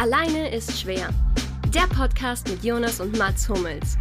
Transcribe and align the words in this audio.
Alleine 0.00 0.54
ist 0.54 0.80
schwer. 0.80 1.08
Der 1.74 1.88
Podcast 1.88 2.48
mit 2.48 2.62
Jonas 2.62 3.00
und 3.00 3.18
Mats 3.18 3.48
Hummels. 3.48 3.98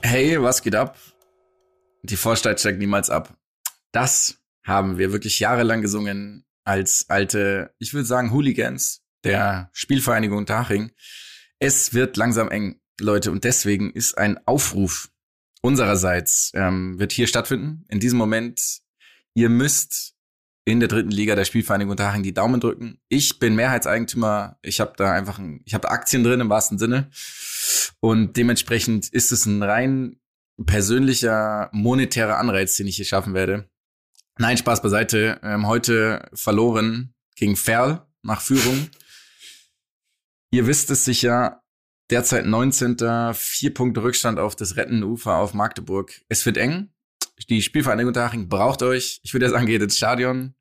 Hey, 0.00 0.40
was 0.40 0.62
geht 0.62 0.76
ab? 0.76 0.96
Die 2.04 2.14
Vorstadt 2.14 2.60
steigt 2.60 2.78
niemals 2.78 3.10
ab. 3.10 3.36
Das 3.90 4.38
haben 4.64 4.98
wir 4.98 5.10
wirklich 5.10 5.40
jahrelang 5.40 5.82
gesungen 5.82 6.46
als 6.62 7.06
alte, 7.08 7.74
ich 7.80 7.92
würde 7.94 8.06
sagen, 8.06 8.30
Hooligans 8.32 9.02
der 9.24 9.70
Spielvereinigung 9.72 10.46
Taching. 10.46 10.92
Es 11.58 11.94
wird 11.94 12.16
langsam 12.16 12.48
eng, 12.48 12.80
Leute, 13.00 13.30
und 13.30 13.44
deswegen 13.44 13.90
ist 13.90 14.18
ein 14.18 14.38
Aufruf 14.46 15.10
unsererseits, 15.62 16.52
ähm, 16.54 16.98
wird 16.98 17.12
hier 17.12 17.26
stattfinden. 17.26 17.84
In 17.88 18.00
diesem 18.00 18.18
Moment, 18.18 18.80
ihr 19.34 19.48
müsst 19.48 20.14
in 20.64 20.80
der 20.80 20.88
dritten 20.88 21.10
Liga 21.10 21.34
der 21.34 21.44
Spielvereinigung 21.44 21.92
Unterhaching 21.92 22.22
die 22.22 22.34
Daumen 22.34 22.60
drücken. 22.60 23.00
Ich 23.08 23.38
bin 23.38 23.54
Mehrheitseigentümer. 23.54 24.58
Ich 24.62 24.80
habe 24.80 24.92
da 24.96 25.12
einfach, 25.12 25.38
ein, 25.38 25.62
ich 25.64 25.74
habe 25.74 25.90
Aktien 25.90 26.24
drin 26.24 26.40
im 26.40 26.50
wahrsten 26.50 26.78
Sinne. 26.78 27.10
Und 28.00 28.36
dementsprechend 28.36 29.08
ist 29.08 29.32
es 29.32 29.46
ein 29.46 29.62
rein 29.62 30.20
persönlicher 30.66 31.70
monetärer 31.72 32.38
Anreiz, 32.38 32.76
den 32.76 32.86
ich 32.86 32.96
hier 32.96 33.04
schaffen 33.04 33.32
werde. 33.32 33.70
Nein, 34.38 34.58
Spaß 34.58 34.82
beiseite. 34.82 35.40
Ähm, 35.42 35.66
heute 35.66 36.28
verloren 36.34 37.14
gegen 37.34 37.56
Ferl 37.56 38.06
nach 38.22 38.40
Führung. 38.40 38.88
Ihr 40.50 40.66
wisst 40.66 40.90
es 40.90 41.04
sicher, 41.04 41.62
derzeit 42.10 42.46
19. 42.46 43.34
Vier 43.34 43.74
Punkte 43.74 44.02
Rückstand 44.02 44.38
auf 44.38 44.56
das 44.56 44.76
rettende 44.76 45.06
Ufer 45.06 45.36
auf 45.36 45.54
Magdeburg. 45.54 46.20
Es 46.28 46.44
wird 46.46 46.56
eng. 46.56 46.90
Die 47.48 47.62
Spielvereinigung 47.62 48.08
Unterhaching 48.08 48.48
braucht 48.48 48.82
euch. 48.82 49.20
Ich 49.22 49.32
würde 49.32 49.46
ja 49.46 49.50
sagen, 49.50 49.66
geht 49.66 49.82
ins 49.82 49.96
Stadion. 49.96 50.54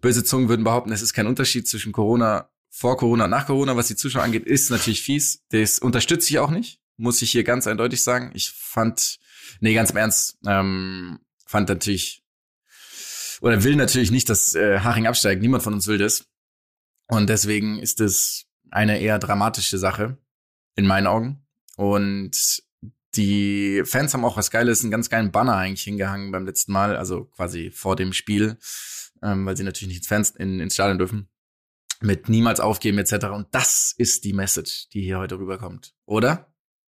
Böse 0.00 0.24
Zungen 0.24 0.48
würden 0.48 0.64
behaupten, 0.64 0.92
es 0.92 1.02
ist 1.02 1.12
kein 1.12 1.26
Unterschied 1.26 1.68
zwischen 1.68 1.92
Corona, 1.92 2.50
vor 2.68 2.96
Corona 2.96 3.24
und 3.24 3.30
nach 3.30 3.46
Corona. 3.46 3.76
Was 3.76 3.88
die 3.88 3.96
Zuschauer 3.96 4.22
angeht, 4.22 4.44
ist 4.44 4.70
natürlich 4.70 5.02
fies. 5.02 5.44
Das 5.50 5.78
unterstütze 5.78 6.30
ich 6.30 6.38
auch 6.38 6.50
nicht. 6.50 6.80
Muss 6.96 7.22
ich 7.22 7.30
hier 7.30 7.44
ganz 7.44 7.66
eindeutig 7.66 8.02
sagen. 8.02 8.32
Ich 8.34 8.50
fand, 8.50 9.18
nee, 9.60 9.74
ganz 9.74 9.90
im 9.90 9.96
Ernst, 9.96 10.38
ähm, 10.46 11.20
fand 11.46 11.68
natürlich, 11.68 12.24
oder 13.40 13.62
will 13.62 13.76
natürlich 13.76 14.10
nicht, 14.10 14.28
dass 14.30 14.54
äh, 14.54 14.80
Haching 14.80 15.06
absteigt. 15.06 15.42
Niemand 15.42 15.62
von 15.62 15.74
uns 15.74 15.86
will 15.86 15.98
das. 15.98 16.24
Und 17.06 17.28
deswegen 17.28 17.78
ist 17.78 18.00
es 18.00 18.46
eine 18.70 19.00
eher 19.00 19.18
dramatische 19.18 19.78
Sache 19.78 20.18
in 20.76 20.86
meinen 20.86 21.06
Augen. 21.06 21.46
Und 21.76 22.62
die 23.16 23.82
Fans 23.84 24.12
haben 24.14 24.24
auch 24.24 24.36
was 24.36 24.50
Geiles, 24.50 24.82
einen 24.82 24.90
ganz 24.90 25.08
geilen 25.08 25.30
Banner 25.30 25.56
eigentlich 25.56 25.82
hingehangen 25.82 26.32
beim 26.32 26.46
letzten 26.46 26.72
Mal, 26.72 26.96
also 26.96 27.26
quasi 27.26 27.70
vor 27.70 27.96
dem 27.96 28.12
Spiel, 28.12 28.58
ähm, 29.22 29.46
weil 29.46 29.56
sie 29.56 29.64
natürlich 29.64 29.88
nicht 29.88 29.98
ins 29.98 30.08
Fans 30.08 30.30
in, 30.30 30.60
ins 30.60 30.74
Stadion 30.74 30.98
dürfen. 30.98 31.28
Mit 32.00 32.28
niemals 32.28 32.60
aufgeben 32.60 32.98
etc. 32.98 33.26
Und 33.26 33.46
das 33.52 33.94
ist 33.96 34.24
die 34.24 34.32
Message, 34.32 34.88
die 34.92 35.02
hier 35.02 35.18
heute 35.18 35.38
rüberkommt, 35.38 35.94
oder? 36.06 36.52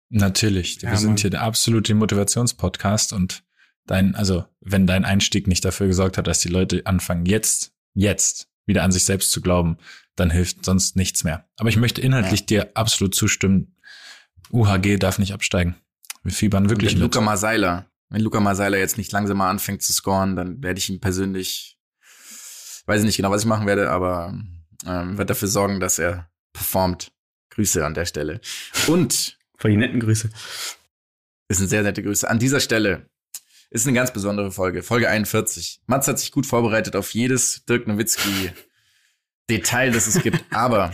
Natürlich. 0.09 0.81
Ja, 0.81 0.91
wir 0.91 0.97
sind 0.97 1.19
hier 1.19 1.29
der 1.29 1.41
absolute 1.41 1.93
Motivationspodcast 1.93 3.13
und 3.13 3.43
dein, 3.85 4.15
also 4.15 4.45
wenn 4.61 4.87
dein 4.87 5.05
Einstieg 5.05 5.47
nicht 5.47 5.65
dafür 5.65 5.87
gesorgt 5.87 6.17
hat, 6.17 6.27
dass 6.27 6.39
die 6.39 6.49
Leute 6.49 6.85
anfangen, 6.85 7.25
jetzt, 7.25 7.73
jetzt 7.93 8.49
wieder 8.65 8.83
an 8.83 8.91
sich 8.91 9.05
selbst 9.05 9.31
zu 9.31 9.41
glauben, 9.41 9.77
dann 10.15 10.29
hilft 10.29 10.65
sonst 10.65 10.95
nichts 10.95 11.23
mehr. 11.23 11.47
Aber 11.57 11.69
ich 11.69 11.77
möchte 11.77 12.01
inhaltlich 12.01 12.41
ja. 12.41 12.45
dir 12.45 12.71
absolut 12.73 13.15
zustimmen. 13.15 13.75
UHG 14.51 14.97
darf 14.97 15.19
nicht 15.19 15.33
absteigen. 15.33 15.75
Wir 16.23 16.31
fiebern 16.31 16.69
wirklich 16.69 16.93
mit. 16.93 17.01
Luca 17.01 17.21
Maseiler. 17.21 17.89
Wenn 18.09 18.21
Luca 18.21 18.39
Maseiler 18.39 18.77
jetzt 18.77 18.97
nicht 18.97 19.11
langsam 19.11 19.37
mal 19.37 19.49
anfängt 19.49 19.81
zu 19.81 19.91
scoren, 19.91 20.35
dann 20.35 20.63
werde 20.63 20.79
ich 20.79 20.89
ihn 20.89 20.99
persönlich, 20.99 21.77
weiß 22.85 23.01
ich 23.01 23.05
nicht 23.05 23.17
genau, 23.17 23.31
was 23.31 23.41
ich 23.41 23.47
machen 23.47 23.67
werde, 23.67 23.89
aber 23.89 24.33
ähm, 24.85 25.17
werde 25.17 25.25
dafür 25.25 25.47
sorgen, 25.47 25.79
dass 25.79 25.99
er 25.99 26.29
performt. 26.53 27.11
Grüße 27.49 27.85
an 27.85 27.93
der 27.93 28.05
Stelle. 28.05 28.41
Und 28.87 29.37
Voll 29.57 29.71
die 29.71 29.77
netten 29.77 29.99
Grüße. 29.99 30.29
Ist 31.47 31.59
eine 31.59 31.67
sehr 31.67 31.83
nette 31.83 32.03
Grüße. 32.03 32.29
An 32.29 32.39
dieser 32.39 32.59
Stelle 32.59 33.09
ist 33.69 33.87
eine 33.87 33.95
ganz 33.95 34.11
besondere 34.11 34.51
Folge. 34.51 34.83
Folge 34.83 35.09
41. 35.09 35.81
Mats 35.87 36.07
hat 36.07 36.19
sich 36.19 36.31
gut 36.31 36.45
vorbereitet 36.45 36.95
auf 36.95 37.13
jedes 37.13 37.63
Dirk 37.65 37.87
Nowitzki 37.87 38.51
Detail, 39.49 39.91
das 39.91 40.07
es 40.07 40.21
gibt. 40.21 40.43
Aber 40.51 40.91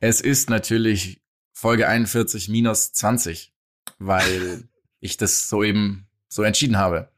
es 0.00 0.20
ist 0.20 0.50
natürlich 0.50 1.20
Folge 1.52 1.88
41 1.88 2.48
minus 2.48 2.92
20, 2.92 3.52
weil 3.98 4.68
ich 5.00 5.16
das 5.16 5.48
soeben 5.48 6.06
so 6.28 6.42
entschieden 6.42 6.78
habe. 6.78 7.10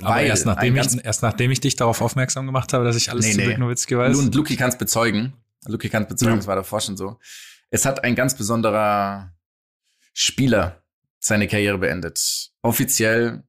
Aber 0.00 0.16
weil 0.16 0.26
erst 0.26 0.46
nachdem, 0.46 0.76
ich, 0.76 1.04
erst 1.04 1.22
nachdem 1.22 1.50
ich 1.50 1.60
dich 1.60 1.76
darauf 1.76 2.00
aufmerksam 2.00 2.46
gemacht 2.46 2.72
habe, 2.72 2.84
dass 2.84 2.96
ich 2.96 3.10
alles 3.10 3.26
nee, 3.26 3.32
zu 3.32 3.38
Dirk 3.38 3.58
Nowitzki 3.58 3.96
weiß. 3.96 4.18
Und 4.18 4.34
Luki 4.34 4.56
kann 4.56 4.68
es 4.68 4.78
bezeugen. 4.78 5.32
Luki 5.66 5.88
kann 5.88 6.04
es 6.04 6.08
bezeugen, 6.08 6.34
ja. 6.34 6.36
das 6.36 6.46
war 6.46 6.56
davor 6.56 6.80
schon 6.80 6.96
so. 6.96 7.18
Es 7.70 7.84
hat 7.84 8.04
ein 8.04 8.14
ganz 8.14 8.36
besonderer 8.36 9.34
Spieler 10.12 10.82
seine 11.18 11.48
Karriere 11.48 11.78
beendet. 11.78 12.52
Offiziell, 12.62 13.42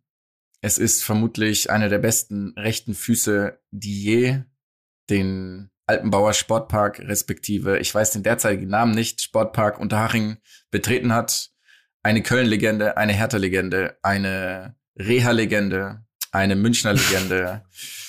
es 0.61 0.77
ist 0.77 1.03
vermutlich 1.03 1.69
einer 1.69 1.89
der 1.89 1.99
besten 1.99 2.53
rechten 2.57 2.95
Füße, 2.95 3.59
die 3.71 4.03
je 4.03 4.41
den 5.09 5.69
Alpenbauer 5.87 6.33
Sportpark 6.33 6.99
respektive, 6.99 7.79
ich 7.79 7.95
weiß 7.95 8.11
den 8.11 8.23
derzeitigen 8.23 8.67
Namen 8.67 8.93
nicht, 8.93 9.21
Sportpark 9.21 9.79
Unterhaching 9.79 10.37
betreten 10.69 11.13
hat. 11.13 11.49
Eine 12.03 12.21
Köln-Legende, 12.21 12.97
eine 12.97 13.13
Hertha-Legende, 13.13 13.97
eine 14.01 14.75
Reha-Legende, 14.97 16.05
eine 16.31 16.55
Münchner 16.55 16.93
Legende, 16.93 17.63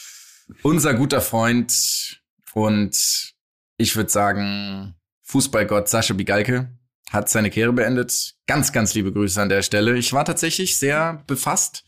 unser 0.62 0.94
guter 0.94 1.20
Freund 1.20 2.20
und 2.52 3.34
ich 3.76 3.96
würde 3.96 4.10
sagen 4.10 4.94
Fußballgott 5.22 5.88
Sascha 5.88 6.14
Bigalke 6.14 6.76
hat 7.10 7.28
seine 7.28 7.50
Karriere 7.50 7.72
beendet. 7.72 8.34
Ganz, 8.46 8.72
ganz 8.72 8.94
liebe 8.94 9.12
Grüße 9.12 9.40
an 9.40 9.48
der 9.48 9.62
Stelle. 9.62 9.96
Ich 9.96 10.12
war 10.12 10.24
tatsächlich 10.24 10.78
sehr 10.78 11.22
befasst, 11.26 11.84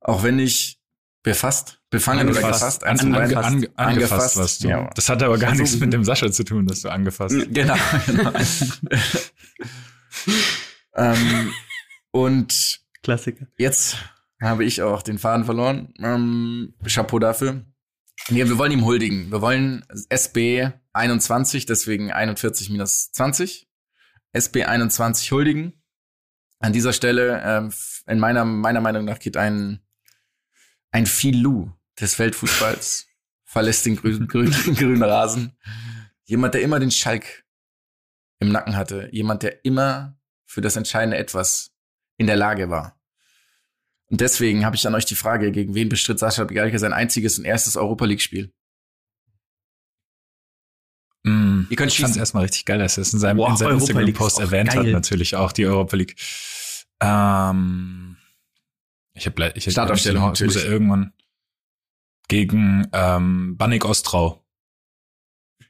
auch 0.00 0.22
wenn 0.22 0.38
ich 0.38 0.79
befasst, 1.22 1.80
befangen 1.90 2.20
angefasst, 2.20 2.44
oder 2.44 2.52
gefasst, 2.52 2.84
eins 2.84 3.00
an, 3.02 3.14
ange, 3.14 3.36
ange, 3.36 3.68
angefasst 3.76 4.36
warst 4.36 4.64
du. 4.64 4.68
Ja. 4.68 4.90
Das 4.94 5.08
hat 5.08 5.22
aber 5.22 5.38
gar 5.38 5.54
nichts 5.54 5.78
mit 5.78 5.92
dem 5.92 6.04
Sascha 6.04 6.30
zu 6.30 6.44
tun, 6.44 6.66
dass 6.66 6.82
du 6.82 6.88
angefasst. 6.88 7.36
Genau. 7.50 7.76
genau. 8.06 8.32
ähm, 10.94 11.52
und 12.10 12.80
Klassiker. 13.02 13.46
Jetzt 13.56 13.96
habe 14.40 14.64
ich 14.64 14.82
auch 14.82 15.02
den 15.02 15.18
Faden 15.18 15.44
verloren. 15.44 15.92
Ähm, 15.98 16.74
Chapeau 16.86 17.18
dafür. 17.18 17.64
Nee, 18.28 18.46
wir 18.46 18.58
wollen 18.58 18.72
ihm 18.72 18.84
huldigen. 18.84 19.30
Wir 19.30 19.40
wollen 19.40 19.84
SB 20.08 20.70
21, 20.92 21.66
deswegen 21.66 22.10
41 22.10 22.70
minus 22.70 23.12
20. 23.12 23.68
SB 24.32 24.64
21 24.64 25.32
huldigen. 25.32 25.82
An 26.58 26.72
dieser 26.72 26.92
Stelle, 26.92 27.42
ähm, 27.44 27.72
in 28.06 28.18
meiner, 28.18 28.44
meiner 28.44 28.80
Meinung 28.80 29.04
nach 29.06 29.18
geht 29.18 29.36
ein 29.36 29.80
ein 30.90 31.06
Filou 31.06 31.72
des 32.00 32.18
Weltfußballs 32.18 33.06
verlässt 33.44 33.86
den 33.86 33.96
grünen, 33.96 34.28
grünen, 34.28 34.52
grünen 34.74 35.02
Rasen. 35.02 35.56
Jemand, 36.24 36.54
der 36.54 36.62
immer 36.62 36.78
den 36.78 36.90
Schalk 36.90 37.44
im 38.38 38.52
Nacken 38.52 38.76
hatte. 38.76 39.08
Jemand, 39.12 39.42
der 39.42 39.64
immer 39.64 40.16
für 40.46 40.60
das 40.60 40.76
entscheidende 40.76 41.16
Etwas 41.16 41.72
in 42.16 42.26
der 42.26 42.36
Lage 42.36 42.70
war. 42.70 43.00
Und 44.06 44.20
deswegen 44.20 44.64
habe 44.64 44.74
ich 44.76 44.86
an 44.86 44.94
euch 44.94 45.04
die 45.04 45.14
Frage, 45.14 45.52
gegen 45.52 45.74
wen 45.74 45.88
bestritt 45.88 46.18
Sascha 46.18 46.44
Bigalke 46.44 46.78
sein 46.78 46.92
einziges 46.92 47.38
und 47.38 47.44
erstes 47.44 47.76
Europa 47.76 48.04
League-Spiel? 48.04 48.52
Mm, 51.22 51.62
Ihr 51.70 51.76
könnt 51.76 51.92
schießen. 51.92 52.12
Ich 52.12 52.18
erstmal 52.18 52.42
richtig 52.44 52.64
geil, 52.64 52.78
dass 52.78 52.98
er 52.98 53.02
es 53.02 53.12
in 53.12 53.20
seinem, 53.20 53.38
wow, 53.38 53.50
in 53.50 53.56
seinem 53.56 53.78
Instagram-Post 53.78 54.40
erwähnt 54.40 54.70
geil. 54.70 54.86
hat, 54.86 54.92
natürlich 54.92 55.36
auch 55.36 55.52
die 55.52 55.66
Europa 55.66 55.96
League. 55.96 56.16
Ähm, 57.00 58.09
ich 59.20 59.26
habe 59.26 59.52
ich 59.54 59.70
Startaufstellung 59.70 60.30
muss, 60.30 60.40
muss 60.40 60.54
ja 60.54 60.62
irgendwann 60.62 61.12
gegen 62.28 62.88
ähm, 62.92 63.56
Bannik 63.56 63.84
Ostrau. 63.84 64.42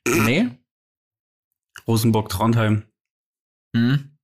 Nee. 0.06 0.50
Rosenburg 1.86 2.28
Trondheim. 2.28 2.84
Mhm. 3.74 4.16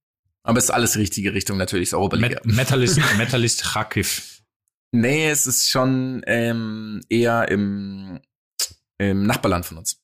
Aber 0.44 0.58
es 0.58 0.64
ist 0.64 0.70
alles 0.70 0.96
richtige 0.96 1.34
Richtung 1.34 1.56
natürlich, 1.58 1.88
ist 1.88 1.94
Europa 1.94 2.16
Metallist, 2.16 2.98
Metallist 3.16 3.64
Kharkiv. 3.64 4.42
Nee, 4.92 5.28
es 5.28 5.46
ist 5.46 5.68
schon 5.68 6.22
ähm, 6.26 7.00
eher 7.08 7.48
im, 7.48 8.20
im 8.98 9.26
Nachbarland 9.26 9.66
von 9.66 9.78
uns. 9.78 10.00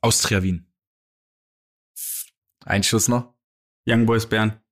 Austria 0.00 0.42
Wien. 0.42 0.72
Ein 2.64 2.82
Schuss 2.82 3.08
noch. 3.08 3.34
Young 3.86 4.06
Boys 4.06 4.26
Bern. 4.26 4.62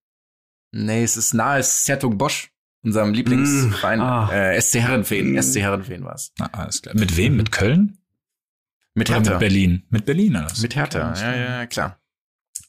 Nee, 0.73 1.02
es 1.02 1.16
ist 1.16 1.34
nahe, 1.34 1.61
es 1.61 1.73
ist 1.73 1.84
Sertung 1.84 2.16
Bosch 2.16 2.50
unserem 2.82 3.12
Lieblingsverein, 3.12 3.99
mm, 3.99 4.03
ah. 4.03 4.32
äh, 4.32 4.61
SC 4.61 4.77
Herrenfeen. 4.77 5.32
Mm. 5.32 5.43
SC 5.43 5.56
Herrenfeen 5.61 6.05
war 6.05 6.15
es. 6.15 6.32
alles 6.53 6.82
klar. 6.82 6.94
Mit 6.97 7.17
wem? 7.17 7.37
Mit 7.37 7.53
Köln? 7.53 7.99
Mit 8.94 9.11
Hertha. 9.11 9.31
mit 9.31 9.38
Berlin. 9.38 9.87
Mit 9.91 10.06
Berlin 10.06 10.37
alles. 10.37 10.61
Mit 10.61 10.75
Hertha, 10.75 11.15
ja, 11.15 11.37
ja, 11.37 11.67
klar. 11.67 12.00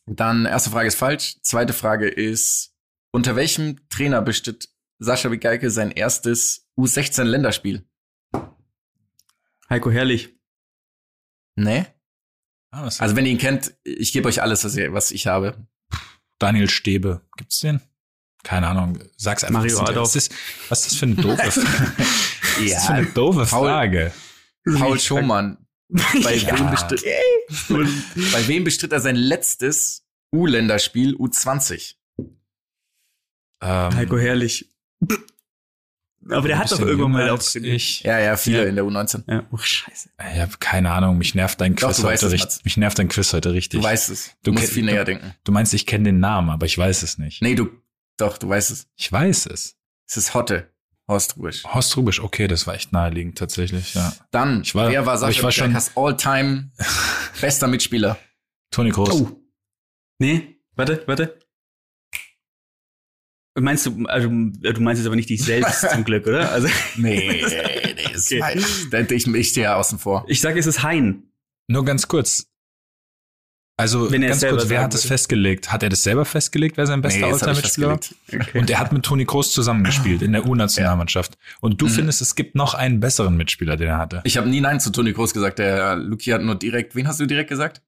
Dann 0.06 0.46
erste 0.46 0.70
Frage 0.70 0.88
ist 0.88 0.96
falsch. 0.96 1.38
Zweite 1.42 1.74
Frage 1.74 2.08
ist 2.08 2.76
unter 3.12 3.36
welchem 3.36 3.88
Trainer 3.90 4.22
bestritt 4.22 4.70
Sascha 5.00 5.30
Bigalke 5.30 5.70
sein 5.72 5.92
erstes 5.92 6.68
U16-Länderspiel? 6.78 7.88
Heiko 9.70 9.90
Herrlich. 9.90 10.38
Nee? 11.56 11.86
Ah, 12.72 12.86
was 12.86 13.02
Also 13.02 13.16
wenn 13.16 13.26
ihr 13.26 13.32
ihn 13.32 13.38
kennt, 13.38 13.74
ich 13.84 14.14
gebe 14.14 14.28
euch 14.28 14.42
alles, 14.42 14.64
was, 14.64 14.76
ihr, 14.76 14.94
was 14.94 15.12
ich 15.12 15.28
habe. 15.28 15.68
Daniel 16.40 16.70
Stäbe. 16.70 17.22
Gibt's 17.36 17.60
den? 17.60 17.82
Keine 18.44 18.68
Ahnung. 18.68 19.00
Sag's 19.18 19.44
einfach. 19.44 19.60
Mario 19.60 19.80
was, 19.80 19.90
Adolf. 19.90 20.16
ist, 20.16 20.34
was 20.70 20.80
ist 20.82 20.92
das 20.92 20.98
für 20.98 21.06
eine 21.06 21.16
doofe 21.16 21.52
Frage? 21.52 21.94
Was 21.98 22.60
ist 22.60 22.74
das 22.76 22.86
für 22.88 22.94
eine 22.94 23.06
doofe 23.08 23.46
Paul- 23.46 23.68
Frage? 23.70 24.12
Paul 24.78 25.00
Schomann. 25.00 25.58
Bei, 26.24 26.36
Ja. 26.36 26.58
wem 26.58 26.70
bestritt, 26.72 27.04
bei 28.34 28.48
wem 28.48 28.64
bestritt 28.64 28.92
er 28.94 29.00
sein 29.02 29.16
letztes 29.16 30.04
U-Länderspiel 30.34 31.16
U20? 31.16 31.96
Ähm, 33.62 33.96
Heiko 33.96 34.18
Herrlich. 34.18 34.70
Aber 36.30 36.48
der 36.48 36.60
hat 36.60 36.72
doch 36.72 36.80
irgendwann 36.80 37.12
mal 37.14 37.40
ich. 37.64 38.02
Ja, 38.04 38.20
ja, 38.20 38.38
viele 38.38 38.60
Ja. 38.64 38.70
in 38.70 38.76
der 38.76 38.86
U19. 38.86 39.24
Ja, 39.28 39.44
oh, 39.52 39.58
scheiße. 39.58 40.10
Ich 40.34 40.40
habe 40.40 40.52
keine 40.60 40.92
Ahnung, 40.92 41.18
mich 41.18 41.34
nervt 41.34 41.60
dein 41.60 41.76
Doch, 41.76 41.88
Quiz 41.88 42.04
weißt 42.04 42.24
heute 42.24 42.34
richtig. 42.34 42.64
Mich 42.64 42.78
nervt 42.78 43.00
dein 43.00 43.08
Quiz 43.10 43.34
heute 43.34 43.54
richtig. 43.54 43.80
Du 43.80 43.84
weißt 43.86 44.12
es. 44.12 44.28
Du, 44.44 44.52
Du 44.52 44.52
musst 44.54 44.66
kenn- 44.66 44.74
viel 44.74 44.86
du- 44.86 44.92
näher 44.92 45.04
denken. 45.04 45.34
Du 45.44 45.52
meinst, 45.52 45.74
ich 45.74 45.88
kenne 45.88 46.06
den 46.06 46.20
Namen, 46.20 46.52
aber 46.52 46.68
ich 46.68 46.78
weiß 46.78 47.02
es 47.02 47.18
nicht. 47.18 47.42
Nee, 47.42 47.56
du, 47.56 47.70
doch, 48.18 48.38
du 48.38 48.50
weißt 48.50 48.72
es. 48.72 48.88
Ich 48.96 49.12
weiß 49.12 49.48
es. 49.48 49.76
Es 50.08 50.18
ist 50.18 50.34
Hotte. 50.34 50.72
Horst 51.08 51.36
Rubisch. 51.38 51.64
Horst 51.66 51.98
Rubisch, 51.98 52.20
okay, 52.22 52.48
das 52.48 52.68
war 52.68 52.76
echt 52.76 52.94
naheliegend 52.94 53.38
tatsächlich, 53.38 53.94
ja. 53.96 54.14
Dann, 54.32 54.62
Ich 54.62 54.76
war- 54.76 54.90
wer 54.90 55.06
war 55.06 55.18
Sascha 55.18 55.44
war 55.44 55.52
schon- 55.52 55.76
All-Time 55.96 56.72
bester 57.42 57.68
Mitspieler? 57.68 58.18
Toni 58.72 58.92
Kroos. 58.92 59.10
Oh. 59.22 59.32
Nee, 60.20 60.62
warte, 60.76 61.04
warte. 61.08 61.38
Meinst 63.60 63.86
du, 63.86 64.06
also 64.06 64.30
du 64.30 64.82
meinst 64.82 65.00
jetzt 65.02 65.08
aber 65.08 65.18
nicht 65.18 65.30
dich 65.30 65.44
selbst 65.44 65.82
zum 65.92 66.06
Glück, 66.06 66.26
oder? 66.26 66.52
Also 66.52 66.70
Nee, 66.96 67.44
nee, 67.96 68.14
ist 68.14 68.32
Okay. 68.32 68.64
da 68.92 69.00
ich, 69.02 69.28
ich 69.28 69.50
stehe 69.50 69.66
ja 69.66 69.76
außen 69.76 70.00
vor. 70.00 70.24
ich 70.28 70.40
sage, 70.40 70.58
es 70.60 70.66
ist 70.68 70.84
Hein. 70.84 71.34
Nur 71.68 71.84
ganz 71.84 72.08
kurz. 72.08 72.48
Also 73.78 74.12
Wenn 74.12 74.22
ganz 74.22 74.42
kurz, 74.46 74.70
wer 74.70 74.82
hat 74.84 74.94
das 74.94 75.06
festgelegt? 75.06 75.72
Hat 75.72 75.82
er 75.82 75.90
das 75.90 76.04
selber 76.04 76.24
festgelegt, 76.26 76.78
wer 76.78 76.86
sein 76.86 77.02
bester 77.02 77.28
ich 77.28 77.34
All-Time-Mitspieler? 77.34 77.98
festgelegt. 77.98 78.56
Und 78.56 78.70
er 78.70 78.80
hat 78.80 78.92
mit 78.94 79.04
Toni 79.04 79.26
Kroos 79.26 79.52
zusammengespielt 79.54 80.22
in 80.22 80.34
der 80.34 80.46
U-Nationalmannschaft. 80.46 81.38
Und 81.62 81.82
du 81.82 81.86
Mhm. 81.88 81.90
findest, 81.92 82.22
es 82.22 82.36
gibt 82.36 82.54
noch 82.56 82.76
einen 82.76 83.00
besseren 83.00 83.36
Mitspieler, 83.38 83.78
den 83.78 83.88
er 83.88 83.98
hatte. 83.98 84.22
Ich 84.24 84.38
habe 84.38 84.48
nie 84.50 84.62
Nein 84.62 84.80
zu 84.80 84.92
Toni 84.92 85.14
Kroos 85.14 85.34
gesagt. 85.34 85.58
Der 85.58 85.96
Luki 85.96 86.30
hat 86.30 86.44
nur 86.44 86.56
direkt, 86.56 86.94
wen 86.96 87.08
hast 87.08 87.20
du 87.20 87.26
direkt 87.26 87.50
gesagt? 87.50 87.82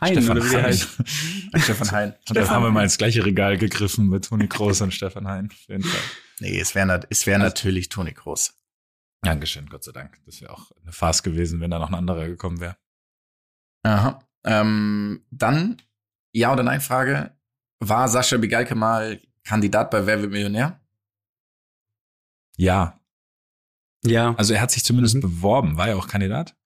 Hein, 0.00 0.12
Stefan 0.12 0.38
oder 0.38 0.48
wie 0.48 0.54
Hein. 0.56 0.62
heißt. 0.64 0.88
Stefan 1.64 1.90
Hein. 1.90 2.14
Und 2.28 2.36
dann 2.36 2.48
haben 2.50 2.62
wir 2.62 2.70
mal 2.70 2.84
ins 2.84 2.98
gleiche 2.98 3.24
Regal 3.24 3.58
gegriffen 3.58 4.08
mit 4.08 4.26
Toni 4.26 4.46
Kroos 4.46 4.80
und 4.82 4.94
Stefan 4.94 5.26
Hein. 5.26 5.48
Auf 5.50 5.68
jeden 5.68 5.82
Fall. 5.82 6.00
Nee, 6.38 6.60
es 6.60 6.76
wäre 6.76 7.00
es 7.10 7.26
wär 7.26 7.38
natürlich 7.38 7.88
Toni 7.88 8.12
Kroos. 8.12 8.54
Dankeschön, 9.22 9.66
Gott 9.68 9.82
sei 9.82 9.90
Dank. 9.90 10.16
Das 10.26 10.40
wäre 10.40 10.52
auch 10.52 10.70
eine 10.80 10.92
Farce 10.92 11.24
gewesen, 11.24 11.60
wenn 11.60 11.72
da 11.72 11.80
noch 11.80 11.88
ein 11.88 11.96
anderer 11.96 12.28
gekommen 12.28 12.60
wäre. 12.60 12.76
Aha. 13.82 14.22
Ähm, 14.48 15.24
dann, 15.30 15.76
ja 16.32 16.52
oder 16.52 16.62
nein 16.62 16.80
Frage. 16.80 17.36
War 17.80 18.08
Sascha 18.08 18.36
Bigalke 18.38 18.74
mal 18.74 19.20
Kandidat 19.44 19.90
bei 19.90 20.06
Wer 20.06 20.20
wird 20.22 20.32
Millionär? 20.32 20.80
Ja. 22.56 23.00
Ja. 24.04 24.34
Also 24.36 24.54
er 24.54 24.60
hat 24.60 24.70
sich 24.70 24.84
zumindest 24.84 25.16
Mhm. 25.16 25.20
beworben. 25.20 25.76
War 25.76 25.88
er 25.88 25.96
auch 25.96 26.08
Kandidat? 26.08 26.56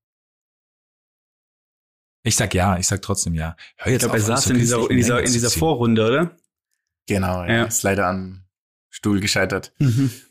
Ich 2.24 2.36
sag 2.36 2.54
ja, 2.54 2.78
ich 2.78 2.86
sag 2.86 3.02
trotzdem 3.02 3.34
ja. 3.34 3.56
Hör 3.76 3.86
Ich 3.88 3.92
jetzt 3.94 4.02
glaube, 4.02 4.16
er 4.16 4.22
saß 4.22 4.44
so 4.44 4.52
in 4.52 4.58
dieser, 4.58 4.90
in 4.90 4.96
dieser, 4.96 5.20
in 5.22 5.32
dieser. 5.32 5.50
Vorrunde, 5.50 6.06
oder? 6.06 6.36
Genau, 7.08 7.42
ja. 7.42 7.52
Ja. 7.52 7.64
Ist 7.64 7.82
leider 7.82 8.06
am 8.06 8.44
Stuhl 9.02 9.18
gescheitert. 9.18 9.72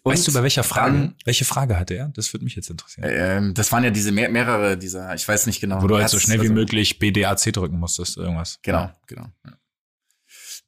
Weißt 0.06 0.26
du, 0.30 0.32
bei 0.34 0.44
welcher 0.44 0.64
Frage? 0.64 0.94
dann- 0.94 1.16
welche 1.26 1.44
Frage 1.44 1.78
hatte 1.78 1.94
er? 1.96 2.08
Das 2.16 2.32
würde 2.32 2.46
mich 2.46 2.56
jetzt 2.56 2.70
interessieren. 2.70 3.06
Ähm, 3.12 3.54
das 3.54 3.70
waren 3.74 3.84
ja 3.84 3.90
diese 3.90 4.14
mehr, 4.14 4.30
mehrere 4.30 4.78
dieser, 4.78 5.14
ich 5.14 5.28
weiß 5.28 5.46
nicht 5.48 5.60
genau. 5.60 5.82
Wo 5.82 5.88
du 5.88 5.98
halt 5.98 6.08
so 6.08 6.20
schnell 6.20 6.38
wie 6.38 6.44
also- 6.44 6.54
möglich 6.54 6.98
BDAC 6.98 7.52
drücken 7.52 7.78
musstest, 7.80 8.16
irgendwas. 8.16 8.60
Genau, 8.62 8.90
genau. 9.08 9.26
Ja. 9.46 9.58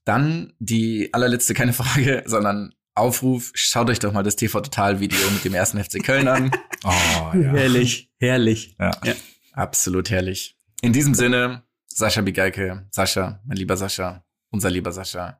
Dann 0.03 0.51
die 0.59 1.13
allerletzte, 1.13 1.53
keine 1.53 1.71
Frage, 1.71 2.23
sondern 2.27 2.73
Aufruf, 2.93 3.51
schaut 3.53 3.89
euch 3.89 3.99
doch 3.99 4.11
mal 4.11 4.21
das 4.21 4.35
TV 4.35 4.59
Total 4.59 4.99
Video 4.99 5.17
mit 5.31 5.45
dem 5.45 5.53
ersten 5.53 5.81
FC 5.81 6.03
Köln 6.03 6.27
an. 6.27 6.51
Oh, 6.85 6.89
ja. 6.89 7.53
Herrlich, 7.53 8.11
herrlich. 8.19 8.75
ja. 8.77 8.91
Ja. 9.05 9.13
Absolut 9.53 10.09
herrlich. 10.09 10.57
In 10.81 10.91
diesem 10.91 11.13
Sinne, 11.13 11.63
Sascha 11.87 12.19
Bigalke, 12.19 12.85
Sascha, 12.91 13.39
mein 13.45 13.55
lieber 13.55 13.77
Sascha, 13.77 14.25
unser 14.49 14.69
lieber 14.69 14.91
Sascha. 14.91 15.39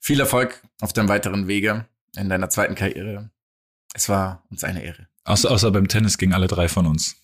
Viel 0.00 0.18
Erfolg 0.20 0.62
auf 0.80 0.94
deinem 0.94 1.10
weiteren 1.10 1.46
Wege 1.46 1.84
in 2.18 2.28
deiner 2.28 2.50
zweiten 2.50 2.74
Karriere. 2.74 3.30
Es 3.94 4.08
war 4.08 4.44
uns 4.50 4.64
eine 4.64 4.82
Ehre. 4.82 5.08
Außer, 5.24 5.50
außer 5.50 5.70
beim 5.70 5.88
Tennis 5.88 6.18
gegen 6.18 6.34
alle 6.34 6.46
drei 6.46 6.68
von 6.68 6.86
uns. 6.86 7.16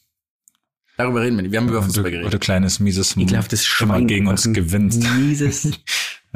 Darüber 0.96 1.22
reden 1.22 1.36
wir 1.36 1.42
nicht. 1.42 1.52
Wir 1.52 1.60
haben 1.60 1.68
über 1.68 1.78
Und 1.78 1.84
Fußball 1.86 2.04
du, 2.04 2.10
geredet. 2.10 2.26
oder 2.28 2.38
kleines 2.38 2.78
mieses 2.80 3.16
Ekelhaftes 3.16 3.60
immer 3.80 3.94
Schwein. 3.94 4.06
gegen 4.06 4.26
uns 4.28 4.44
gewinnst. 4.52 5.02
Mieses. 5.02 5.70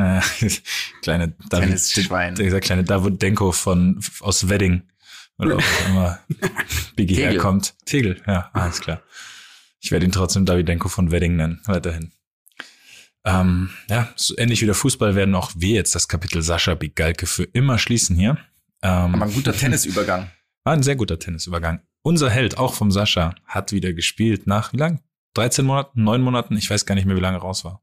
Äh, 0.00 0.20
kleine 1.02 1.34
David, 1.50 1.66
Kleines 1.66 1.90
Schwein. 1.90 2.36
dieser 2.36 2.60
kleine 2.60 2.84
David 2.84 3.20
Denko 3.20 3.50
von 3.50 4.00
aus 4.20 4.48
Wedding. 4.48 4.82
Oder 5.38 5.56
auch 5.58 5.88
immer 5.88 6.20
Biggie 6.94 7.16
Tegel. 7.16 7.32
herkommt. 7.32 7.74
Tegel, 7.84 8.22
ja, 8.24 8.48
alles 8.52 8.80
klar. 8.80 9.02
Ich 9.80 9.90
werde 9.90 10.06
ihn 10.06 10.12
trotzdem 10.12 10.46
Davidenko 10.46 10.88
von 10.88 11.10
Wedding 11.10 11.34
nennen, 11.34 11.60
weiterhin. 11.66 12.12
Ähm, 13.28 13.68
ja, 13.90 14.08
so 14.16 14.34
ähnlich 14.38 14.62
wie 14.62 14.66
der 14.66 14.74
Fußball 14.74 15.14
werden 15.14 15.34
auch 15.34 15.52
wir 15.54 15.74
jetzt 15.74 15.94
das 15.94 16.08
Kapitel 16.08 16.40
Sascha 16.40 16.74
Bigalke 16.74 17.26
für 17.26 17.44
immer 17.44 17.78
schließen 17.78 18.16
hier. 18.16 18.38
Ähm, 18.80 19.14
Aber 19.16 19.24
ein 19.26 19.32
guter 19.34 19.52
Tennisübergang. 19.56 20.30
war 20.64 20.72
ein 20.72 20.82
sehr 20.82 20.96
guter 20.96 21.18
Tennisübergang. 21.18 21.82
Unser 22.00 22.30
Held, 22.30 22.56
auch 22.56 22.72
vom 22.72 22.90
Sascha, 22.90 23.34
hat 23.44 23.72
wieder 23.72 23.92
gespielt 23.92 24.46
nach 24.46 24.72
wie 24.72 24.78
lang? 24.78 25.00
13 25.34 25.66
Monaten, 25.66 26.02
9 26.04 26.22
Monaten? 26.22 26.56
Ich 26.56 26.70
weiß 26.70 26.86
gar 26.86 26.94
nicht 26.94 27.04
mehr, 27.04 27.16
wie 27.16 27.20
lange 27.20 27.36
raus 27.36 27.66
war. 27.66 27.82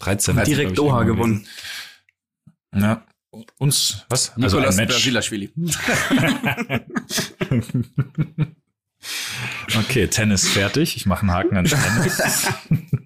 13. 0.00 0.36
hat 0.36 0.42
er, 0.42 0.44
Direkt 0.46 0.74
glaub 0.74 0.86
ich, 0.86 0.90
Doha 0.92 1.02
gewonnen. 1.04 1.46
Ja. 2.74 3.02
Uns, 3.58 4.04
was? 4.10 4.34
also 4.34 4.56
Nicolas 4.58 4.78
ein 4.78 4.84
Match. 4.84 4.94
Brasilashvili. 4.94 5.52
Okay, 9.78 10.06
Tennis 10.08 10.48
fertig. 10.48 10.96
Ich 10.96 11.06
mache 11.06 11.20
einen 11.20 11.32
Haken 11.32 11.56
an 11.58 11.64
Tennis. 11.66 12.48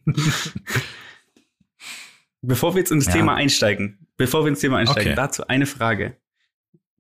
Bevor 2.43 2.75
wir 2.75 2.79
jetzt 2.81 2.91
ins 2.93 3.07
Ja. 3.07 3.13
Thema 3.13 3.35
einsteigen, 3.35 4.07
bevor 4.17 4.45
wir 4.45 4.49
ins 4.49 4.61
Thema 4.61 4.79
einsteigen, 4.79 5.13
Okay. 5.13 5.17
dazu 5.17 5.47
eine 5.47 5.67
Frage. 5.67 6.17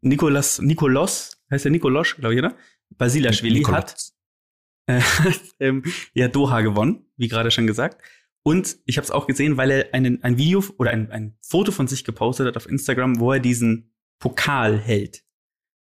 Nikolas, 0.03 0.61
Nikolos, 0.61 1.43
heißt 1.51 1.65
der 1.65 1.73
Nikolosch, 1.73 2.17
glaube 2.17 2.35
ich, 2.35 2.39
oder? 2.41 2.57
Basilashvili 2.91 3.63
hat 3.65 3.97
äh, 4.87 5.01
ähm, 5.61 5.83
ja 6.15 6.29
Doha 6.29 6.61
gewonnen, 6.63 7.07
wie 7.17 7.29
gerade 7.29 7.51
schon 7.51 7.67
gesagt. 7.67 8.03
Und 8.43 8.79
ich 8.87 8.97
habe 8.97 9.05
es 9.05 9.11
auch 9.11 9.27
gesehen, 9.27 9.57
weil 9.59 9.71
er 9.71 9.95
einen, 9.95 10.23
ein 10.23 10.39
Video 10.39 10.65
oder 10.79 10.91
ein, 10.91 11.11
ein 11.11 11.37
Foto 11.43 11.73
von 11.73 11.87
sich 11.87 12.05
gepostet 12.05 12.47
hat 12.47 12.57
auf 12.57 12.69
Instagram, 12.69 13.21
wo 13.21 13.33
er 13.33 13.41
diesen 13.41 13.93
Pokal 14.19 14.79
hält. 14.79 15.23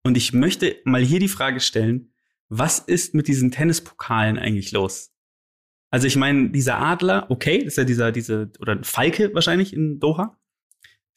Und 0.05 0.17
ich 0.17 0.33
möchte 0.33 0.77
mal 0.85 1.03
hier 1.03 1.19
die 1.19 1.29
Frage 1.29 1.59
stellen, 1.61 2.13
was 2.49 2.79
ist 2.79 3.15
mit 3.15 3.27
diesen 3.27 3.51
Tennispokalen 3.51 4.39
eigentlich 4.39 4.71
los? 4.71 5.13
Also 5.91 6.07
ich 6.07 6.17
meine, 6.17 6.51
dieser 6.51 6.79
Adler, 6.79 7.27
okay, 7.31 7.59
das 7.59 7.75
ist 7.75 7.79
ja 7.79 7.85
dieser, 7.85 8.13
diese, 8.13 8.51
oder 8.59 8.73
ein 8.73 8.85
Falke 8.85 9.33
wahrscheinlich 9.35 9.73
in 9.73 10.01
Doha. 10.01 10.37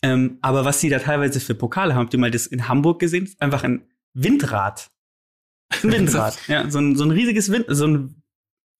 Ähm, 0.01 0.37
aber 0.41 0.63
was 0.63 0.79
die 0.79 0.89
da 0.89 0.99
teilweise 0.99 1.39
für 1.39 1.55
Pokale 1.55 1.93
haben, 1.93 2.05
habt 2.05 2.13
ihr 2.13 2.19
mal 2.19 2.31
das 2.31 2.47
in 2.47 2.67
Hamburg 2.67 2.99
gesehen? 2.99 3.25
Das 3.25 3.33
ist 3.33 3.41
einfach 3.41 3.63
ein 3.63 3.87
Windrad. 4.13 4.89
Ein 5.69 5.91
Windrad. 5.91 6.37
ja, 6.47 6.69
so 6.69 6.79
ein, 6.79 6.95
so 6.95 7.03
ein 7.03 7.11
riesiges 7.11 7.51
Wind, 7.51 7.65
so 7.67 7.87
ein 7.87 8.23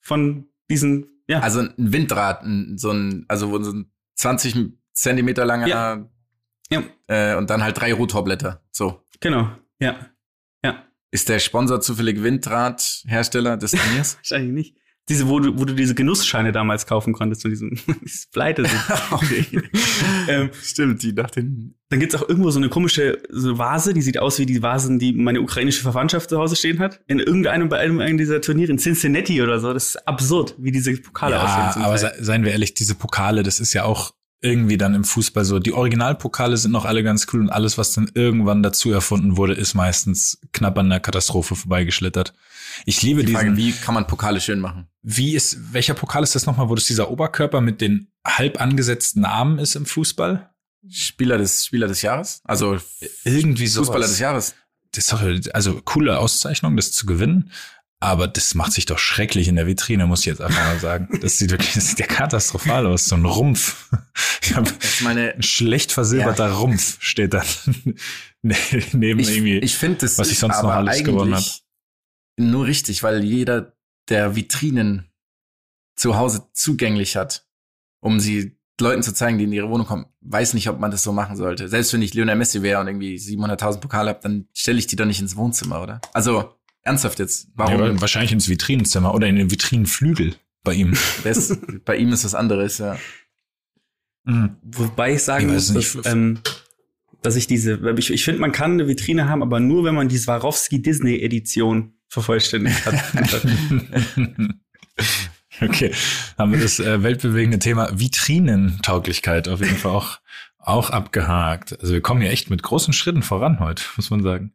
von 0.02 0.48
diesen, 0.70 1.24
ja, 1.28 1.40
Also 1.40 1.60
ein 1.60 1.74
Windrad, 1.78 2.44
so 2.76 2.92
ein, 2.92 3.26
also 3.28 3.52
wo 3.52 3.62
so 3.62 3.74
ein 3.74 3.92
20 4.16 4.56
Zentimeter 4.94 5.46
langer 5.46 5.68
Ja. 5.68 6.10
Ja. 6.72 6.84
Äh, 7.08 7.36
und 7.36 7.50
dann 7.50 7.64
halt 7.64 7.80
drei 7.80 7.94
Rotorblätter. 7.94 8.64
So. 8.72 9.04
genau, 9.20 9.50
ja, 9.80 10.08
ja, 10.64 10.84
Ist 11.12 11.30
der 11.30 11.40
Sponsor 11.40 11.82
zufällig 11.82 12.22
Windradhersteller 12.22 13.58
des 13.58 13.72
Turniers? 13.72 14.16
wahrscheinlich 14.18 14.54
nicht. 14.54 14.78
Diese, 15.10 15.28
wo 15.28 15.40
du, 15.40 15.60
wo 15.60 15.66
du 15.66 15.74
diese 15.74 15.96
Genussscheine 15.96 16.52
damals 16.52 16.86
kaufen 16.86 17.14
konntest 17.14 17.42
von 17.42 17.52
diesem 17.52 17.78
Pleite 18.32 18.64
sind. 18.66 19.64
ähm, 20.28 20.52
Stimmt, 20.62 21.04
die 21.04 21.14
nach 21.14 21.32
den. 21.32 21.76
Dann 21.90 22.00
gibt's 22.00 22.16
auch 22.16 22.30
irgendwo 22.30 22.52
so 22.52 22.60
eine 22.60 22.70
komische 22.70 23.18
so 23.30 23.58
Vase, 23.58 23.94
die 23.96 24.04
sieht 24.04 24.20
aus 24.20 24.38
wie 24.38 24.46
die 24.46 24.62
Vasen, 24.62 25.00
die 25.00 25.12
meine 25.12 25.42
ukrainische 25.42 25.82
Verwandtschaft 25.82 26.30
zu 26.30 26.38
Hause 26.38 26.56
stehen 26.56 26.78
hat. 26.78 27.02
In 27.08 27.20
irgendeinem 27.20 27.68
bei 27.68 27.80
einem, 27.80 28.00
einem 28.00 28.20
dieser 28.20 28.40
Turniere 28.42 28.72
in 28.72 28.78
Cincinnati 28.78 29.42
oder 29.42 29.60
so. 29.60 29.74
Das 29.74 29.90
ist 29.90 30.08
absurd, 30.08 30.54
wie 30.60 30.72
diese 30.72 30.96
Pokale 30.98 31.36
ja, 31.36 31.68
aussehen. 31.68 31.84
aber 31.84 31.98
se 31.98 32.12
seien 32.20 32.44
wir 32.44 32.52
ehrlich, 32.52 32.76
diese 32.76 32.94
Pokale, 32.94 33.42
das 33.42 33.60
ist 33.60 33.74
ja 33.74 33.86
auch 33.86 34.14
irgendwie 34.42 34.78
dann 34.78 34.96
im 34.96 35.04
Fußball 35.04 35.44
so. 35.44 35.60
Die 35.60 35.74
Originalpokale 35.74 36.56
sind 36.58 36.72
noch 36.72 36.86
alle 36.86 37.04
ganz 37.04 37.28
cool 37.34 37.42
und 37.42 37.50
alles, 37.50 37.78
was 37.78 37.92
dann 37.92 38.10
irgendwann 38.14 38.64
dazu 38.64 38.92
erfunden 38.92 39.38
wurde, 39.38 39.54
ist 39.54 39.74
meistens 39.74 40.40
knapp 40.54 40.78
an 40.78 40.90
der 40.90 41.00
Katastrophe 41.00 41.56
vorbeigeschlittert. 41.56 42.34
Ich 42.86 43.02
liebe 43.02 43.24
Die 43.24 43.34
Frage, 43.34 43.52
diesen. 43.54 43.58
wie 43.58 43.72
kann 43.72 43.94
man 43.94 44.08
Pokale 44.08 44.42
schön 44.42 44.60
machen? 44.60 44.88
Wie 45.02 45.36
ist, 45.36 45.74
welcher 45.74 45.94
Pokal 45.94 46.24
ist 46.24 46.36
das 46.36 46.46
nochmal, 46.46 46.70
wo 46.70 46.76
das 46.76 46.86
dieser 46.86 47.10
Oberkörper 47.12 47.62
mit 47.62 47.82
den 47.82 48.12
halb 48.26 48.60
angesetzten 48.62 49.26
Armen 49.26 49.60
ist 49.60 49.76
im 49.76 49.86
Fußball? 49.86 50.50
Spieler 50.90 51.38
des 51.38 51.66
Spieler 51.66 51.88
des 51.88 52.02
Jahres? 52.02 52.42
Also 52.46 52.78
irgendwie 53.24 53.68
so. 53.68 53.82
Fußballer 53.82 54.08
des 54.08 54.20
Jahres. 54.20 54.56
Das 54.92 55.06
ist 55.06 55.14
doch, 55.14 55.22
also 55.54 55.82
coole 55.84 56.18
Auszeichnung, 56.18 56.76
das 56.76 56.92
zu 56.92 57.06
gewinnen. 57.06 57.52
Aber 58.02 58.30
das 58.30 58.56
macht 58.56 58.72
sich 58.72 58.86
doch 58.86 58.98
schrecklich 58.98 59.50
in 59.50 59.58
der 59.58 59.68
Vitrine, 59.68 60.08
muss 60.08 60.22
ich 60.22 60.28
jetzt 60.28 60.42
einfach 60.42 60.64
mal 60.66 60.80
sagen. 60.80 61.10
Das 61.22 61.38
sieht 61.38 61.52
wirklich, 61.52 61.74
das 61.74 61.90
sieht 61.90 62.00
ja 62.00 62.06
katastrophal 62.08 62.88
aus. 62.88 63.06
So 63.06 63.16
ein 63.16 63.26
Rumpf. 63.26 63.90
Ich 64.42 64.56
hab, 64.56 64.68
meine, 65.02 65.34
ein 65.36 65.44
schlecht 65.44 65.92
versilberter 65.92 66.48
Ja. 66.48 66.54
Rumpf 66.56 66.98
steht 67.02 67.34
da 67.36 67.44
neben 68.42 69.20
ich, 69.20 69.30
irgendwie. 69.36 69.60
ich 69.60 69.76
finde 69.76 70.00
das 70.00 70.18
was 70.18 70.32
ich 70.32 70.40
sonst 70.40 70.64
noch 70.64 70.72
alles 70.72 71.04
gewonnen 71.04 71.34
eigentlich 71.36 71.62
Nur 72.40 72.68
richtig, 72.68 73.04
weil 73.04 73.24
jeder 73.24 73.74
der 74.08 74.36
Vitrinen 74.38 75.12
zu 75.98 76.16
Hause 76.16 76.48
zugänglich 76.54 77.18
hat, 77.18 77.46
um 78.00 78.22
sie 78.22 78.58
Leuten 78.80 79.04
zu 79.04 79.14
zeigen, 79.14 79.38
die 79.38 79.44
in 79.44 79.52
ihre 79.52 79.70
Wohnung 79.70 79.86
kommen, 79.86 80.06
weiß 80.22 80.54
nicht, 80.54 80.70
ob 80.70 80.80
man 80.80 80.90
das 80.90 81.04
so 81.04 81.12
machen 81.12 81.36
sollte. 81.36 81.68
Selbst 81.68 81.92
wenn 81.92 82.02
ich 82.02 82.14
Lionel 82.14 82.38
Messi 82.38 82.62
wäre 82.62 82.80
und 82.80 82.88
irgendwie 82.88 83.18
700.000 83.18 83.82
Pokale 83.82 84.12
habe, 84.12 84.22
dann 84.24 84.48
stelle 84.54 84.80
ich 84.80 84.88
die 84.88 84.96
doch 84.96 85.06
nicht 85.06 85.20
ins 85.20 85.36
Wohnzimmer, 85.36 85.82
oder? 85.82 86.00
Also 86.14 86.54
ernsthaft 86.82 87.20
jetzt, 87.20 87.50
warum? 87.56 87.78
Ja, 87.78 88.00
wahrscheinlich 88.00 88.32
ins 88.32 88.48
Vitrinenzimmer 88.48 89.14
oder 89.14 89.28
in 89.28 89.36
den 89.36 89.52
Vitrinenflügel 89.52 90.36
bei 90.64 90.76
ihm. 90.76 90.96
Das, 91.26 91.58
bei 91.84 91.98
ihm 91.98 92.14
ist 92.14 92.24
was 92.24 92.36
anderes, 92.36 92.78
ja. 92.78 92.98
Mhm. 94.24 94.56
Wobei 94.62 95.16
ich 95.16 95.24
sagen 95.24 95.50
Ich 95.50 95.54
muss, 95.54 95.74
dass, 95.74 96.06
ähm, 96.06 96.40
dass 97.22 97.36
ich 97.36 97.48
diese, 97.48 97.82
ich, 97.98 98.12
ich 98.12 98.24
finde, 98.24 98.40
man 98.40 98.54
kann 98.54 98.74
eine 98.74 98.88
Vitrine 98.88 99.28
haben, 99.28 99.44
aber 99.44 99.60
nur, 99.60 99.84
wenn 99.84 99.96
man 99.96 100.08
die 100.08 100.18
Swarovski 100.18 100.82
Disney 100.82 101.20
Edition 101.20 101.99
vervollständigt 102.10 102.86
hat. 102.86 102.96
okay, 105.62 105.94
haben 106.38 106.52
wir 106.52 106.60
das 106.60 106.80
äh, 106.80 107.04
weltbewegende 107.04 107.60
Thema 107.60 107.98
Vitrinentauglichkeit 107.98 109.48
auf 109.48 109.62
jeden 109.62 109.78
Fall 109.78 109.92
auch, 109.92 110.20
auch 110.58 110.90
abgehakt. 110.90 111.80
Also 111.80 111.94
wir 111.94 112.02
kommen 112.02 112.22
ja 112.22 112.30
echt 112.30 112.50
mit 112.50 112.64
großen 112.64 112.94
Schritten 112.94 113.24
voran 113.24 113.60
heute, 113.60 113.84
muss 113.96 114.10
man 114.10 114.22
sagen. 114.22 114.54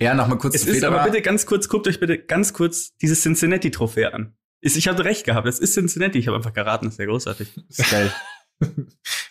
Ja, 0.00 0.14
noch 0.14 0.26
mal 0.26 0.36
kurz 0.36 0.56
es 0.56 0.62
zu 0.62 0.70
ist 0.70 0.76
Federer. 0.76 1.00
aber 1.00 1.10
bitte 1.10 1.22
ganz 1.22 1.46
kurz, 1.46 1.68
guckt 1.68 1.86
euch 1.86 2.00
bitte 2.00 2.18
ganz 2.18 2.52
kurz 2.52 2.96
dieses 2.96 3.22
Cincinnati-Trophäe 3.22 4.12
an. 4.12 4.34
Ist, 4.60 4.76
ich 4.76 4.88
hatte 4.88 5.04
recht 5.04 5.24
gehabt, 5.24 5.46
es 5.46 5.58
ist 5.58 5.74
Cincinnati. 5.74 6.18
Ich 6.18 6.26
habe 6.26 6.38
einfach 6.38 6.54
geraten, 6.54 6.86
das 6.86 6.94
ist 6.94 6.98
ja 6.98 7.06
großartig. 7.06 7.48
ist 7.68 7.90
geil. 7.90 8.12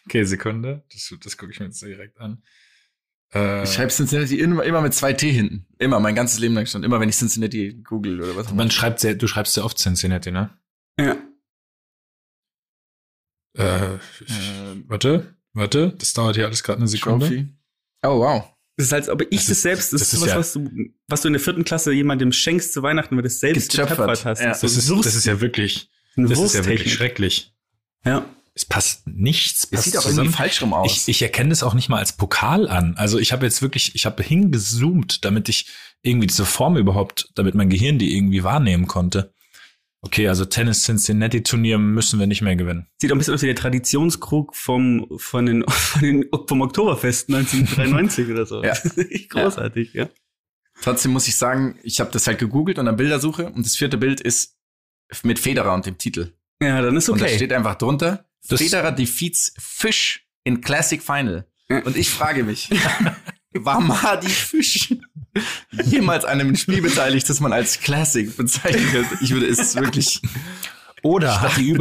Okay, 0.06 0.26
Sekunde. 0.26 0.84
Das, 0.92 1.14
das 1.24 1.38
gucke 1.38 1.54
ich 1.54 1.60
mir 1.60 1.68
jetzt 1.68 1.82
direkt 1.82 2.20
an. 2.20 2.44
Äh, 3.34 3.64
Ich 3.64 3.74
schreibe 3.74 3.92
Cincinnati 3.92 4.40
immer, 4.40 4.64
immer 4.64 4.82
mit 4.82 4.94
zwei 4.94 5.14
T 5.14 5.32
hinten. 5.32 5.66
Immer, 5.80 6.00
mein 6.00 6.16
ganzes 6.16 6.40
Leben 6.40 6.54
lang 6.56 6.66
schon. 6.66 6.84
Immer, 6.84 7.00
wenn 7.00 7.10
ich 7.10 7.16
Cincinnati 7.18 7.82
google 7.84 8.22
oder 8.22 8.36
was 8.36 8.48
auch 8.48 8.52
immer. 8.52 8.58
man 8.64 8.72
schreibt 8.72 9.00
sehr, 9.00 9.16
du 9.16 9.28
schreibst 9.28 9.54
sehr 9.54 9.66
oft 9.66 9.78
Cincinnati, 9.80 10.32
ne? 10.32 10.50
Ja. 11.00 11.18
Äh, 13.58 13.98
Ähm, 14.28 14.86
warte, 14.88 15.36
warte, 15.54 15.94
das 15.98 16.14
dauert 16.14 16.36
hier 16.36 16.46
alles 16.46 16.64
gerade 16.64 16.80
eine 16.80 16.88
Sekunde. 16.88 17.28
Trophy. 17.28 17.48
Oh, 18.04 18.20
wow. 18.20 18.50
Das 18.78 18.88
ist, 18.88 18.94
als 18.94 19.10
ob 19.10 19.22
ich 19.22 19.30
Das 19.30 19.40
das, 19.42 19.50
ist- 19.50 19.62
selbst, 19.62 19.94
das, 19.94 20.00
das 20.02 20.08
ist 20.10 20.14
ist 20.14 20.22
was, 20.22 20.30
ja- 20.30 20.38
was, 20.38 20.54
du, 20.54 20.70
was 21.08 21.22
du 21.22 21.28
in 21.28 21.34
der 21.34 21.40
vierten 21.40 21.64
Klasse 21.64 21.92
jemandem 21.94 22.32
schenkst 22.32 22.74
zu 22.74 22.82
Weihnachten, 22.82 23.16
weil 23.16 23.22
du 23.22 23.28
das 23.30 23.40
selbst 23.40 23.70
Getöpfert. 23.72 23.98
getöpfert 24.00 24.26
hast. 24.26 24.40
Ja. 24.42 24.50
Das 24.50 24.64
ist, 24.64 24.90
das 24.90 25.16
ist 25.16 25.26
ja 25.26 25.40
wirklich, 25.42 25.92
das 26.16 26.40
ist 26.40 26.56
ja 26.56 26.66
wirklich 26.66 26.94
schrecklich. 26.94 27.54
Ja. 28.06 28.26
Es 28.56 28.66
passt 28.66 29.08
nichts. 29.08 29.64
Es 29.64 29.70
passt 29.72 29.84
sieht 29.86 29.98
auch 29.98 30.02
zusammen. 30.04 30.26
irgendwie 30.26 30.38
falsch 30.38 30.62
rum 30.62 30.74
aus. 30.74 30.92
Ich, 30.92 31.08
ich 31.08 31.22
erkenne 31.22 31.50
das 31.50 31.64
auch 31.64 31.74
nicht 31.74 31.90
mal 31.90 31.98
als 31.98 32.14
Pokal 32.14 32.68
an. 32.68 32.96
Also 32.98 33.18
ich 33.18 33.32
habe 33.32 33.46
jetzt 33.46 33.62
wirklich, 33.62 33.96
ich 33.96 34.06
habe 34.06 34.22
hingezoomt, 34.22 35.26
damit 35.26 35.50
ich 35.50 35.68
irgendwie 36.04 36.28
diese 36.28 36.46
Form 36.46 36.78
überhaupt, 36.78 37.30
damit 37.36 37.56
mein 37.56 37.70
Gehirn 37.70 37.98
die 37.98 38.16
irgendwie 38.16 38.44
wahrnehmen 38.44 38.88
konnte. 38.88 39.34
Okay, 40.06 40.28
also 40.28 40.44
Tennis 40.44 40.84
Cincinnati 40.84 41.44
Turnier 41.44 41.78
müssen 41.78 42.20
wir 42.20 42.28
nicht 42.28 42.42
mehr 42.42 42.58
gewinnen. 42.58 42.88
Sieht 43.00 43.10
auch 43.10 43.16
ein 43.16 43.20
bisschen 43.20 43.36
aus 43.36 43.42
wie 43.42 43.48
der 43.48 43.56
Traditionskrug 43.56 44.54
vom, 44.54 45.08
von 45.16 45.46
den, 45.46 45.64
von 45.68 46.02
den, 46.02 46.26
vom 46.48 46.62
Oktoberfest 46.62 47.30
1993 47.30 48.30
oder 48.30 48.46
so. 48.46 48.62
Ja. 48.64 48.74
Großartig, 49.30 49.94
ja. 49.94 50.10
Trotzdem 50.82 51.14
muss 51.14 51.28
ich 51.30 51.38
sagen, 51.38 51.80
ich 51.84 52.02
habe 52.02 52.12
das 52.12 52.28
halt 52.28 52.40
gegoogelt 52.40 52.80
und 52.80 52.86
dann 52.86 52.98
Bildersuche 52.98 53.46
und 53.50 53.66
das 53.66 53.78
vierte 53.78 53.98
Bild 53.98 54.20
ist 54.20 54.58
mit 55.24 55.40
Federer 55.40 55.74
und 55.74 55.86
dem 55.86 55.98
Titel. 55.98 56.34
Ja, 56.62 56.82
dann 56.82 56.98
ist 56.98 57.08
Und 57.08 57.22
da 57.22 57.26
okay. 57.26 57.36
steht 57.36 57.54
einfach 57.54 57.76
drunter, 57.76 58.26
Federer 58.48 58.92
defeats 58.92 59.54
Fish 59.58 60.26
in 60.44 60.62
Classic 60.62 61.02
Final. 61.02 61.48
Und 61.70 61.96
ich 61.96 62.10
frage 62.10 62.44
mich, 62.44 62.70
war 63.54 63.80
Madi 63.80 64.30
Fish 64.30 64.94
jemals 65.86 66.26
an 66.26 66.40
einem 66.40 66.56
Spiel 66.56 66.82
beteiligt, 66.82 67.30
das 67.30 67.40
man 67.40 67.54
als 67.54 67.80
Classic 67.80 68.36
bezeichnet? 68.36 69.06
Ich 69.22 69.32
würde 69.32 69.48
es 69.48 69.76
wirklich, 69.76 70.22
Oder 71.04 71.42
hat 71.42 71.58
die, 71.58 71.78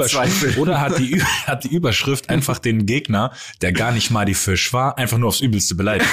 oder 0.57 0.81
hat 0.81 0.99
die, 0.99 1.23
hat 1.23 1.65
die 1.65 1.75
Überschrift 1.75 2.29
einfach 2.29 2.59
den 2.59 2.87
Gegner, 2.87 3.33
der 3.61 3.73
gar 3.73 3.93
nicht 3.93 4.11
mal 4.11 4.25
die 4.25 4.35
Fisch 4.35 4.73
war, 4.73 4.99
einfach 4.99 5.19
nur 5.19 5.29
aufs 5.29 5.41
Übelste 5.41 5.77
beleidigt. 5.77 6.11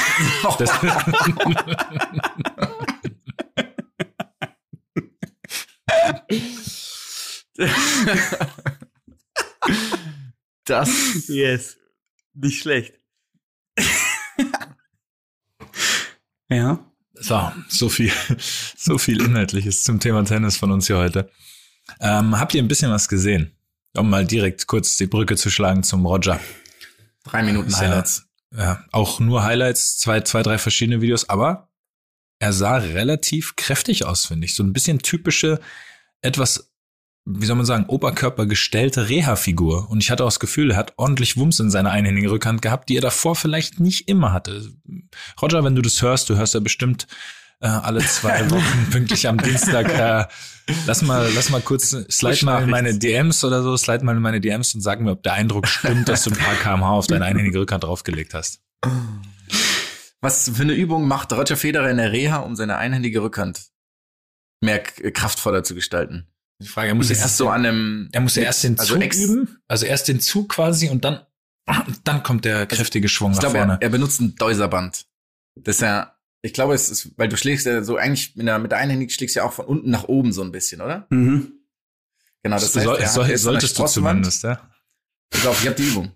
Das, 0.59 0.71
das, 10.69 11.27
Yes. 11.27 11.77
Nicht 12.33 12.61
schlecht. 12.61 12.93
ja. 16.49 16.79
so, 17.13 17.51
so 17.69 17.89
viel, 17.89 18.11
so 18.77 18.97
viel 18.97 19.21
Inhaltliches 19.21 19.83
zum 19.83 19.99
Thema 19.99 20.23
Tennis 20.23 20.57
von 20.57 20.71
uns 20.71 20.87
hier 20.87 20.97
heute. 20.97 21.29
Ähm, 21.99 22.39
habt 22.39 22.53
ihr 22.53 22.61
ein 22.61 22.67
bisschen 22.67 22.91
was 22.91 23.07
gesehen? 23.07 23.55
Um 23.97 24.09
mal 24.09 24.25
direkt 24.25 24.67
kurz 24.67 24.97
die 24.97 25.07
Brücke 25.07 25.35
zu 25.35 25.49
schlagen 25.49 25.83
zum 25.83 26.05
Roger. 26.05 26.39
drei 27.23 27.43
Minuten 27.43 27.71
ja- 27.71 27.77
Highlights. 27.79 28.25
Ja, 28.55 28.83
auch 28.91 29.19
nur 29.19 29.43
Highlights, 29.43 29.97
zwei, 29.99 30.21
zwei, 30.21 30.41
drei 30.41 30.57
verschiedene 30.57 31.01
Videos, 31.01 31.29
aber 31.29 31.69
er 32.39 32.51
sah 32.51 32.77
relativ 32.77 33.55
kräftig 33.55 34.05
aus, 34.05 34.25
finde 34.25 34.45
ich. 34.45 34.55
So 34.55 34.63
ein 34.63 34.73
bisschen 34.73 34.99
typische, 34.99 35.59
etwas, 36.21 36.68
wie 37.25 37.45
soll 37.45 37.55
man 37.55 37.65
sagen, 37.65 37.85
oberkörpergestellte 37.85 39.09
Reha-Figur. 39.09 39.89
Und 39.89 40.01
ich 40.01 40.09
hatte 40.09 40.23
auch 40.23 40.29
das 40.29 40.39
Gefühl, 40.39 40.71
er 40.71 40.77
hat 40.77 40.93
ordentlich 40.97 41.37
Wumms 41.37 41.59
in 41.59 41.69
seiner 41.69 41.91
einhändigen 41.91 42.29
Rückhand 42.29 42.61
gehabt, 42.61 42.89
die 42.89 42.97
er 42.97 43.01
davor 43.01 43.35
vielleicht 43.35 43.79
nicht 43.79 44.07
immer 44.07 44.33
hatte. 44.33 44.71
Roger, 45.41 45.63
wenn 45.63 45.75
du 45.75 45.81
das 45.81 46.01
hörst, 46.01 46.29
du 46.29 46.37
hörst 46.37 46.53
ja 46.53 46.59
bestimmt 46.59 47.07
äh, 47.61 47.67
alle 47.67 47.99
zwei 47.99 48.49
Wochen 48.51 48.89
pünktlich 48.91 49.27
am 49.27 49.37
Dienstag. 49.37 49.89
Äh, 49.89 50.25
lass 50.87 51.01
mal, 51.01 51.29
lass 51.35 51.49
mal 51.49 51.61
kurz, 51.61 51.95
slide 52.09 52.45
mal 52.45 52.63
in 52.63 52.69
meine 52.69 52.97
DMs 52.97 53.43
oder 53.43 53.61
so, 53.61 53.77
slide 53.77 54.03
mal 54.03 54.15
in 54.15 54.21
meine 54.21 54.41
DMs 54.41 54.73
und 54.75 54.81
sag 54.81 54.99
mir, 55.01 55.11
ob 55.11 55.23
der 55.23 55.33
Eindruck 55.33 55.67
stimmt, 55.67 56.09
dass 56.09 56.23
du 56.23 56.31
ein 56.31 56.37
paar 56.37 56.55
kmh 56.55 56.89
auf 56.89 57.07
deine 57.07 57.25
einhändige 57.25 57.59
Rückhand 57.59 57.83
draufgelegt 57.83 58.33
hast. 58.33 58.61
Was 60.21 60.49
für 60.53 60.63
eine 60.63 60.73
Übung 60.73 61.07
macht 61.07 61.31
Roger 61.31 61.57
Federer 61.57 61.89
in 61.89 61.97
der 61.97 62.11
Reha, 62.11 62.37
um 62.37 62.55
seine 62.55 62.77
einhändige 62.77 63.21
Rückhand 63.21 63.67
mehr 64.61 64.79
kraftvoller 64.79 65.63
zu 65.63 65.75
gestalten? 65.75 66.27
Die 66.61 66.67
Frage, 66.67 66.89
er 66.89 66.95
muss 66.95 67.09
ja 67.09 67.15
erst 67.15 67.37
so 67.37 67.45
so 67.45 67.49
an 67.49 67.65
einem, 67.65 68.09
er 68.11 68.21
muss 68.21 68.35
ja 68.35 68.43
erst 68.43 68.63
den 68.63 68.77
also 68.77 68.95
Zug 68.95 69.03
ex- 69.03 69.17
üben, 69.17 69.57
also 69.67 69.85
erst 69.85 70.07
den 70.09 70.19
Zug 70.19 70.49
quasi 70.49 70.89
und 70.89 71.05
dann, 71.05 71.25
dann 72.03 72.21
kommt 72.23 72.43
der 72.45 72.65
kräftige 72.65 73.07
Schwung 73.07 73.31
Ich 73.31 73.37
nach 73.37 73.41
glaube, 73.43 73.57
er, 73.59 73.65
vorne. 73.65 73.81
er 73.81 73.89
benutzt 73.89 74.19
ein 74.19 74.35
Deuserband. 74.35 75.05
Das 75.55 75.75
ist 75.77 75.81
ja, 75.81 76.15
ich 76.41 76.53
glaube, 76.53 76.73
es 76.73 76.89
ist, 76.89 77.17
weil 77.17 77.29
du 77.29 77.37
schlägst 77.37 77.65
ja 77.65 77.81
so 77.83 77.95
eigentlich 77.97 78.35
mit 78.35 78.45
der, 78.47 78.59
mit 78.59 78.71
der 78.71 78.79
Einhändigen 78.79 79.09
schlägst 79.09 79.35
du 79.35 79.39
ja 79.39 79.45
auch 79.45 79.53
von 79.53 79.65
unten 79.65 79.89
nach 79.89 80.03
oben 80.05 80.33
so 80.33 80.41
ein 80.41 80.51
bisschen, 80.51 80.81
oder? 80.81 81.07
Mhm. 81.09 81.53
Genau, 82.43 82.55
das 82.57 82.73
Soll- 82.73 82.87
heißt, 82.87 83.01
er 83.01 83.07
soll- 83.09 83.23
ist 83.25 83.29
an 83.29 83.29
der 83.29 83.37
solltest 83.39 83.79
du 83.79 83.85
zumindest, 83.85 84.43
ja. 84.43 84.69
Pass 85.29 85.45
auf, 85.45 85.61
ich 85.61 85.67
habe 85.67 85.75
die 85.77 85.87
Übung. 85.87 86.11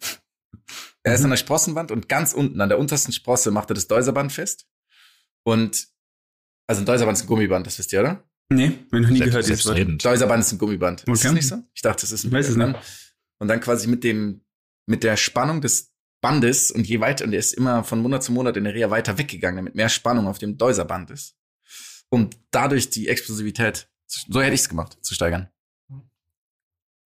Er 1.03 1.12
Mhm. 1.12 1.15
ist 1.15 1.23
an 1.23 1.29
der 1.29 1.38
Sprossenwand 1.38 1.91
und 1.91 2.09
ganz 2.09 2.33
unten, 2.33 2.59
an 2.62 2.69
der 2.69 2.79
untersten 2.79 3.13
Sprosse, 3.13 3.51
macht 3.51 3.69
er 3.71 3.75
das 3.75 3.88
Deuserband 3.88 4.31
fest. 4.31 4.65
Und, 5.43 5.88
also 6.67 6.81
ein 6.81 6.85
Deuserband 6.85 7.17
ist 7.17 7.23
ein 7.25 7.27
Gummiband, 7.27 7.67
das 7.67 7.77
wisst 7.79 7.91
ihr, 7.93 8.00
oder? 8.01 8.23
Nee, 8.55 8.79
ich 8.86 8.91
noch 8.91 9.00
nie 9.00 9.17
Selbst- 9.17 9.24
gehört. 9.31 9.45
selbstredend. 9.45 10.05
Deuserband 10.05 10.43
ist 10.43 10.51
ein 10.51 10.57
Gummiband. 10.57 11.01
Ist 11.01 11.07
das 11.10 11.25
Okay. 11.25 11.33
nicht 11.36 11.48
so? 11.48 11.63
Ich 11.74 11.81
dachte, 11.81 12.01
das 12.01 12.12
ist 12.12 12.24
ein 12.24 12.27
Ich 12.27 12.33
weiß 12.33 12.50
es 12.50 12.55
nicht. 12.55 12.75
Und 13.39 13.48
dann 13.48 13.60
quasi 13.60 13.88
mit 13.88 14.03
dem, 14.03 14.41
mit 14.86 15.03
der 15.03 15.17
Spannung 15.17 15.62
des 15.62 15.91
Bandes 16.22 16.72
und 16.72 16.88
je 16.88 17.00
weiter, 17.01 17.25
und 17.25 17.33
er 17.33 17.39
ist 17.39 17.53
immer 17.53 17.83
von 17.83 18.00
Monat 18.01 18.24
zu 18.24 18.31
Monat 18.31 18.55
in 18.55 18.63
der 18.63 18.74
Reha 18.74 18.89
weiter 18.89 19.17
weggegangen, 19.17 19.57
damit 19.57 19.75
mehr 19.75 19.89
Spannung 19.89 20.27
auf 20.27 20.38
dem 20.39 20.57
Deuserband 20.57 21.12
ist. 21.12 21.36
Um 22.10 22.29
dadurch 22.51 22.89
die 22.89 23.07
Explosivität, 23.10 23.89
so 24.07 24.41
hätte 24.41 24.53
ich's 24.53 24.69
gemacht, 24.69 24.98
zu 25.01 25.13
steigern. 25.13 25.50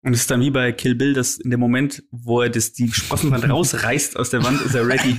Und 0.03 0.13
es 0.13 0.21
ist 0.21 0.31
dann 0.31 0.39
wie 0.41 0.51
bei 0.51 0.71
Kill 0.71 0.95
Bill, 0.95 1.13
dass 1.13 1.37
in 1.37 1.49
dem 1.49 1.59
Moment, 1.59 2.03
wo 2.11 2.41
er 2.41 2.49
das, 2.49 2.71
die 2.71 2.91
Sprossenwand 2.91 3.43
rausreißt 3.49 4.15
aus 4.17 4.29
der 4.29 4.43
Wand, 4.43 4.61
ist 4.61 4.75
er 4.75 4.87
ready. 4.87 5.17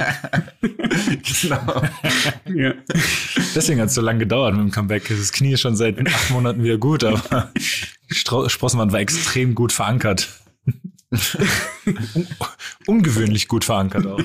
genau. 1.42 1.82
ja. 2.54 2.75
Deswegen 3.54 3.80
hat 3.80 3.88
es 3.88 3.94
so 3.94 4.00
lange 4.00 4.20
gedauert 4.20 4.54
mit 4.54 4.62
dem 4.62 4.70
Comeback. 4.70 5.08
Das 5.08 5.32
Knie 5.32 5.52
ist 5.52 5.61
schon 5.61 5.76
seit 5.76 5.99
acht 6.06 6.30
Monaten 6.30 6.62
wieder 6.62 6.78
gut, 6.78 7.04
aber 7.04 7.52
die 8.11 8.14
Stro- 8.14 8.49
Sprossenwand 8.49 8.92
war 8.92 9.00
extrem 9.00 9.54
gut 9.54 9.73
verankert. 9.73 10.28
Un 11.87 12.26
ungewöhnlich 12.87 13.49
gut 13.49 13.64
verankert 13.64 14.06
auch. 14.06 14.20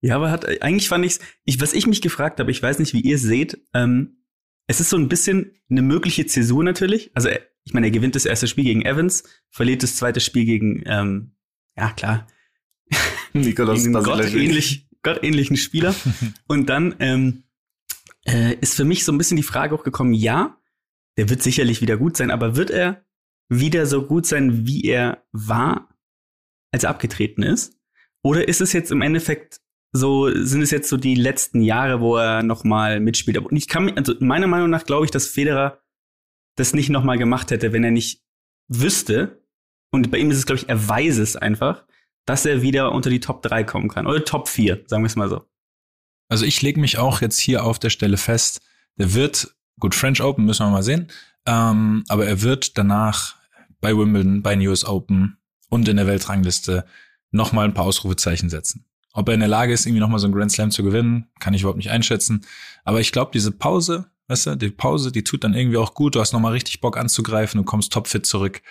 Ja, 0.00 0.16
aber 0.16 0.30
hat, 0.30 0.46
eigentlich 0.62 0.88
fand 0.88 1.04
ich's, 1.04 1.18
ich, 1.44 1.60
was 1.60 1.72
ich 1.72 1.86
mich 1.86 2.00
gefragt 2.02 2.38
habe, 2.40 2.50
ich 2.50 2.62
weiß 2.62 2.78
nicht, 2.78 2.92
wie 2.94 3.00
ihr 3.00 3.16
es 3.16 3.22
seht, 3.22 3.58
ähm, 3.74 4.22
es 4.68 4.80
ist 4.80 4.90
so 4.90 4.96
ein 4.96 5.08
bisschen 5.08 5.52
eine 5.70 5.82
mögliche 5.82 6.26
Zäsur 6.26 6.62
natürlich. 6.62 7.10
Also, 7.14 7.28
er- 7.28 7.40
ich 7.68 7.74
meine, 7.74 7.88
er 7.88 7.90
gewinnt 7.90 8.14
das 8.14 8.24
erste 8.24 8.48
Spiel 8.48 8.64
gegen 8.64 8.80
Evans, 8.80 9.24
verliert 9.50 9.82
das 9.82 9.96
zweite 9.96 10.20
Spiel 10.20 10.46
gegen, 10.46 10.82
ähm, 10.86 11.32
ja, 11.76 11.90
klar. 11.90 12.26
Nikolaus 13.34 13.84
gottähnlich, 13.92 14.88
gottähnlichen 15.02 15.58
Spieler. 15.58 15.94
Und 16.48 16.70
dann 16.70 16.94
ähm, 16.98 17.42
äh, 18.26 18.54
ist 18.62 18.74
für 18.74 18.86
mich 18.86 19.04
so 19.04 19.12
ein 19.12 19.18
bisschen 19.18 19.36
die 19.36 19.42
Frage 19.42 19.74
auch 19.74 19.84
gekommen, 19.84 20.14
ja, 20.14 20.56
der 21.18 21.28
wird 21.28 21.42
sicherlich 21.42 21.82
wieder 21.82 21.98
gut 21.98 22.16
sein, 22.16 22.30
aber 22.30 22.56
wird 22.56 22.70
er 22.70 23.04
wieder 23.50 23.84
so 23.84 24.02
gut 24.02 24.24
sein, 24.24 24.66
wie 24.66 24.86
er 24.86 25.22
war, 25.32 25.94
als 26.72 26.84
er 26.84 26.90
abgetreten 26.90 27.42
ist? 27.42 27.78
Oder 28.22 28.48
ist 28.48 28.62
es 28.62 28.72
jetzt 28.72 28.90
im 28.90 29.02
Endeffekt 29.02 29.60
so, 29.92 30.30
sind 30.34 30.62
es 30.62 30.70
jetzt 30.70 30.88
so 30.88 30.96
die 30.96 31.16
letzten 31.16 31.60
Jahre, 31.60 32.00
wo 32.00 32.16
er 32.16 32.42
noch 32.42 32.64
mal 32.64 32.98
mitspielt? 32.98 33.36
Und 33.36 33.56
ich 33.58 33.68
kann, 33.68 33.90
also 33.90 34.14
meiner 34.20 34.46
Meinung 34.46 34.70
nach 34.70 34.86
glaube 34.86 35.04
ich, 35.04 35.10
dass 35.10 35.26
Federer 35.26 35.82
das 36.58 36.74
nicht 36.74 36.88
noch 36.88 37.04
mal 37.04 37.18
gemacht 37.18 37.50
hätte, 37.50 37.72
wenn 37.72 37.84
er 37.84 37.90
nicht 37.90 38.22
wüsste, 38.68 39.42
und 39.90 40.10
bei 40.10 40.18
ihm 40.18 40.30
ist 40.30 40.38
es, 40.38 40.46
glaube 40.46 40.60
ich, 40.60 40.68
er 40.68 40.88
weiß 40.88 41.18
es 41.18 41.36
einfach, 41.36 41.84
dass 42.26 42.44
er 42.44 42.62
wieder 42.62 42.92
unter 42.92 43.10
die 43.10 43.20
Top 43.20 43.42
3 43.42 43.64
kommen 43.64 43.88
kann. 43.88 44.06
Oder 44.06 44.24
Top 44.24 44.48
4, 44.48 44.84
sagen 44.86 45.02
wir 45.02 45.06
es 45.06 45.16
mal 45.16 45.28
so. 45.28 45.44
Also 46.28 46.44
ich 46.44 46.60
lege 46.60 46.78
mich 46.78 46.98
auch 46.98 47.22
jetzt 47.22 47.38
hier 47.38 47.64
auf 47.64 47.78
der 47.78 47.90
Stelle 47.90 48.18
fest, 48.18 48.60
der 48.96 49.14
wird, 49.14 49.56
gut, 49.80 49.94
French 49.94 50.22
Open 50.22 50.44
müssen 50.44 50.66
wir 50.66 50.70
mal 50.70 50.82
sehen, 50.82 51.08
ähm, 51.46 52.04
aber 52.08 52.26
er 52.26 52.42
wird 52.42 52.76
danach 52.76 53.36
bei 53.80 53.96
Wimbledon, 53.96 54.42
bei 54.42 54.54
den 54.54 54.66
US 54.68 54.84
Open 54.84 55.38
und 55.70 55.88
in 55.88 55.96
der 55.96 56.06
Weltrangliste 56.06 56.84
noch 57.30 57.52
mal 57.52 57.64
ein 57.64 57.74
paar 57.74 57.86
Ausrufezeichen 57.86 58.50
setzen. 58.50 58.84
Ob 59.14 59.28
er 59.28 59.34
in 59.34 59.40
der 59.40 59.48
Lage 59.48 59.72
ist, 59.72 59.86
irgendwie 59.86 60.00
noch 60.00 60.08
mal 60.08 60.18
so 60.18 60.26
einen 60.26 60.34
Grand 60.34 60.52
Slam 60.52 60.70
zu 60.70 60.82
gewinnen, 60.82 61.30
kann 61.40 61.54
ich 61.54 61.62
überhaupt 61.62 61.78
nicht 61.78 61.90
einschätzen. 61.90 62.44
Aber 62.84 63.00
ich 63.00 63.10
glaube, 63.10 63.30
diese 63.32 63.52
Pause, 63.52 64.10
weißt 64.28 64.46
du, 64.46 64.54
die 64.56 64.70
Pause, 64.70 65.10
die 65.10 65.24
tut 65.24 65.44
dann 65.44 65.54
irgendwie 65.54 65.78
auch 65.78 65.94
gut. 65.94 66.14
Du 66.14 66.20
hast 66.20 66.32
noch 66.32 66.40
mal 66.40 66.52
richtig 66.52 66.80
Bock 66.80 66.96
anzugreifen, 66.96 67.58
du 67.58 67.64
kommst 67.64 67.92
topfit 67.92 68.26
zurück. 68.26 68.62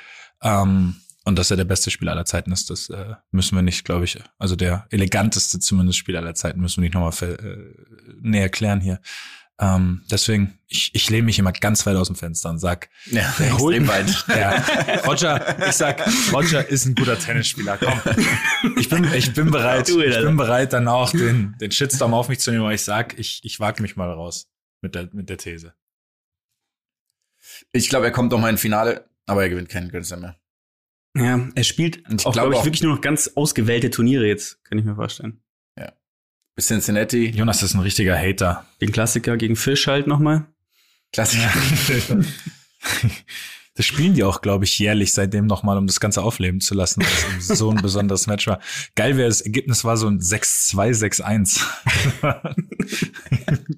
Ähm, 0.41 0.95
und 1.25 1.37
dass 1.37 1.51
er 1.51 1.57
der 1.57 1.65
beste 1.65 1.91
Spieler 1.91 2.13
aller 2.13 2.23
Zeiten 2.23 2.53
ist, 2.53 2.69
das 2.69 2.89
äh, 2.89 3.15
müssen 3.31 3.55
wir 3.55 3.61
nicht, 3.61 3.83
glaube 3.83 4.05
ich, 4.05 4.17
also 4.39 4.55
der 4.55 4.87
eleganteste 4.91 5.59
zumindest 5.59 5.97
Spieler 5.97 6.19
aller 6.19 6.35
Zeiten, 6.35 6.61
müssen 6.61 6.81
wir 6.81 6.89
nicht 6.89 6.93
nochmal 6.93 7.11
äh, 7.21 8.17
näher 8.21 8.47
klären 8.47 8.79
hier. 8.79 9.01
Ähm, 9.59 10.03
deswegen, 10.09 10.59
ich, 10.67 10.91
ich 10.93 11.09
lehne 11.09 11.23
mich 11.23 11.39
immer 11.39 11.51
ganz 11.51 11.85
weit 11.85 11.97
aus 11.97 12.07
dem 12.07 12.15
Fenster 12.15 12.49
und 12.49 12.59
sag, 12.59 12.89
ja, 13.07 13.33
der 13.39 13.57
holt 13.57 13.87
weit. 13.87 14.25
Ja, 14.29 14.63
Roger, 15.05 15.67
ich 15.67 15.75
sag, 15.75 16.01
Roger 16.31 16.65
ist 16.65 16.85
ein 16.85 16.95
guter 16.95 17.19
Tennisspieler. 17.19 17.77
Komm, 17.77 17.99
ich 18.77 18.87
bin, 18.87 19.03
ich 19.13 19.33
bin 19.33 19.51
bereit, 19.51 19.89
ich 19.89 19.95
bin 19.95 20.37
bereit, 20.37 20.71
dann 20.71 20.87
auch 20.87 21.11
den, 21.11 21.55
den 21.59 21.71
Shitstorm 21.71 22.13
auf 22.13 22.29
mich 22.29 22.39
zu 22.39 22.51
nehmen, 22.51 22.63
weil 22.63 22.75
ich 22.75 22.83
sag, 22.83 23.17
ich, 23.19 23.41
ich 23.43 23.59
wage 23.59 23.81
mich 23.81 23.95
mal 23.97 24.09
raus 24.09 24.47
mit 24.81 24.95
der, 24.95 25.09
mit 25.13 25.29
der 25.29 25.37
These. 25.37 25.73
Ich 27.71 27.89
glaube, 27.89 28.05
er 28.05 28.11
kommt 28.11 28.31
doch 28.33 28.39
mal 28.39 28.49
ins 28.49 28.61
Finale, 28.61 29.09
aber 29.25 29.43
er 29.43 29.49
gewinnt 29.49 29.69
keinen 29.69 29.89
Grand 29.89 30.05
Slam 30.05 30.21
mehr. 30.21 30.39
Ja, 31.15 31.47
er 31.55 31.63
spielt 31.63 32.07
Und 32.09 32.21
ich 32.21 32.25
auch, 32.27 32.33
glaube 32.33 32.49
glaube 32.49 32.53
ich, 32.53 32.59
auch- 32.59 32.65
wirklich 32.65 32.83
nur 32.83 32.93
noch 32.95 33.01
ganz 33.01 33.27
ausgewählte 33.35 33.89
Turniere 33.89 34.25
jetzt, 34.27 34.63
kann 34.65 34.77
ich 34.77 34.85
mir 34.85 34.95
vorstellen. 34.95 35.41
Bis 36.55 36.65
Cincinnati, 36.69 37.27
Jonas 37.29 37.61
ist 37.61 37.75
ein 37.75 37.81
richtiger 37.81 38.17
Hater. 38.17 38.65
Den 38.81 38.91
Klassiker 38.91 39.37
gegen 39.37 39.55
Fisch 39.55 39.85
halt 39.85 40.07
nochmal. 40.07 40.47
Klassiker. 41.13 41.51
Das 43.75 43.85
spielen 43.85 44.15
die 44.15 44.23
auch, 44.23 44.41
glaube 44.41 44.65
ich, 44.65 44.79
jährlich 44.79 45.13
seitdem 45.13 45.45
nochmal, 45.45 45.77
um 45.77 45.85
das 45.85 45.99
Ganze 45.99 46.23
aufleben 46.23 46.61
zu 46.61 46.73
lassen, 46.73 47.03
weil 47.03 47.37
es 47.37 47.47
so 47.47 47.69
ein 47.69 47.79
besonderes 47.79 48.25
Match 48.25 48.47
war. 48.47 48.59
Geil 48.95 49.17
wäre, 49.17 49.29
das 49.29 49.41
Ergebnis 49.41 49.83
war 49.83 49.97
so 49.97 50.07
ein 50.07 50.19
6-2, 50.19 50.95
6-1. 50.95 51.61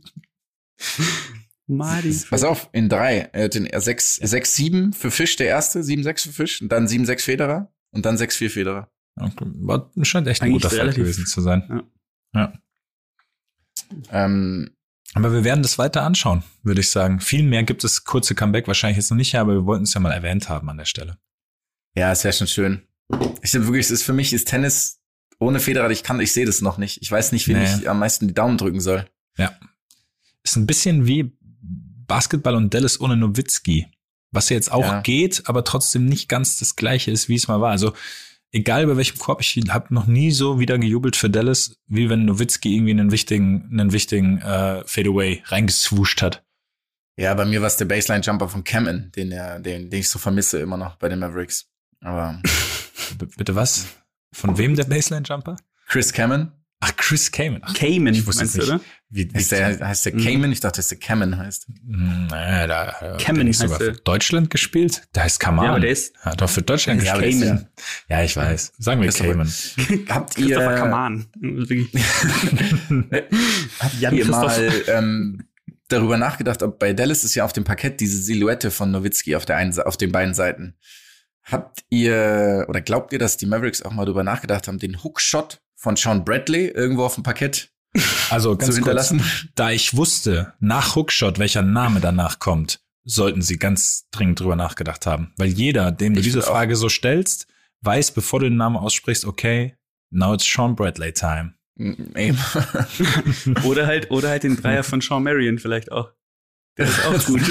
Madi. 1.67 2.17
Pass 2.29 2.43
auf, 2.43 2.69
in 2.71 2.89
drei. 2.89 3.29
Er 3.33 3.45
hat 3.45 3.53
den 3.55 3.67
6-7 3.67 4.93
für 4.93 5.11
Fisch, 5.11 5.35
der 5.35 5.47
erste, 5.47 5.79
7-6 5.81 6.23
für 6.27 6.33
Fisch, 6.33 6.61
und 6.61 6.69
dann 6.71 6.87
7-6 6.87 7.21
Federer 7.23 7.71
und 7.91 8.05
dann 8.05 8.15
6-4 8.17 8.49
Federer. 8.49 8.89
War, 9.15 9.91
scheint 10.03 10.27
echt 10.27 10.41
ein 10.41 10.45
Eigentlich 10.49 10.61
guter 10.63 10.69
Fight 10.69 10.79
relativ- 10.79 11.03
gewesen 11.03 11.25
zu 11.25 11.41
sein. 11.41 11.83
Ja. 12.33 12.41
ja. 12.41 12.53
Ähm, 14.11 14.71
Aber 15.13 15.33
wir 15.33 15.43
werden 15.43 15.61
das 15.61 15.77
weiter 15.77 16.03
anschauen, 16.03 16.43
würde 16.63 16.81
ich 16.81 16.89
sagen. 16.91 17.19
Viel 17.19 17.43
mehr 17.43 17.63
gibt 17.63 17.83
es 17.83 18.03
kurze 18.05 18.35
Comeback 18.35 18.67
wahrscheinlich 18.67 18.97
jetzt 18.97 19.09
noch 19.09 19.17
nicht, 19.17 19.35
aber 19.35 19.53
wir 19.53 19.65
wollten 19.65 19.83
es 19.83 19.93
ja 19.93 19.99
mal 19.99 20.11
erwähnt 20.11 20.47
haben 20.49 20.69
an 20.69 20.77
der 20.77 20.85
Stelle. 20.85 21.17
ja, 21.95 22.11
ist 22.11 22.23
ja 22.23 22.31
schon 22.31 22.47
schön. 22.47 22.83
Ich 23.41 23.51
finde 23.51 23.67
wirklich, 23.67 23.85
es 23.85 23.91
ist 23.91 24.03
für 24.03 24.13
mich 24.13 24.31
ist 24.33 24.47
Tennis 24.47 25.01
ohne 25.39 25.59
Federer, 25.59 25.89
ich 25.89 26.03
kann, 26.03 26.19
ich 26.19 26.31
sehe 26.33 26.45
das 26.45 26.61
noch 26.61 26.77
nicht. 26.77 27.01
Ich 27.01 27.09
weiß 27.11 27.31
nicht, 27.31 27.47
wem 27.47 27.57
Nee. 27.57 27.65
ich 27.79 27.89
am 27.89 27.99
meisten 27.99 28.27
die 28.27 28.33
Daumen 28.33 28.57
drücken 28.57 28.81
soll. 28.81 29.07
Ist 30.49 30.55
ein 30.55 30.65
bisschen 30.65 31.05
wie 31.05 31.31
Basketball 32.07 32.55
und 32.55 32.73
Dallas 32.73 32.99
ohne 32.99 33.15
Nowitzki. 33.15 33.85
Was 34.31 34.49
ja 34.49 34.55
jetzt 34.55 34.71
auch 34.71 34.83
Ja. 34.83 35.01
geht, 35.01 35.43
aber 35.45 35.63
trotzdem 35.63 36.05
nicht 36.05 36.27
ganz 36.27 36.57
das 36.57 36.75
gleiche 36.75 37.11
ist, 37.11 37.29
wie 37.29 37.35
es 37.35 37.47
mal 37.47 37.61
war. 37.61 37.69
Also 37.69 37.93
egal 38.51 38.87
bei 38.87 38.97
welchem 38.97 39.19
Korb, 39.19 39.41
ich 39.41 39.55
habe 39.69 39.93
noch 39.93 40.07
nie 40.07 40.31
so 40.31 40.59
wieder 40.59 40.79
gejubelt 40.79 41.15
für 41.15 41.29
Dallas, 41.29 41.75
wie 41.85 42.09
wenn 42.09 42.25
Nowitzki 42.25 42.73
irgendwie 42.73 42.91
einen 42.91 43.11
wichtigen, 43.11 43.69
einen 43.71 43.91
wichtigen 43.91 44.39
äh, 44.39 44.83
Fadeaway 44.87 45.43
reingeswuscht 45.45 46.23
hat. 46.23 46.43
Ja, 47.15 47.35
bei 47.35 47.45
mir 47.45 47.61
war 47.61 47.67
es 47.67 47.77
der 47.77 47.85
Baseline-Jumper 47.85 48.49
von 48.49 48.63
Cameron, 48.63 49.11
den, 49.15 49.29
den, 49.29 49.89
den 49.91 49.99
ich 49.99 50.09
so 50.09 50.17
vermisse 50.17 50.59
immer 50.59 50.77
noch 50.77 50.95
bei 50.95 51.09
den 51.09 51.19
Mavericks. 51.19 51.67
Aber 52.01 52.41
bitte 53.37 53.53
was? 53.53 53.85
Von 54.33 54.57
wem 54.57 54.75
der 54.75 54.85
Baseline-Jumper? 54.85 55.57
Chris 55.87 56.11
Cameron, 56.13 56.51
Ach, 56.81 56.95
Chris 56.95 57.29
Kamen. 57.31 57.59
Ach, 57.61 57.73
Cayman, 57.73 58.13
Ich 58.13 58.25
wusste 58.25 58.43
meinst 58.43 58.55
es 58.57 58.65
du, 58.65 58.71
nicht. 58.73 58.81
oder? 58.81 58.89
wie, 59.09 59.29
wie 59.29 59.35
heißt 59.35 59.51
der, 59.51 59.79
heißt 59.87 60.05
der 60.05 60.13
Mhm. 60.15 60.23
Cayman? 60.23 60.51
Ich 60.53 60.59
dachte, 60.61 60.77
dass 60.77 60.87
der 60.87 60.97
Cameron 60.97 61.37
heißt. 61.37 61.67
Naja, 61.85 62.67
da 62.67 62.87
hat 62.93 63.01
der 63.01 63.17
Kamen 63.17 63.45
nicht 63.47 63.57
sogar 63.59 63.77
für. 63.79 63.91
Deutschland 63.91 64.49
gespielt. 64.49 65.01
Der 65.13 65.23
heißt 65.23 65.39
Kaman. 65.41 65.65
Ja, 65.65 65.71
aber 65.71 65.79
der 65.81 65.89
ist 65.89 66.15
Hat 66.19 66.39
doch 66.39 66.49
für 66.49 66.61
Deutschland 66.61 67.03
Ja, 67.03 67.13
aber 67.13 67.21
der 67.23 67.31
ist 67.31 67.41
gespielt. 67.41 67.67
Ja, 68.07 68.23
ich 68.23 68.37
weiß. 68.37 68.73
Sagen 68.77 69.01
wir 69.01 69.11
Cayman. 69.11 69.51
Habt 70.09 70.37
ihr, 70.37 70.55
Kaman. 70.57 71.25
Habt 73.79 73.99
ihr 74.01 74.09
Christoph. 74.09 74.35
mal 74.35 74.71
ähm, 74.87 75.43
darüber 75.89 76.17
nachgedacht, 76.17 76.63
ob 76.63 76.79
bei 76.79 76.93
Dallas 76.93 77.23
ist 77.23 77.35
ja 77.35 77.45
auf 77.45 77.53
dem 77.53 77.63
Parkett 77.63 77.99
diese 77.99 78.17
Silhouette 78.21 78.71
von 78.71 78.91
Nowitzki 78.91 79.35
auf 79.35 79.45
der 79.45 79.57
einen, 79.57 79.77
auf 79.81 79.97
den 79.97 80.11
beiden 80.11 80.33
Seiten. 80.33 80.75
Habt 81.43 81.79
ihr 81.89 82.65
oder 82.69 82.79
glaubt 82.81 83.11
ihr, 83.11 83.19
dass 83.19 83.37
die 83.37 83.47
Mavericks 83.47 83.81
auch 83.81 83.91
mal 83.91 84.05
darüber 84.05 84.23
nachgedacht 84.23 84.67
haben, 84.67 84.77
den 84.79 85.03
Hookshot 85.03 85.59
von 85.81 85.95
Sean 85.95 86.25
Bradley 86.25 86.67
irgendwo 86.67 87.05
auf 87.05 87.15
dem 87.15 87.23
Parkett 87.23 87.71
Also 88.29 88.51
zu 88.51 88.57
ganz 88.57 88.67
kurz, 88.67 88.75
hinterlassen? 88.75 89.23
da 89.55 89.71
ich 89.71 89.95
wusste, 89.95 90.53
nach 90.59 90.95
Hookshot, 90.95 91.39
welcher 91.39 91.61
Name 91.61 92.01
danach 92.01 92.39
kommt, 92.39 92.81
sollten 93.05 93.41
sie 93.41 93.57
ganz 93.57 94.07
dringend 94.11 94.39
drüber 94.41 94.55
nachgedacht 94.57 95.05
haben. 95.05 95.33
Weil 95.37 95.47
jeder, 95.47 95.91
dem 95.91 96.13
du 96.13 96.19
Ich 96.19 96.25
diese 96.25 96.39
finde 96.41 96.47
auch. 96.51 96.55
Frage 96.55 96.75
so 96.75 96.89
stellst, 96.89 97.47
weiß, 97.81 98.11
bevor 98.11 98.41
du 98.41 98.49
den 98.49 98.57
Namen 98.57 98.75
aussprichst, 98.75 99.23
okay, 99.25 99.75
now 100.11 100.33
it's 100.33 100.45
Sean 100.45 100.75
Bradley 100.75 101.13
time. 101.13 101.53
Eben. 101.77 102.37
Oder 103.63 103.87
halt, 103.87 104.11
oder 104.11 104.27
halt 104.29 104.43
den 104.43 104.57
Dreier 104.61 104.83
von 104.83 104.99
Sean 104.99 105.23
Marion 105.23 105.59
vielleicht 105.59 105.93
auch. 105.93 106.11
Der 106.77 106.87
ist 106.87 107.05
auch 107.05 107.25
gut. 107.25 107.41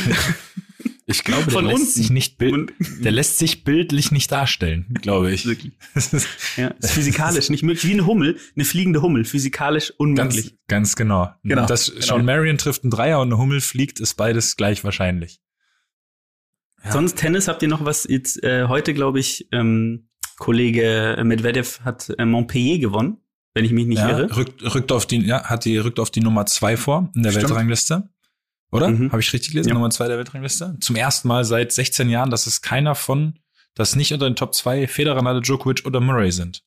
Ich 1.10 1.24
glaube, 1.24 1.44
der 1.44 1.52
Von 1.54 1.64
lässt 1.64 1.80
unten. 1.80 1.90
sich 1.90 2.10
nicht 2.10 2.36
bild 2.36 2.74
der 3.00 3.12
lässt 3.12 3.38
sich 3.38 3.64
bildlich 3.64 4.12
nicht 4.12 4.30
darstellen, 4.30 4.86
glaube 5.00 5.32
ich. 5.32 5.46
Wirklich. 5.46 5.72
Ja, 6.56 6.68
ist 6.68 6.90
physikalisch 6.90 7.48
nicht 7.48 7.62
möglich. 7.62 7.86
Wie 7.86 7.94
eine 7.94 8.04
Hummel, 8.04 8.36
eine 8.54 8.64
fliegende 8.66 9.00
Hummel, 9.00 9.24
physikalisch 9.24 9.90
unmöglich. 9.96 10.50
ganz, 10.50 10.58
ganz 10.68 10.96
genau. 10.96 11.30
Genau, 11.44 11.64
Dass 11.64 11.90
genau. 11.90 12.04
Sean 12.04 12.24
Marion 12.26 12.58
trifft 12.58 12.84
einen 12.84 12.90
Dreier 12.90 13.20
und 13.20 13.28
eine 13.28 13.38
Hummel 13.38 13.62
fliegt, 13.62 14.00
ist 14.00 14.14
beides 14.14 14.56
gleich 14.56 14.84
wahrscheinlich. 14.84 15.40
Ja. 16.84 16.92
Sonst 16.92 17.16
Tennis 17.16 17.48
habt 17.48 17.62
ihr 17.62 17.68
noch 17.68 17.86
was 17.86 18.04
jetzt 18.04 18.42
äh, 18.44 18.66
heute, 18.68 18.92
glaube 18.92 19.18
ich, 19.18 19.48
ähm, 19.50 20.10
Kollege 20.36 21.18
Medvedev 21.24 21.80
hat 21.84 22.12
äh, 22.18 22.26
Montpellier 22.26 22.78
gewonnen, 22.80 23.16
wenn 23.54 23.64
ich 23.64 23.72
mich 23.72 23.86
nicht 23.86 23.98
ja, 23.98 24.10
irre. 24.10 24.36
rückt, 24.36 24.62
rückt 24.74 24.92
auf 24.92 25.06
die, 25.06 25.24
ja, 25.24 25.44
hat 25.44 25.64
die, 25.64 25.78
rückt 25.78 26.00
auf 26.00 26.10
die 26.10 26.20
Nummer 26.20 26.44
zwei 26.44 26.76
vor 26.76 27.10
in 27.14 27.22
der 27.22 27.30
Stimmt. 27.30 27.48
Weltrangliste. 27.48 28.10
Oder? 28.70 28.88
Mhm. 28.88 29.10
Habe 29.12 29.20
ich 29.20 29.32
richtig 29.32 29.52
gelesen? 29.52 29.68
Ja. 29.68 29.74
Nummer 29.74 29.90
zwei 29.90 30.08
der 30.08 30.18
Weltrangliste. 30.18 30.76
Zum 30.80 30.96
ersten 30.96 31.28
Mal 31.28 31.44
seit 31.44 31.72
16 31.72 32.08
Jahren, 32.10 32.30
dass 32.30 32.46
es 32.46 32.60
keiner 32.60 32.94
von, 32.94 33.38
dass 33.74 33.96
nicht 33.96 34.12
unter 34.12 34.28
den 34.28 34.36
Top 34.36 34.54
zwei 34.54 34.86
Federer, 34.86 35.22
Nadal, 35.22 35.40
Djokovic 35.40 35.86
oder 35.86 36.00
Murray 36.00 36.32
sind. 36.32 36.64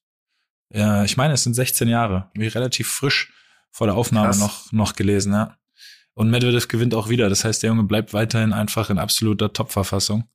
Ja, 0.73 1.03
ich 1.03 1.17
meine, 1.17 1.33
es 1.33 1.43
sind 1.43 1.53
16 1.53 1.87
Jahre. 1.87 2.31
Wie 2.33 2.47
relativ 2.47 2.87
frisch 2.87 3.33
vor 3.71 3.87
der 3.87 3.95
Aufnahme 3.95 4.27
Krass. 4.27 4.39
noch, 4.39 4.71
noch 4.71 4.95
gelesen, 4.95 5.33
ja. 5.33 5.57
Und 6.13 6.29
Medvedev 6.29 6.67
gewinnt 6.67 6.93
auch 6.93 7.09
wieder. 7.09 7.29
Das 7.29 7.45
heißt, 7.45 7.63
der 7.63 7.69
Junge 7.69 7.83
bleibt 7.83 8.13
weiterhin 8.13 8.53
einfach 8.53 8.89
in 8.89 8.97
absoluter 8.97 9.53
Top-Verfassung. 9.53 10.25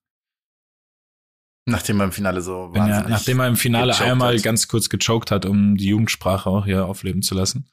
Nachdem 1.66 2.00
er 2.00 2.04
im 2.04 2.12
Finale 2.12 2.40
so 2.42 2.70
Wenn 2.72 2.82
er, 2.82 2.88
wahnsinnig 2.88 3.08
nachdem 3.10 3.40
er 3.40 3.48
im 3.48 3.56
Finale 3.56 3.98
einmal 3.98 4.36
hat. 4.36 4.42
ganz 4.42 4.68
kurz 4.68 4.88
gechoked 4.88 5.30
hat, 5.30 5.46
um 5.46 5.76
die 5.76 5.88
Jugendsprache 5.88 6.48
auch 6.48 6.64
hier 6.64 6.86
aufleben 6.86 7.22
zu 7.22 7.34
lassen. 7.34 7.68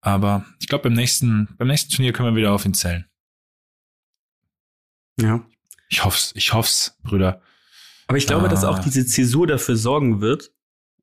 Aber 0.00 0.44
ich 0.60 0.68
glaube, 0.68 0.84
beim 0.84 0.92
nächsten, 0.92 1.48
beim 1.56 1.68
nächsten 1.68 1.92
Turnier 1.92 2.12
können 2.12 2.34
wir 2.34 2.40
wieder 2.40 2.52
auf 2.52 2.64
ihn 2.64 2.74
zählen. 2.74 3.06
Ja. 5.20 5.44
Ich 5.88 6.04
hoff's, 6.04 6.32
ich 6.36 6.52
hoff's, 6.52 6.98
Brüder. 7.02 7.42
Aber 8.06 8.18
ich 8.18 8.26
glaube, 8.26 8.48
dass 8.48 8.64
Ah. 8.64 8.70
auch 8.70 8.78
diese 8.78 9.04
Zäsur 9.06 9.46
dafür 9.46 9.76
sorgen 9.76 10.20
wird, 10.20 10.52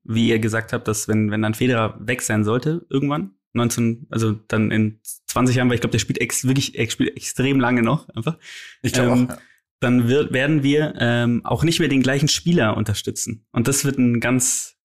wie 0.04 0.28
ihr 0.28 0.38
gesagt 0.38 0.72
habt, 0.72 0.88
dass 0.88 1.08
wenn, 1.08 1.30
wenn 1.30 1.42
dann 1.42 1.54
Federer 1.54 1.96
weg 2.00 2.22
sein 2.22 2.44
sollte, 2.44 2.86
irgendwann, 2.90 3.32
19, 3.52 4.06
also 4.10 4.32
dann 4.48 4.70
in 4.70 5.00
20 5.26 5.56
Jahren, 5.56 5.68
weil 5.68 5.74
ich 5.74 5.80
glaube, 5.80 5.92
der 5.92 5.98
spielt 5.98 6.20
ex, 6.20 6.44
wirklich, 6.46 6.78
er 6.78 6.88
spielt 6.90 7.16
extrem 7.16 7.60
lange 7.60 7.82
noch, 7.82 8.08
einfach. 8.10 8.38
Ich 8.82 8.92
glaube 8.92 9.10
ähm, 9.12 9.26
auch. 9.26 9.34
Ja. 9.34 9.38
dann 9.80 10.08
wird, 10.08 10.32
werden 10.32 10.62
wir 10.62 10.94
ähm, 10.98 11.44
auch 11.44 11.62
nicht 11.64 11.78
mehr 11.80 11.88
den 11.88 12.02
gleichen 12.02 12.28
Spieler 12.28 12.76
unterstützen. 12.76 13.46
Und 13.52 13.68
das 13.68 13.84
wird 13.84 13.98
ein 13.98 14.20
ganz 14.20 14.76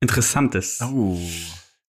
Interessantes. 0.00 0.80
Oh. 0.82 1.18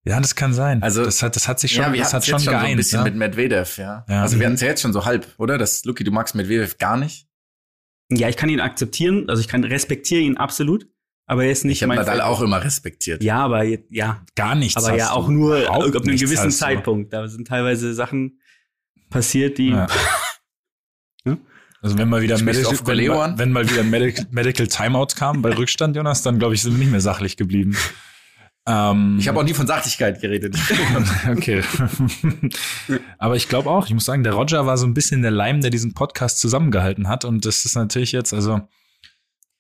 Ja, 0.10 0.20
das 0.20 0.36
kann 0.36 0.54
sein. 0.54 0.82
Also- 0.84 1.06
das 1.06 1.22
hat, 1.24 1.36
das 1.36 1.48
hat 1.48 1.60
sich 1.60 1.72
schon, 1.74 1.84
ja, 1.84 1.94
wir 1.94 2.00
das 2.00 2.14
hatten 2.14 2.18
hat 2.18 2.24
jetzt 2.24 2.30
schon 2.32 2.40
schon 2.40 2.46
so 2.54 2.58
ein 2.58 2.62
geeint. 2.64 2.78
bisschen 2.78 3.00
ne? 3.04 3.04
mit 3.06 3.16
Medvedev, 3.16 3.78
ja. 3.78 4.06
Ja. 4.10 4.22
Also 4.24 4.40
wir 4.40 4.46
hatten 4.46 4.56
es 4.56 4.62
ja 4.62 4.68
jetzt 4.68 4.82
schon 4.82 4.92
so 4.94 5.06
halb, 5.06 5.28
oder? 5.38 5.58
Das 5.58 5.86
Luki, 5.86 6.04
du 6.04 6.12
magst 6.12 6.36
Medvedev 6.36 6.78
gar 6.78 6.98
nicht. 6.98 7.28
Ja, 8.12 8.28
ich 8.28 8.36
kann 8.38 8.50
ihn 8.50 8.60
akzeptieren, 8.60 9.30
also 9.30 9.40
ich 9.40 9.48
kann 9.48 9.64
respektiere 9.64 10.22
ihn 10.22 10.38
absolut, 10.38 10.88
aber 11.28 11.46
er 11.46 11.52
ist 11.52 11.64
nicht 11.64 11.78
Ich 11.78 11.84
habe 11.84 11.90
mein 11.90 11.98
Nadal 12.00 12.18
Favorit. 12.18 12.38
auch 12.38 12.42
immer 12.42 12.64
respektiert. 12.64 13.24
Ja, 13.24 13.38
aber 13.46 13.64
ja, 13.64 14.26
Gar 14.36 14.56
nichts. 14.56 14.78
aber 14.78 14.94
hast 14.94 14.98
ja 14.98 15.10
du. 15.10 15.14
auch 15.14 15.28
nur 15.28 15.70
ab 15.70 15.84
einem 15.84 16.18
gewissen. 16.18 16.50
Zeitpunkt. 16.50 17.14
Da 17.14 17.28
sind 17.28 17.48
teilweise 17.48 17.94
Sachen 17.94 18.40
passiert, 19.12 19.58
die 19.60 19.70
Ja. 19.70 19.86
Also 21.82 21.98
wenn 21.98 22.10
mal 22.10 22.22
wieder 22.22 22.38
Medical, 22.42 22.74
wenn, 22.88 23.38
wenn 23.38 23.52
mal 23.54 23.70
wieder 23.70 23.84
Medical 23.84 24.68
Timeout 24.68 25.16
kam 25.16 25.42
bei 25.42 25.56
Rückstand, 25.56 25.96
Jonas, 25.96 26.24
dann 26.24 26.38
glaube 26.38 26.54
ich, 26.54 26.62
sind 26.62 26.74
wir 26.74 26.80
nicht 26.80 26.92
mehr 26.92 27.00
sachlich 27.00 27.38
geblieben. 27.38 27.78
Ähm, 28.70 29.18
Ich 29.20 29.28
habe 29.28 29.40
auch 29.40 29.44
nie 29.44 29.56
von 29.56 29.66
Sachlichkeit 29.66 30.22
geredet. 30.22 30.56
okay. 31.28 31.64
Aber 33.18 33.36
ich 33.36 33.50
glaube 33.50 33.70
auch, 33.70 33.88
ich 33.88 33.94
muss 33.94 34.06
sagen, 34.06 34.24
der 34.24 34.34
Roger 34.34 34.68
war 34.68 34.78
so 34.78 34.86
ein 34.86 34.94
bisschen 34.94 35.24
der 35.24 35.32
Leim, 35.32 35.62
der 35.62 35.72
diesen 35.72 35.96
Podcast 35.96 36.40
zusammengehalten 36.40 37.08
hat. 37.08 37.26
Und 37.26 37.46
das 37.46 37.66
ist 37.66 37.76
natürlich 37.76 38.12
jetzt, 38.12 38.32
also 38.32 38.62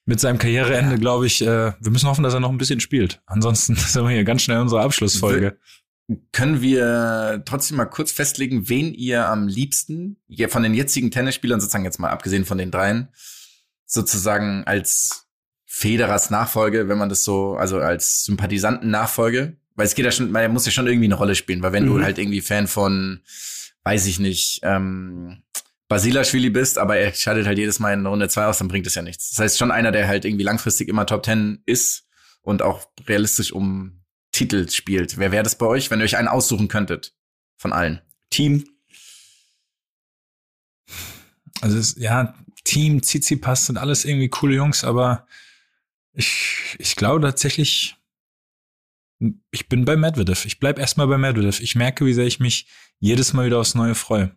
mit 0.06 0.20
seinem 0.20 0.38
Karriereende, 0.38 0.98
glaube 1.00 1.26
ich, 1.26 1.42
äh, 1.42 1.74
wir 1.80 1.92
müssen 1.92 2.08
hoffen, 2.08 2.24
dass 2.24 2.36
er 2.36 2.40
noch 2.40 2.52
ein 2.52 2.60
bisschen 2.60 2.80
spielt. 2.80 3.22
Ansonsten 3.26 3.76
sind 3.76 4.04
wir 4.04 4.12
hier 4.12 4.24
ganz 4.24 4.44
schnell 4.44 4.60
unsere 4.60 4.82
Abschlussfolge. 4.82 5.58
Können 6.32 6.62
wir 6.62 7.44
trotzdem 7.46 7.78
mal 7.78 7.86
kurz 7.86 8.12
festlegen, 8.12 8.70
wen 8.70 8.94
ihr 8.94 9.28
am 9.28 9.48
liebsten, 9.48 10.18
von 10.48 10.64
den 10.64 10.74
jetzigen 10.74 11.12
Tennisspielern 11.12 11.60
sozusagen 11.60 11.84
jetzt 11.84 12.00
mal 12.00 12.10
abgesehen 12.10 12.46
von 12.46 12.58
den 12.58 12.72
dreien, 12.72 13.10
sozusagen 13.86 14.64
als 14.66 15.29
Federers 15.72 16.32
Nachfolge, 16.32 16.90
wenn 16.90 16.98
man 16.98 17.10
das 17.10 17.24
so, 17.24 17.56
also 17.56 17.78
als 17.80 18.26
Sympathisanten 18.26 18.90
Nachfolge, 18.90 19.56
weil 19.76 19.86
es 19.86 19.94
geht 19.94 20.04
ja 20.04 20.12
schon, 20.12 20.32
man 20.32 20.52
muss 20.52 20.66
ja 20.66 20.72
schon 20.72 20.88
irgendwie 20.88 21.06
eine 21.06 21.14
Rolle 21.16 21.36
spielen, 21.36 21.62
weil 21.62 21.72
wenn 21.74 21.84
Mhm. 21.86 21.90
du 21.90 22.02
halt 22.02 22.18
irgendwie 22.18 22.42
Fan 22.42 22.68
von, 22.68 23.22
weiß 23.84 24.08
ich 24.08 24.18
nicht, 24.20 24.62
ähm, 24.64 25.44
Basilashvili 25.88 26.50
bist, 26.50 26.80
aber 26.80 26.98
er 26.98 27.14
scheidet 27.14 27.46
halt 27.46 27.60
jedes 27.60 27.80
Mal 27.80 27.94
in 27.94 28.06
Runde 28.06 28.28
zwei 28.30 28.46
aus, 28.48 28.58
dann 28.58 28.68
bringt 28.68 28.88
es 28.88 28.96
ja 28.96 29.04
nichts. 29.04 29.30
Das 29.30 29.38
heißt 29.40 29.58
schon 29.60 29.70
einer, 29.72 29.92
der 29.92 30.08
halt 30.08 30.26
irgendwie 30.26 30.44
langfristig 30.44 30.88
immer 30.90 31.06
Top 31.06 31.22
Ten 31.22 31.62
ist 31.68 32.08
und 32.42 32.64
auch 32.64 32.88
realistisch 33.08 33.52
um 33.52 34.02
Titel 34.32 34.68
spielt. 34.70 35.20
Wer 35.20 35.32
wäre 35.32 35.44
das 35.44 35.56
bei 35.58 35.68
euch, 35.68 35.92
wenn 35.92 36.00
ihr 36.00 36.06
euch 36.06 36.18
einen 36.18 36.28
aussuchen 36.28 36.68
könntet? 36.68 37.14
Von 37.58 37.74
allen. 37.74 38.02
Team. 38.32 38.68
Also 41.62 41.78
es, 41.78 41.96
ja, 41.98 42.34
Team, 42.64 43.02
Tsitsipas 43.04 43.68
sind 43.68 43.78
alles 43.78 44.04
irgendwie 44.06 44.30
coole 44.30 44.56
Jungs, 44.56 44.84
aber 44.84 45.28
ich, 46.20 46.76
ich 46.80 46.96
glaube 46.96 47.22
tatsächlich, 47.22 47.96
ich 49.52 49.68
bin 49.70 49.86
bei 49.86 49.96
Medvedev. 49.96 50.46
Ich 50.46 50.60
bleib 50.60 50.78
erstmal 50.80 51.08
bei 51.08 51.18
Medvedev. 51.18 51.60
Ich 51.62 51.76
merke, 51.76 52.06
wie 52.06 52.14
sehr 52.14 52.26
ich 52.26 52.40
mich 52.40 52.68
jedes 53.00 53.34
Mal 53.34 53.46
wieder 53.46 53.60
aufs 53.60 53.76
Neue 53.76 53.96
freue. 53.96 54.36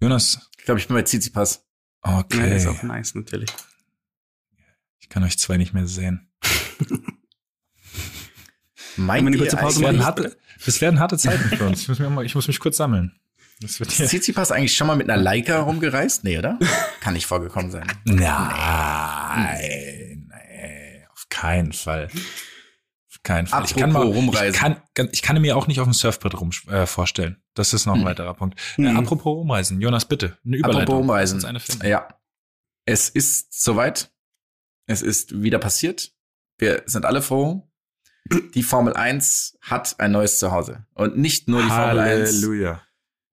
Jonas, 0.00 0.48
Ich 0.58 0.64
glaube, 0.64 0.80
ich 0.80 0.86
bin 0.88 0.96
bei 0.96 1.02
Tsitsipas. 1.02 1.66
Ja, 2.04 2.18
okay. 2.20 2.56
ist 2.56 2.66
auch 2.66 2.82
nice, 2.82 3.14
natürlich. 3.14 3.50
ich 4.98 5.08
kann 5.10 5.22
euch 5.24 5.38
zwei 5.38 5.58
nicht 5.58 5.74
mehr 5.74 5.86
sehen. 5.86 6.32
Meint 8.96 9.26
eine 9.26 9.36
kurze 9.36 9.56
Pause 9.56 9.80
Das 9.80 9.82
werden, 9.82 9.96
eigentlich- 9.96 10.06
harte, 10.06 10.38
das 10.64 10.80
werden 10.80 10.98
harte 11.00 11.18
Zeiten 11.18 11.48
für 11.56 11.66
uns. 11.66 11.82
Ich 11.82 11.88
muss, 11.88 11.98
mir 11.98 12.08
mal, 12.10 12.24
ich 12.24 12.34
muss 12.34 12.48
mich 12.48 12.58
kurz 12.58 12.76
sammeln. 12.78 13.19
Das 13.60 13.78
wird 13.78 13.90
Ist 13.90 13.96
hier. 13.98 14.06
Tsitsipas 14.06 14.52
eigentlich 14.52 14.74
schon 14.74 14.86
mal 14.86 14.96
mit 14.96 15.10
einer 15.10 15.20
Leica 15.22 15.60
rumgereist? 15.60 16.24
Nee, 16.24 16.38
oder? 16.38 16.58
Kann 17.00 17.12
nicht 17.14 17.26
vorgekommen 17.26 17.70
sein. 17.70 17.86
Nein, 18.04 19.58
nee, 20.30 21.04
auf 21.12 21.26
keinen 21.28 21.72
Fall. 21.72 22.08
Auf 23.10 23.22
keinen 23.22 23.46
Fall. 23.46 23.64
ich 23.64 23.74
kann, 23.76 23.92
mal, 23.92 24.02
rumreisen. 24.02 24.54
Ich 24.54 24.60
kann, 24.94 25.08
ich 25.12 25.22
kann 25.22 25.40
mir 25.40 25.56
auch 25.56 25.66
nicht 25.66 25.80
auf 25.80 25.86
dem 25.86 25.92
Surfbrett 25.92 26.40
rum, 26.40 26.50
äh, 26.68 26.86
vorstellen. 26.86 27.42
Das 27.54 27.74
ist 27.74 27.86
noch 27.86 27.94
ein 27.94 28.00
Hm. 28.00 28.06
weiterer 28.06 28.34
Punkt. 28.34 28.58
Äh, 28.78 28.82
Mhm. 28.82 28.96
apropos 28.98 29.36
rumreisen. 29.36 29.80
Jonas, 29.80 30.06
bitte. 30.06 30.38
Eine 30.44 30.56
Überleitung. 30.56 30.82
Apropos 30.82 31.00
rumreisen. 31.00 31.60
Ja. 31.84 32.08
Es 32.86 33.08
ist 33.08 33.62
soweit. 33.62 34.10
Es 34.86 35.02
ist 35.02 35.42
wieder 35.42 35.58
passiert. 35.58 36.12
Wir 36.58 36.82
sind 36.86 37.04
alle 37.04 37.22
froh. 37.22 37.66
Die 38.54 38.62
Formel 38.62 38.94
1 38.94 39.58
hat 39.62 39.96
ein 39.98 40.12
neues 40.12 40.38
Zuhause. 40.38 40.86
Und 40.94 41.16
nicht 41.18 41.48
nur 41.48 41.62
die 41.62 41.68
Formel 41.68 41.98
1, 41.98 42.28
Halleluja. 42.30 42.82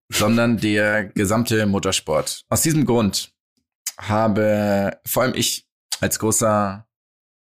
Sondern 0.09 0.57
der 0.57 1.05
gesamte 1.05 1.65
Motorsport. 1.65 2.45
Aus 2.49 2.61
diesem 2.61 2.85
Grund 2.85 3.33
habe 3.97 4.99
vor 5.05 5.23
allem 5.23 5.35
ich 5.35 5.67
als 5.99 6.19
großer 6.19 6.87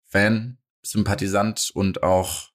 Fan, 0.09 0.59
Sympathisant 0.85 1.71
und 1.75 2.03
auch 2.03 2.51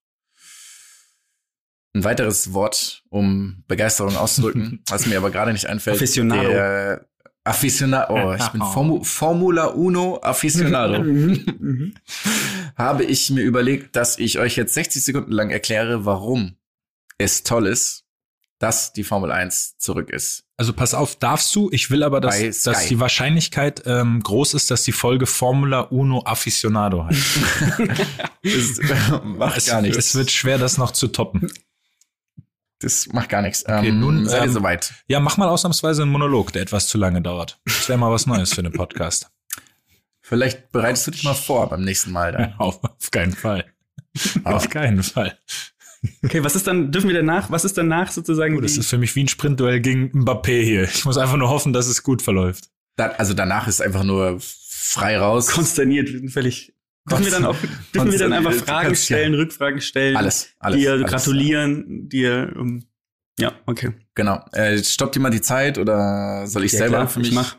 ein 1.93 2.03
weiteres 2.03 2.53
Wort, 2.53 3.03
um 3.09 3.63
Begeisterung 3.67 4.15
auszudrücken, 4.15 4.83
was 4.89 5.07
mir 5.07 5.17
aber 5.17 5.31
gerade 5.31 5.53
nicht 5.53 5.65
einfällt. 5.65 5.97
Aficionado. 5.97 6.49
Der 6.49 7.07
Aficionado. 7.43 8.13
Oh, 8.13 8.33
ich 8.33 8.47
bin 8.49 8.61
Formu 8.73 9.03
Formula 9.03 9.67
Uno 9.67 10.19
Aficionado. 10.21 11.03
habe 12.75 13.03
ich 13.03 13.29
mir 13.31 13.41
überlegt, 13.41 13.95
dass 13.95 14.19
ich 14.19 14.39
euch 14.39 14.55
jetzt 14.55 14.73
60 14.73 15.03
Sekunden 15.03 15.31
lang 15.31 15.49
erkläre, 15.49 16.05
warum 16.05 16.57
es 17.17 17.43
toll 17.43 17.65
ist, 17.65 18.06
dass 18.59 18.93
die 18.93 19.03
Formel 19.03 19.31
1 19.31 19.77
zurück 19.77 20.09
ist. 20.09 20.45
Also 20.57 20.73
pass 20.73 20.93
auf, 20.95 21.15
darfst 21.15 21.55
du? 21.55 21.69
Ich 21.71 21.91
will 21.91 22.01
aber, 22.01 22.19
dass, 22.19 22.63
dass 22.63 22.87
die 22.87 22.99
Wahrscheinlichkeit 22.99 23.83
ähm, 23.85 24.21
groß 24.23 24.55
ist, 24.55 24.71
dass 24.71 24.83
die 24.83 24.91
Folge 24.91 25.27
Formula 25.27 25.81
Uno 25.81 26.23
Aficionado 26.25 27.05
heißt. 27.05 27.27
Das 28.43 29.21
macht 29.25 29.57
es, 29.57 29.65
gar 29.65 29.81
nichts. 29.81 29.97
es 29.97 30.15
wird 30.15 30.31
schwer, 30.31 30.57
das 30.57 30.77
noch 30.77 30.91
zu 30.91 31.09
toppen. 31.09 31.51
das 32.79 33.07
macht 33.07 33.27
gar 33.27 33.41
nichts. 33.41 33.65
Okay, 33.65 33.89
ähm, 33.89 33.99
nun, 33.99 34.25
seid 34.25 34.41
ihr 34.41 34.47
ähm, 34.47 34.53
soweit. 34.53 34.93
Ja, 35.07 35.19
mach 35.19 35.35
mal 35.35 35.49
ausnahmsweise 35.49 36.03
einen 36.03 36.11
Monolog, 36.11 36.53
der 36.53 36.61
etwas 36.61 36.87
zu 36.87 36.97
lange 36.97 37.21
dauert. 37.21 37.59
Das 37.65 37.89
wäre 37.89 37.99
mal 37.99 38.09
was 38.09 38.25
Neues 38.25 38.53
für 38.53 38.61
einen 38.61 38.71
Podcast. 38.71 39.29
Vielleicht 40.21 40.71
bereitest 40.71 41.07
du 41.07 41.11
dich 41.11 41.23
mal 41.23 41.33
vor 41.33 41.69
beim 41.69 41.83
nächsten 41.83 42.11
Mal 42.11 42.31
dann. 42.31 42.53
auf, 42.57 42.81
auf 42.99 43.11
keinen 43.11 43.33
Fall. 43.33 43.65
auf 44.43 44.69
keinen 44.69 45.03
Fall. 45.03 45.37
Okay, 46.23 46.43
was 46.43 46.55
ist 46.55 46.67
dann, 46.67 46.91
dürfen 46.91 47.07
wir 47.09 47.15
danach, 47.15 47.49
was 47.49 47.65
ist 47.65 47.77
danach 47.77 48.11
sozusagen? 48.11 48.57
Oh, 48.57 48.61
das 48.61 48.77
ist 48.77 48.89
für 48.89 48.97
mich 48.97 49.15
wie 49.15 49.23
ein 49.23 49.27
Sprintduell 49.27 49.79
gegen 49.81 50.11
Mbappé 50.11 50.63
hier. 50.63 50.83
Ich 50.83 51.05
muss 51.05 51.17
einfach 51.17 51.37
nur 51.37 51.49
hoffen, 51.49 51.73
dass 51.73 51.87
es 51.87 52.03
gut 52.03 52.21
verläuft. 52.21 52.69
Da, 52.95 53.07
also 53.09 53.33
danach 53.33 53.67
ist 53.67 53.81
einfach 53.81 54.03
nur 54.03 54.37
frei 54.39 55.17
raus. 55.17 55.47
konsterniert, 55.47 56.11
wir 56.11 56.19
sind 56.19 56.29
völlig. 56.29 56.73
Dürfen 57.09 57.23
wir 57.25 57.31
dann 57.31 57.45
auch, 57.45 57.55
dürfen 57.95 58.11
wir 58.11 58.19
dann 58.19 58.33
einfach 58.33 58.53
Fragen 58.53 58.87
kannst 58.87 59.09
ja- 59.09 59.17
stellen, 59.17 59.33
Rückfragen 59.33 59.81
stellen, 59.81 60.17
Alles, 60.17 60.49
alles. 60.59 60.79
dir 60.79 60.91
alles. 60.91 61.09
gratulieren, 61.09 62.09
dir, 62.09 62.53
um, 62.57 62.85
ja, 63.39 63.53
okay. 63.65 63.93
Genau. 64.15 64.43
Äh, 64.51 64.83
stoppt 64.83 65.15
jemand 65.15 65.33
die 65.33 65.41
Zeit 65.41 65.77
oder 65.77 66.45
soll 66.47 66.63
ich 66.65 66.73
ja, 66.73 66.79
selber 66.79 66.97
klar, 66.97 67.07
für 67.07 67.19
mich? 67.19 67.29
Ich 67.29 67.35
mach. 67.35 67.55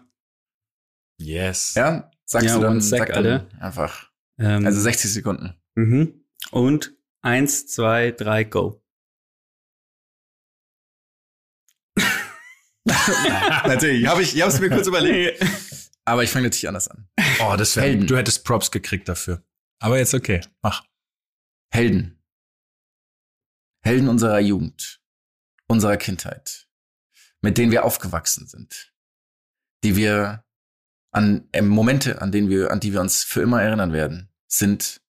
Yes. 1.18 1.74
Ja, 1.74 2.10
sagst 2.24 2.48
Ja, 2.48 2.54
du 2.56 2.60
dann, 2.62 2.80
sag 2.80 3.12
dann 3.12 3.46
einfach. 3.60 4.10
Ähm, 4.38 4.66
Also 4.66 4.80
60 4.80 5.12
Sekunden. 5.12 5.54
mhm. 5.74 6.14
Und 6.50 6.94
eins, 7.22 7.66
zwei, 7.66 8.10
drei, 8.10 8.44
go. 8.44 8.82
Natürlich, 12.86 14.06
habe 14.06 14.22
ich, 14.22 14.34
ich 14.34 14.42
habe 14.42 14.52
es 14.52 14.60
mir 14.60 14.70
kurz 14.70 14.86
überlegt. 14.86 15.44
Aber 16.04 16.22
ich 16.24 16.30
fange 16.30 16.44
natürlich 16.44 16.68
anders 16.68 16.88
an. 16.88 17.06
Oh, 17.40 17.54
das 17.58 17.76
wäre. 17.76 17.86
Helden. 17.86 18.06
Du 18.06 18.16
hättest 18.16 18.44
Props 18.44 18.70
gekriegt 18.70 19.08
dafür. 19.10 19.44
Aber 19.78 19.98
jetzt 19.98 20.14
okay, 20.14 20.40
mach. 20.62 20.84
Helden. 21.70 22.24
Helden 23.84 24.08
unserer 24.08 24.40
Jugend, 24.40 25.02
unserer 25.66 25.98
Kindheit, 25.98 26.66
mit 27.42 27.58
denen 27.58 27.72
wir 27.72 27.84
aufgewachsen 27.84 28.48
sind, 28.48 28.94
die 29.84 29.96
wir 29.96 30.44
an 31.12 31.48
äh, 31.52 31.60
Momente, 31.60 32.22
an 32.22 32.32
denen 32.32 32.48
wir, 32.48 32.70
an 32.70 32.80
die 32.80 32.94
wir 32.94 33.02
uns 33.02 33.22
für 33.22 33.42
immer 33.42 33.62
erinnern 33.62 33.92
werden, 33.92 34.32
sind 34.46 35.02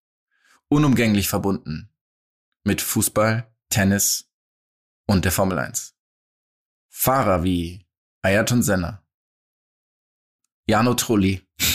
unumgänglich 0.68 1.30
verbunden 1.30 1.90
mit 2.64 2.82
Fußball, 2.82 3.52
Tennis 3.70 4.30
und 5.06 5.26
der 5.26 5.32
Formel 5.32 5.60
1. 5.60 5.96
Fahrer 6.90 7.44
wie 7.44 7.86
Ayrton 8.22 8.64
Senna, 8.64 9.04
Jano 10.68 10.94
Trulli, 10.94 11.42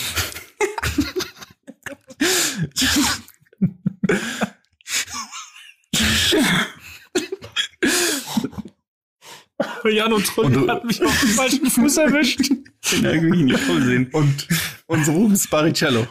Jano 9.90 10.18
Trulli 10.20 10.56
Und 10.56 10.70
hat 10.70 10.84
mich 10.84 11.02
auf 11.02 11.20
den 11.20 11.28
falschen 11.30 11.70
Fuß 11.70 11.96
erwischt. 11.98 12.50
Den 12.92 13.04
irgendwie 13.04 13.42
nicht 13.44 13.60
voll 13.60 13.82
sehen. 13.82 14.08
und 14.12 14.48
unsere 14.86 15.16
Rubens 15.16 15.48
Barrichello 15.48 16.06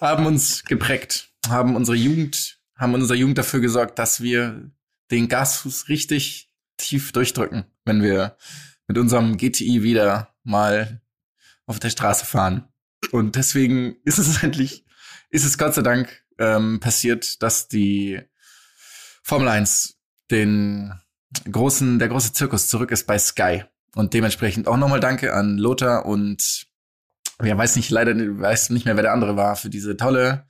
haben 0.00 0.26
uns 0.26 0.64
geprägt, 0.64 1.30
haben 1.48 1.76
unsere 1.76 1.96
Jugend, 1.96 2.53
haben 2.76 2.94
in 2.94 3.02
unserer 3.02 3.16
Jugend 3.16 3.38
dafür 3.38 3.60
gesorgt, 3.60 3.98
dass 3.98 4.20
wir 4.20 4.70
den 5.10 5.28
Gasfuß 5.28 5.88
richtig 5.88 6.50
tief 6.76 7.12
durchdrücken, 7.12 7.64
wenn 7.84 8.02
wir 8.02 8.36
mit 8.86 8.98
unserem 8.98 9.36
GTI 9.36 9.82
wieder 9.82 10.34
mal 10.42 11.00
auf 11.66 11.78
der 11.78 11.90
Straße 11.90 12.26
fahren. 12.26 12.68
Und 13.12 13.36
deswegen 13.36 13.96
ist 14.04 14.18
es 14.18 14.42
endlich, 14.42 14.84
ist 15.30 15.44
es 15.44 15.58
Gott 15.58 15.74
sei 15.74 15.82
Dank 15.82 16.24
ähm, 16.38 16.80
passiert, 16.80 17.42
dass 17.42 17.68
die 17.68 18.20
Formel 19.22 19.48
1 19.48 19.96
den 20.30 20.92
großen, 21.50 21.98
der 21.98 22.08
große 22.08 22.32
Zirkus 22.32 22.68
zurück 22.68 22.90
ist 22.90 23.06
bei 23.06 23.18
Sky. 23.18 23.64
Und 23.94 24.12
dementsprechend 24.12 24.66
auch 24.66 24.76
nochmal 24.76 25.00
Danke 25.00 25.32
an 25.32 25.56
Lothar 25.56 26.04
und 26.04 26.66
ja, 27.42 27.56
weiß 27.56 27.76
nicht, 27.76 27.90
leider 27.90 28.14
weiß 28.14 28.70
nicht 28.70 28.84
mehr, 28.84 28.96
wer 28.96 29.04
der 29.04 29.12
andere 29.12 29.36
war, 29.36 29.56
für 29.56 29.70
diese 29.70 29.96
tolle 29.96 30.46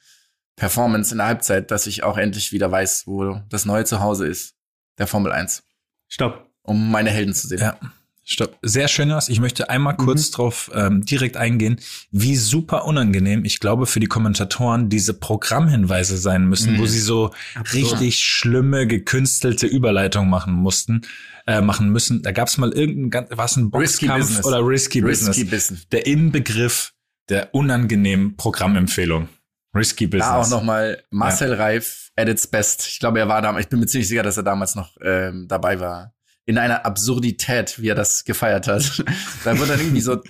Performance 0.57 1.13
in 1.13 1.19
der 1.19 1.27
Halbzeit, 1.27 1.71
dass 1.71 1.87
ich 1.87 2.03
auch 2.05 2.17
endlich 2.17 2.53
wieder 2.53 2.71
weiß, 2.71 3.07
wo 3.07 3.41
das 3.49 3.65
neue 3.65 3.85
Zuhause 3.85 4.27
ist, 4.27 4.55
der 4.99 5.07
Formel 5.07 5.33
1. 5.33 5.63
Stopp. 6.09 6.51
Um 6.63 6.91
meine 6.91 7.11
Helden 7.11 7.35
zu 7.35 7.47
sehen. 7.47 7.61
Ja. 7.61 7.79
Stopp. 8.27 8.57
Sehr 8.63 8.89
schön 8.89 9.11
was. 9.11 9.29
Ich 9.29 9.39
möchte 9.39 9.69
einmal 9.69 9.97
kurz 9.97 10.31
mhm. 10.31 10.35
drauf 10.35 10.71
ähm, 10.75 11.05
direkt 11.05 11.37
eingehen, 11.37 11.79
wie 12.11 12.37
super 12.37 12.87
unangenehm 12.87 13.45
ich 13.45 13.61
glaube 13.61 13.85
für 13.85 14.01
die 14.01 14.07
Kommentatoren 14.07 14.89
diese 14.89 15.13
Programmhinweise 15.13 16.17
sein 16.17 16.47
müssen, 16.47 16.75
mhm. 16.75 16.79
wo 16.79 16.87
sie 16.87 17.01
so 17.01 17.33
Absolut. 17.55 17.93
richtig 17.93 18.25
schlimme 18.25 18.87
gekünstelte 18.87 19.67
Überleitungen 19.67 20.31
machen 20.31 20.55
mussten, 20.55 21.03
äh, 21.47 21.61
machen 21.61 21.91
müssen. 21.91 22.23
Da 22.23 22.33
gab 22.33 22.49
es 22.49 22.57
mal 22.57 22.73
irgendein, 22.73 23.27
was 23.31 23.57
ein 23.57 23.71
Boxkampf 23.71 24.43
oder 24.45 24.67
Risky, 24.67 25.01
Risky 25.01 25.03
Business. 25.03 25.51
Business. 25.51 25.89
Der 25.91 26.07
Inbegriff 26.07 26.95
der 27.29 27.55
unangenehmen 27.55 28.37
Programmempfehlung. 28.37 29.29
Risky 29.75 30.07
Business. 30.07 30.29
Da 30.29 30.41
auch 30.41 30.49
nochmal 30.49 31.03
Marcel 31.11 31.51
ja. 31.51 31.57
Reif 31.57 32.11
at 32.17 32.29
its 32.29 32.47
best. 32.47 32.87
Ich 32.87 33.01
glaube, 33.01 33.19
er 33.19 33.29
war 33.29 33.43
damals, 33.43 33.65
ich 33.65 33.71
bin 33.71 33.81
mir 33.81 33.87
ziemlich 33.87 34.09
sicher, 34.09 34.23
dass 34.23 34.37
er 34.37 34.43
damals 34.43 34.75
noch 34.75 34.97
ähm, 35.03 35.47
dabei 35.49 35.81
war 35.81 36.15
in 36.47 36.59
einer 36.59 36.85
Absurdität, 36.85 37.81
wie 37.81 37.89
er 37.89 37.95
das 37.95 38.25
gefeiert 38.25 38.69
hat. 38.69 39.03
da 39.45 39.59
wird 39.59 39.71
dann 39.71 39.81
irgendwie 39.81 40.01
so, 40.01 40.23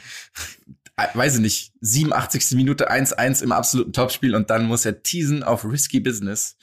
äh, 0.97 1.09
weiß 1.13 1.37
ich 1.37 1.41
nicht, 1.41 1.73
87. 1.81 2.53
Minute 2.53 2.91
1-1 2.91 3.43
im 3.43 3.53
absoluten 3.53 3.93
Topspiel 3.93 4.35
und 4.35 4.51
dann 4.51 4.65
muss 4.65 4.85
er 4.85 5.03
teasen 5.03 5.43
auf 5.43 5.65
Risky 5.65 6.01
Business. 6.01 6.57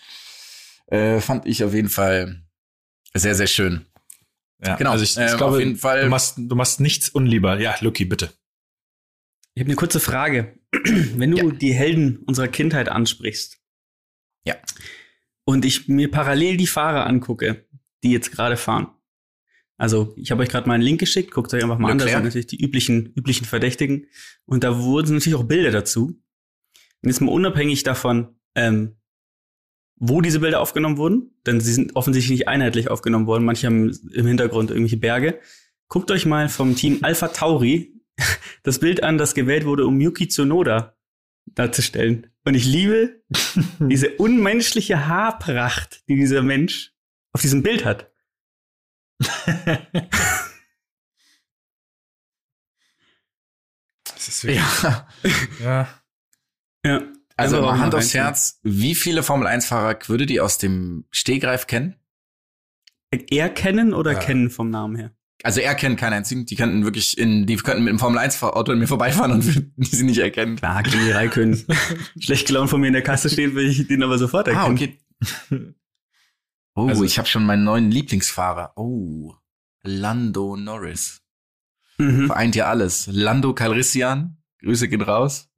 Äh, 0.88 1.20
fand 1.20 1.46
ich 1.46 1.63
auf 1.63 1.74
jeden 1.74 1.89
Fall 1.89 2.41
sehr, 3.13 3.36
sehr 3.36 3.48
schön. 3.48 3.86
Ja, 4.63 4.76
genau. 4.76 4.91
Also 4.91 5.04
ich, 5.04 5.17
ich 5.17 5.17
äh, 5.17 5.38
glaube, 5.38 5.56
auf 5.56 5.60
jeden 5.60 5.76
Fall. 5.76 6.04
Du 6.04 6.10
machst, 6.10 6.36
du 6.38 6.56
machst 6.56 6.80
nichts 6.80 7.10
unlieber. 7.10 7.60
Ja, 7.60 7.76
Lucky, 7.82 8.06
bitte. 8.06 8.32
Ich 9.54 9.62
habe 9.62 9.70
eine 9.70 9.76
kurze 9.76 10.00
Frage. 10.00 10.58
Wenn 11.15 11.31
du 11.31 11.38
ja. 11.38 11.51
die 11.51 11.73
Helden 11.73 12.17
unserer 12.25 12.47
Kindheit 12.47 12.89
ansprichst. 12.89 13.60
Ja. 14.45 14.55
Und 15.43 15.65
ich 15.65 15.88
mir 15.88 16.10
parallel 16.10 16.57
die 16.57 16.67
Fahrer 16.67 17.05
angucke, 17.07 17.65
die 18.03 18.12
jetzt 18.12 18.31
gerade 18.31 18.57
fahren. 18.57 18.88
Also 19.77 20.13
ich 20.15 20.29
habe 20.29 20.43
euch 20.43 20.49
gerade 20.49 20.67
mal 20.67 20.75
einen 20.75 20.84
Link 20.84 20.99
geschickt, 20.99 21.31
guckt 21.31 21.53
euch 21.53 21.63
einfach 21.63 21.79
mal 21.79 21.91
Leclerc. 21.91 22.01
an, 22.01 22.05
das 22.05 22.12
sind 22.12 22.23
natürlich 22.23 22.47
die 22.47 22.63
üblichen, 22.63 23.13
üblichen 23.15 23.45
Verdächtigen. 23.45 24.07
Und 24.45 24.63
da 24.63 24.79
wurden 24.79 25.15
natürlich 25.15 25.36
auch 25.36 25.43
Bilder 25.43 25.71
dazu. 25.71 26.21
Und 27.01 27.10
jetzt 27.10 27.19
mal 27.19 27.31
unabhängig 27.31 27.84
davon, 27.84 28.36
ähm, 28.53 28.97
wo 29.95 30.21
diese 30.21 30.39
Bilder 30.39 30.62
aufgenommen 30.62 30.97
wurden, 30.97 31.31
denn 31.45 31.60
sie 31.60 31.73
sind 31.73 31.95
offensichtlich 31.95 32.39
nicht 32.39 32.47
einheitlich 32.47 32.89
aufgenommen 32.89 33.27
worden, 33.27 33.43
manche 33.43 33.67
haben 33.67 33.91
im 34.13 34.25
Hintergrund 34.25 34.69
irgendwelche 34.69 34.97
Berge. 34.97 35.39
Guckt 35.88 36.12
euch 36.12 36.25
mal 36.25 36.49
vom 36.49 36.75
Team 36.75 36.99
Alpha 37.01 37.27
Tauri 37.29 38.00
das 38.63 38.79
Bild 38.79 39.03
an, 39.03 39.17
das 39.17 39.34
gewählt 39.36 39.65
wurde, 39.65 39.86
um 39.86 39.99
Yuki 39.99 40.27
Tsunoda 40.27 40.97
darzustellen. 41.45 42.31
Und 42.43 42.55
ich 42.55 42.65
liebe 42.65 43.21
diese 43.79 44.12
unmenschliche 44.17 45.07
Haarpracht, 45.07 46.07
die 46.07 46.15
dieser 46.15 46.41
Mensch 46.41 46.93
auf 47.34 47.41
diesem 47.41 47.63
Bild 47.63 47.86
hat. 47.86 48.12
das 54.05 54.27
ist 54.27 54.43
ja. 54.43 55.07
ja. 55.60 55.88
Ja. 56.84 57.01
Also, 57.38 57.57
also 57.57 57.79
Hand 57.79 57.95
aufs 57.95 58.13
Herz, 58.13 58.60
wie 58.63 58.95
viele 58.95 59.23
Formel 59.23 59.47
1-Fahrer 59.47 59.97
würde 60.07 60.25
die 60.25 60.41
aus 60.41 60.57
dem 60.57 61.05
Stehgreif 61.12 61.67
kennen? 61.67 61.95
Er 63.12 63.49
kennen 63.49 63.93
oder 63.93 64.13
ja. 64.13 64.19
kennen 64.19 64.49
vom 64.49 64.69
Namen 64.69 64.95
her? 64.95 65.12
Also 65.43 65.60
er 65.60 65.75
kennt 65.75 65.99
keinen 65.99 66.13
einzigen. 66.13 66.45
Die 66.45 66.56
könnten 66.56 66.84
wirklich 66.84 67.17
in, 67.17 67.45
die 67.45 67.56
könnten 67.56 67.84
mit 67.84 67.91
dem 67.91 67.99
Formel 67.99 68.19
1 68.19 68.41
Auto 68.43 68.71
an 68.71 68.80
mir 68.80 68.88
vorbeifahren 68.88 69.32
und 69.32 69.45
würden 69.56 69.73
sie 69.77 70.04
nicht 70.04 70.19
erkennen. 70.19 70.56
Klar, 70.58 70.84
Kimi 70.84 71.12
Raikön. 71.12 71.63
Schlecht 72.19 72.47
gelaunt 72.47 72.69
von 72.69 72.82
mir 72.82 72.88
in 72.88 72.93
der 72.93 73.01
Kasse 73.01 73.30
stehen, 73.30 73.56
will 73.56 73.67
ich 73.67 73.88
den 73.88 74.04
aber 74.04 74.17
sofort 74.17 74.47
ah, 74.49 74.51
erkennen. 74.51 74.97
Ah, 75.19 75.56
okay. 75.56 75.73
Oh, 76.73 76.88
also, 76.88 77.04
ich 77.04 77.17
habe 77.17 77.27
schon 77.27 77.45
meinen 77.45 77.65
neuen 77.65 77.91
Lieblingsfahrer. 77.91 78.71
Oh, 78.77 79.34
Lando 79.84 80.56
Norris. 80.56 81.21
Mhm. 81.97 82.27
Vereint 82.27 82.56
ja 82.56 82.69
alles. 82.69 83.10
Lando 83.12 83.54
Calrissian, 83.54 84.38
Grüße 84.60 84.88
gehen 84.88 85.01
raus. 85.01 85.49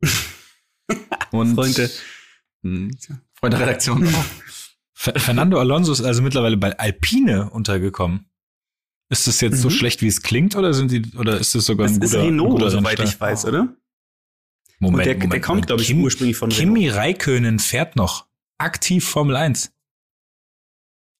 Und 1.29 1.53
Freunde. 1.53 1.91
Mh, 2.63 2.95
Freunde 3.35 3.59
Redaktion. 3.59 4.07
Fernando 4.93 5.59
Alonso 5.59 5.91
ist 5.91 6.01
also 6.01 6.23
mittlerweile 6.23 6.57
bei 6.57 6.77
Alpine 6.79 7.51
untergekommen. 7.51 8.25
Ist 9.09 9.27
das 9.27 9.41
jetzt 9.41 9.57
mhm. 9.57 9.59
so 9.59 9.69
schlecht, 9.69 10.01
wie 10.01 10.07
es 10.07 10.21
klingt, 10.21 10.55
oder 10.55 10.73
sind 10.73 10.91
die, 10.91 11.03
oder 11.17 11.39
ist 11.39 11.53
das 11.53 11.65
sogar 11.65 11.87
das 11.87 11.95
ein 11.95 12.01
guter, 12.01 12.17
ist 12.17 12.23
Renault, 12.23 12.51
guter 12.51 12.69
soweit 12.71 12.99
ich 12.99 13.19
weiß, 13.19 13.45
oder? 13.45 13.75
Moment, 14.79 15.05
der, 15.05 15.13
Moment, 15.15 15.33
der 15.33 15.41
kommt, 15.41 15.67
glaube 15.67 15.81
ich, 15.81 15.93
ursprünglich 15.95 16.37
von 16.37 16.49
Kimi 16.49 16.87
Renault. 16.87 16.97
Raikönen 16.97 17.59
fährt 17.59 17.95
noch 17.95 18.27
aktiv 18.57 19.07
Formel 19.07 19.35
1. 19.35 19.71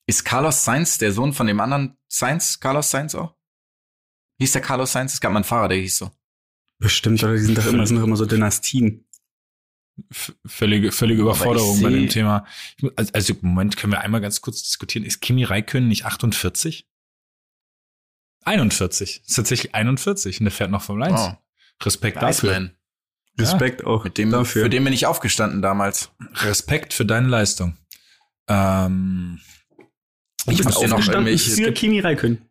Ist 0.07 0.25
Carlos 0.25 0.65
Sainz 0.65 0.97
der 0.97 1.13
Sohn 1.13 1.33
von 1.33 1.47
dem 1.47 1.59
anderen 1.59 1.97
Sainz? 2.07 2.59
Carlos 2.59 2.89
Sainz 2.91 3.15
auch? 3.15 3.35
Hieß 4.39 4.51
der 4.51 4.61
Carlos 4.61 4.91
Sainz? 4.91 5.13
Es 5.13 5.21
gab 5.21 5.31
mal 5.31 5.39
einen 5.39 5.45
Fahrer, 5.45 5.69
der 5.69 5.77
hieß 5.77 5.97
so. 5.97 6.11
Bestimmt, 6.79 7.23
oder 7.23 7.33
die 7.33 7.39
sind 7.39 7.57
doch 7.57 7.65
immer, 7.65 7.87
sind 7.87 7.97
doch 7.97 8.03
immer 8.03 8.17
so 8.17 8.25
Dynastien. 8.25 9.05
Völlige, 10.45 10.91
völlige 10.91 11.21
Überforderung 11.21 11.81
bei 11.81 11.91
dem 11.91 12.09
Thema. 12.09 12.45
Also, 13.13 13.35
Moment, 13.41 13.77
können 13.77 13.93
wir 13.93 14.01
einmal 14.01 14.21
ganz 14.21 14.41
kurz 14.41 14.63
diskutieren. 14.63 15.05
Ist 15.05 15.21
Kimi 15.21 15.43
Räikkönen 15.43 15.87
nicht 15.87 16.05
48? 16.05 16.87
41. 18.45 19.23
Ist 19.25 19.35
tatsächlich 19.35 19.75
41 19.75 20.39
und 20.39 20.45
der 20.45 20.51
fährt 20.51 20.71
noch 20.71 20.81
vom 20.81 21.01
1. 21.01 21.13
Wow. 21.13 21.37
Respekt 21.83 22.21
dafür. 22.21 22.71
Respekt 23.39 23.81
ja, 23.81 23.87
auch. 23.87 24.03
Mit 24.03 24.17
dem, 24.17 24.31
dafür. 24.31 24.63
Für 24.63 24.69
den 24.69 24.83
bin 24.83 24.93
ich 24.93 25.05
aufgestanden 25.05 25.61
damals. 25.61 26.11
Respekt 26.35 26.93
für 26.93 27.05
deine 27.05 27.27
Leistung. 27.27 27.77
Ähm, 28.47 29.39
ich 30.45 30.57
bin 30.57 30.67
aufgestanden 30.67 31.37
für 31.37 31.71
Kimi 31.71 31.99
Räikkönen. 31.99 32.49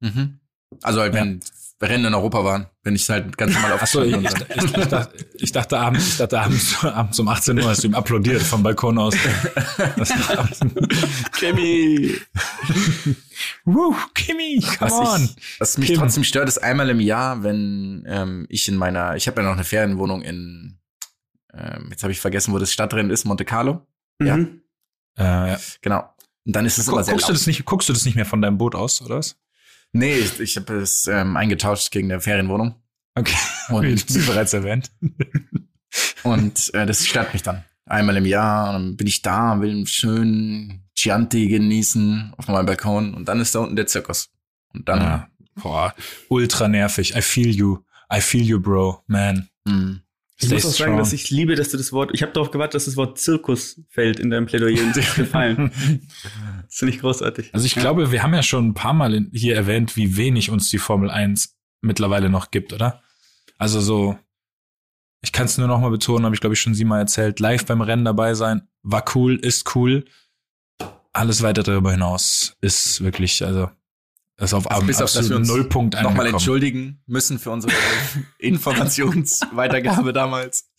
Mhm. 0.00 0.40
Also 0.82 1.00
wenn 1.00 1.40
ja. 1.40 1.46
Rennen 1.82 2.06
in 2.06 2.14
Europa 2.14 2.42
waren, 2.42 2.66
wenn 2.84 2.94
ich 2.94 3.08
halt 3.10 3.36
ganz 3.36 3.52
normal 3.52 3.74
Achso, 3.74 4.02
ich, 4.02 4.16
ich, 4.16 4.24
ich, 4.24 4.86
dachte, 4.88 5.26
ich 5.34 5.52
dachte 5.52 5.78
abends, 5.78 6.08
ich 6.08 6.16
dachte 6.16 6.40
abends, 6.40 6.84
abends 6.84 7.18
um 7.18 7.28
18 7.28 7.58
Uhr 7.58 7.68
hast 7.68 7.82
du 7.82 7.88
ihm 7.88 7.94
applaudiert 7.94 8.40
vom 8.42 8.62
Balkon 8.62 8.98
aus. 8.98 9.14
Kimi! 11.32 12.16
Woo, 13.64 13.94
Kimi, 14.14 14.60
come 14.60 14.90
was 14.90 14.92
on! 14.92 15.24
Ich, 15.24 15.60
was 15.60 15.78
mich 15.78 15.88
Kim. 15.88 15.98
trotzdem 15.98 16.24
stört, 16.24 16.48
ist 16.48 16.58
einmal 16.58 16.88
im 16.88 17.00
Jahr, 17.00 17.42
wenn 17.42 18.04
ähm, 18.06 18.46
ich 18.48 18.68
in 18.68 18.76
meiner, 18.76 19.16
ich 19.16 19.26
habe 19.26 19.42
ja 19.42 19.46
noch 19.46 19.54
eine 19.54 19.64
Ferienwohnung 19.64 20.22
in, 20.22 20.78
ähm, 21.52 21.88
jetzt 21.90 22.02
habe 22.02 22.12
ich 22.12 22.20
vergessen, 22.20 22.54
wo 22.54 22.58
das 22.58 22.72
Stadtrennen 22.72 23.10
ist, 23.10 23.26
Monte 23.26 23.44
Carlo. 23.44 23.86
Mhm. 24.18 24.26
Ja. 24.26 24.36
Äh, 25.18 25.50
ja. 25.50 25.58
Genau. 25.82 26.08
Und 26.46 26.56
dann 26.56 26.64
ist 26.64 26.78
es 26.78 26.88
immer 26.88 27.04
sehr 27.04 27.12
guckst 27.12 27.28
laut. 27.28 27.36
du 27.36 27.38
das 27.38 27.46
nicht 27.46 27.64
Guckst 27.66 27.88
du 27.88 27.92
das 27.92 28.04
nicht 28.06 28.14
mehr 28.14 28.24
von 28.24 28.40
deinem 28.40 28.56
Boot 28.56 28.74
aus, 28.74 29.02
oder 29.02 29.16
was? 29.16 29.36
Nee, 29.92 30.16
ich, 30.16 30.40
ich 30.40 30.56
habe 30.56 30.76
es 30.76 31.06
ähm, 31.06 31.36
eingetauscht 31.36 31.90
gegen 31.90 32.10
eine 32.10 32.20
Ferienwohnung. 32.20 32.74
Okay. 33.14 33.36
Und 33.70 34.14
wie 34.14 34.26
bereits 34.26 34.52
erwähnt. 34.52 34.90
und 36.22 36.74
äh, 36.74 36.86
das 36.86 37.06
stört 37.06 37.32
mich 37.32 37.42
dann. 37.42 37.64
Einmal 37.86 38.16
im 38.16 38.26
Jahr 38.26 38.72
dann 38.72 38.96
bin 38.96 39.06
ich 39.06 39.22
da, 39.22 39.60
will 39.60 39.70
einen 39.70 39.86
schönen 39.86 40.84
Chianti 40.94 41.48
genießen 41.48 42.34
auf 42.36 42.48
meinem 42.48 42.66
Balkon 42.66 43.14
und 43.14 43.28
dann 43.28 43.40
ist 43.40 43.54
da 43.54 43.60
unten 43.60 43.76
der 43.76 43.86
Zirkus. 43.86 44.28
Und 44.74 44.88
dann. 44.88 45.00
Ja. 45.00 45.28
Boah, 45.54 45.94
ultra 46.28 46.68
nervig. 46.68 47.16
I 47.16 47.22
feel 47.22 47.48
you. 47.48 47.78
I 48.12 48.20
feel 48.20 48.42
you, 48.42 48.60
bro, 48.60 49.02
man. 49.06 49.48
Mm. 49.64 50.00
Ich 50.38 50.50
muss 50.50 50.66
auch 50.66 50.72
strong. 50.72 50.88
sagen, 50.88 50.98
dass 50.98 51.12
ich 51.14 51.30
liebe, 51.30 51.54
dass 51.54 51.70
du 51.70 51.78
das 51.78 51.92
Wort, 51.92 52.10
ich 52.12 52.22
habe 52.22 52.32
darauf 52.32 52.50
gewartet, 52.50 52.74
dass 52.74 52.84
das 52.84 52.96
Wort 52.96 53.18
Zirkus 53.18 53.80
fällt 53.88 54.20
in 54.20 54.28
deinem 54.28 54.46
Plädoyer 54.46 54.82
und 54.82 54.94
dir 54.94 55.02
gefallen. 55.16 55.70
das 56.66 56.76
finde 56.76 56.94
ich 56.94 57.00
großartig. 57.00 57.50
Also 57.54 57.64
ich 57.64 57.74
ja. 57.74 57.82
glaube, 57.82 58.12
wir 58.12 58.22
haben 58.22 58.34
ja 58.34 58.42
schon 58.42 58.68
ein 58.68 58.74
paar 58.74 58.92
Mal 58.92 59.26
hier 59.32 59.56
erwähnt, 59.56 59.96
wie 59.96 60.16
wenig 60.16 60.50
uns 60.50 60.68
die 60.68 60.78
Formel 60.78 61.10
1 61.10 61.56
mittlerweile 61.80 62.28
noch 62.28 62.50
gibt, 62.50 62.72
oder? 62.72 63.02
Also 63.56 63.80
so, 63.80 64.18
ich 65.22 65.32
kann 65.32 65.46
es 65.46 65.56
nur 65.56 65.68
noch 65.68 65.80
mal 65.80 65.90
betonen, 65.90 66.24
habe 66.24 66.34
ich 66.34 66.40
glaube 66.40 66.54
ich 66.54 66.60
schon 66.60 66.74
siebenmal 66.74 67.00
erzählt, 67.00 67.40
live 67.40 67.64
beim 67.64 67.80
Rennen 67.80 68.04
dabei 68.04 68.34
sein, 68.34 68.68
war 68.82 69.04
cool, 69.14 69.36
ist 69.36 69.74
cool. 69.74 70.04
Alles 71.12 71.42
weiter 71.42 71.62
darüber 71.62 71.92
hinaus 71.92 72.56
ist 72.60 73.02
wirklich, 73.02 73.42
also 73.42 73.70
das 74.36 74.50
ist 74.50 74.54
auf 74.54 74.70
also 74.70 74.86
bis 74.86 75.00
auf 75.00 75.12
dass 75.12 75.30
wir 75.30 75.36
uns 75.36 75.48
Nullpunkt 75.48 76.00
nochmal 76.02 76.26
entschuldigen 76.26 77.02
müssen 77.06 77.38
für 77.38 77.50
unsere 77.50 77.72
Informationsweitergabe 78.38 80.12
damals. 80.12 80.68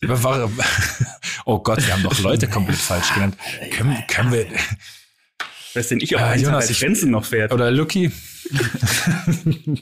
Oh 1.44 1.60
Gott, 1.60 1.78
wir 1.78 1.94
haben 1.94 2.02
doch 2.02 2.18
Leute 2.20 2.46
komplett 2.46 2.76
falsch 2.76 3.14
genannt. 3.14 3.34
Können, 3.70 3.96
können 4.06 4.32
wir. 4.32 4.46
Was 5.72 5.88
denn 5.88 5.98
ich 6.00 6.14
auch 6.14 6.20
äh, 6.20 6.38
Jonas, 6.38 6.68
ich, 6.68 6.80
Grenzen 6.80 7.10
noch 7.10 7.24
fährt? 7.24 7.52
Oder 7.52 7.70
Lucky. 7.70 8.12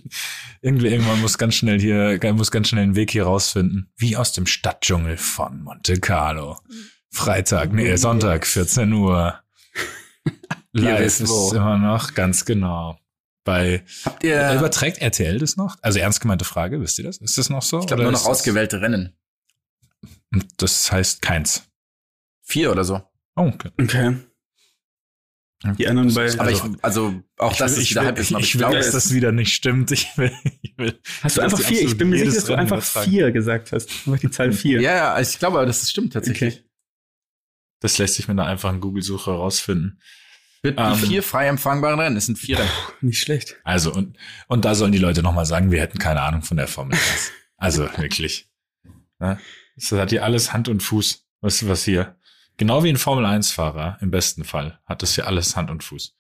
Irgendwie 0.63 0.87
irgendwann 0.87 1.21
muss 1.21 1.39
ganz 1.39 1.57
schnell 1.57 1.81
hier, 1.81 2.21
muss 2.35 2.53
ganz 2.53 2.69
schnell 2.69 2.85
einen 2.85 2.95
Weg 2.95 3.11
hier 3.11 3.25
rausfinden. 3.25 3.91
Wie 3.97 4.17
aus 4.17 4.33
dem 4.33 4.47
Stadtdschungel 4.47 5.17
von 5.17 5.65
Monte 5.65 5.99
Carlo. 5.99 6.59
Freitag, 7.11 7.73
nee, 7.73 7.97
Sonntag, 7.97 8.47
14 8.47 8.93
Uhr. 8.93 9.41
Live 10.73 11.21
ist 11.21 11.53
immer 11.53 11.79
noch, 11.79 12.15
ganz 12.15 12.45
genau. 12.45 12.97
Bei 13.47 13.85
Habt 14.05 14.25
ihr 14.25 14.55
überträgt 14.55 14.99
RTL 14.99 15.39
das 15.39 15.57
noch? 15.57 15.77
Also 15.81 16.01
ernst 16.01 16.21
gemeinte 16.21 16.45
Frage, 16.45 16.81
wisst 16.81 16.99
ihr 16.99 17.05
das? 17.05 17.19
Ist 17.19 17.39
das 17.39 17.49
noch 17.49 17.63
so? 17.63 17.79
Ich 17.79 17.87
glaube 17.87 18.03
nur 18.03 18.11
noch 18.11 18.27
ausgewählte 18.27 18.81
Rennen. 18.81 19.17
Das 20.57 20.91
heißt 20.91 21.23
keins. 21.23 21.63
Vier 22.43 22.73
oder 22.73 22.83
so. 22.83 23.03
Oh, 23.37 23.53
okay. 23.55 23.71
Okay. 23.81 24.17
Die 25.79 25.87
anderen 25.87 26.13
bei. 26.13 26.31
Aber 26.33 26.43
also, 26.43 26.67
ich, 26.67 26.85
also 26.85 27.23
auch 27.39 27.53
ich 27.53 27.59
das 27.59 27.77
will, 27.77 27.83
ist 27.83 27.85
ich 27.85 27.91
wieder 27.93 28.01
will, 28.01 28.07
halb 28.09 28.19
ich, 28.19 28.35
aber 28.35 28.41
ich 28.41 28.59
will, 28.59 28.71
dass 28.73 28.91
das 28.91 29.15
wieder 29.15 29.33
nicht 29.33 29.55
stimmt. 29.55 29.93
Ich 29.93 30.19
will, 30.19 30.33
ich 30.63 30.77
will 30.77 31.01
hast 31.23 31.37
du 31.37 31.41
einfach 31.41 31.61
vier? 31.61 31.83
Ich 31.83 31.97
bin 31.97 32.11
mir 32.11 32.19
sicher, 32.19 32.35
dass 32.35 32.45
du 32.45 32.55
einfach 32.55 32.83
vier 32.83 33.31
gesagt 33.31 33.71
hast. 33.71 33.91
Einfach 34.07 34.19
die 34.19 34.31
Zahl 34.31 34.53
vier. 34.53 34.81
Ja, 34.81 34.95
ja, 34.95 35.21
ich 35.21 35.39
glaube, 35.39 35.59
aber 35.59 35.67
das 35.67 35.89
stimmt 35.89 36.13
tatsächlich. 36.13 36.55
Okay. 36.57 36.65
Das 37.81 37.97
lässt 37.99 38.15
sich 38.15 38.27
mit 38.27 38.39
einer 38.39 38.49
einfachen 38.49 38.81
Google-Suche 38.81 39.31
rausfinden. 39.31 40.01
Die 40.73 40.83
ähm, 40.83 40.95
vier 40.95 41.23
frei 41.23 41.47
empfangbaren 41.49 41.99
Rennen. 41.99 42.17
Es 42.17 42.27
sind 42.27 42.39
vier 42.39 42.59
Rennen. 42.59 42.71
Nicht 43.01 43.21
schlecht. 43.21 43.57
Also, 43.65 43.93
und, 43.93 44.17
und 44.49 44.65
da 44.65 44.75
sollen 44.75 44.93
die 44.93 44.99
Leute 44.99 45.23
nochmal 45.23 45.47
sagen, 45.47 45.71
wir 45.71 45.81
hätten 45.81 45.99
keine 45.99 46.23
Ahnung 46.23 46.43
von 46.43 46.57
der 46.57 46.69
Formel 46.69 46.95
1. 46.95 47.33
Also, 47.57 47.89
wirklich. 47.97 48.49
Ne? 49.19 49.39
Das 49.77 49.93
hat 49.93 50.11
hier 50.11 50.25
alles 50.25 50.53
Hand 50.53 50.69
und 50.69 50.83
Fuß. 50.83 51.27
Was, 51.41 51.67
was 51.69 51.85
hier. 51.85 52.17
Genau 52.57 52.83
wie 52.85 52.89
ein 52.89 52.97
Formel 52.97 53.27
1-Fahrer, 53.27 53.99
im 54.01 54.11
besten 54.11 54.45
Fall, 54.45 54.81
hat 54.87 55.03
das 55.03 55.15
hier 55.15 55.27
alles 55.27 55.57
Hand 55.57 55.71
und 55.71 55.85
Fuß. 55.85 56.15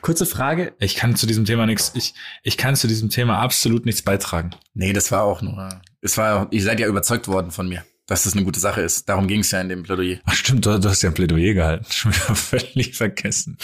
Kurze 0.00 0.26
Frage. 0.26 0.74
Ich 0.78 0.96
kann 0.96 1.16
zu 1.16 1.26
diesem 1.26 1.44
Thema 1.44 1.66
nichts, 1.66 1.92
ich, 1.94 2.14
ich 2.42 2.56
kann 2.56 2.76
zu 2.76 2.86
diesem 2.86 3.10
Thema 3.10 3.38
absolut 3.38 3.84
nichts 3.86 4.02
beitragen. 4.02 4.50
Nee, 4.74 4.92
das 4.92 5.10
war 5.10 5.22
auch 5.22 5.42
nur, 5.42 5.80
es 6.00 6.16
war, 6.18 6.48
ihr 6.52 6.62
seid 6.62 6.80
ja 6.80 6.86
überzeugt 6.86 7.28
worden 7.28 7.50
von 7.50 7.68
mir, 7.68 7.84
dass 8.06 8.22
das 8.22 8.34
eine 8.34 8.44
gute 8.44 8.60
Sache 8.60 8.80
ist. 8.82 9.08
Darum 9.08 9.26
ging 9.26 9.40
es 9.40 9.50
ja 9.50 9.60
in 9.60 9.68
dem 9.68 9.82
Plädoyer. 9.82 10.20
Ach 10.24 10.34
stimmt, 10.34 10.64
du, 10.64 10.78
du 10.78 10.88
hast 10.88 11.02
ja 11.02 11.10
ein 11.10 11.14
Plädoyer 11.14 11.54
gehalten. 11.54 11.86
Schon 11.90 12.12
wieder 12.12 12.34
völlig 12.34 12.94
vergessen. 12.94 13.58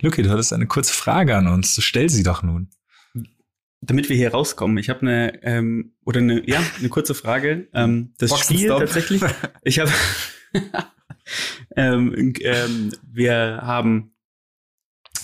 Luki, 0.00 0.22
du 0.22 0.30
hattest 0.30 0.52
eine 0.52 0.66
kurze 0.66 0.94
Frage 0.94 1.36
an 1.36 1.48
uns. 1.48 1.76
Stell 1.82 2.08
sie 2.08 2.22
doch 2.22 2.42
nun. 2.42 2.70
Damit 3.80 4.08
wir 4.08 4.16
hier 4.16 4.30
rauskommen, 4.30 4.78
ich 4.78 4.88
habe 4.88 5.00
eine 5.00 5.42
ähm, 5.42 5.92
oder 6.04 6.20
eine 6.20 6.48
ja 6.48 6.62
eine 6.78 6.88
kurze 6.88 7.14
Frage. 7.14 7.68
Ähm, 7.74 8.14
das 8.16 8.38
Spiel 8.38 8.68
tatsächlich. 8.68 9.20
Ich 9.62 9.78
habe 9.78 9.90
ähm, 11.76 12.32
ähm, 12.40 12.92
wir 13.02 13.60
haben 13.62 14.14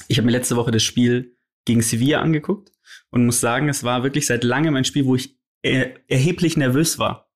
ich 0.08 0.18
habe 0.18 0.26
mir 0.26 0.32
letzte 0.32 0.56
Woche 0.56 0.72
das 0.72 0.82
Spiel 0.82 1.36
gegen 1.64 1.80
Sevilla 1.80 2.20
angeguckt 2.20 2.72
und 3.10 3.24
muss 3.24 3.40
sagen, 3.40 3.68
es 3.68 3.82
war 3.82 4.02
wirklich 4.02 4.26
seit 4.26 4.44
langem 4.44 4.76
ein 4.76 4.84
Spiel, 4.84 5.06
wo 5.06 5.14
ich 5.14 5.38
er 5.62 5.94
erheblich 6.10 6.56
nervös 6.56 6.98
war 6.98 7.29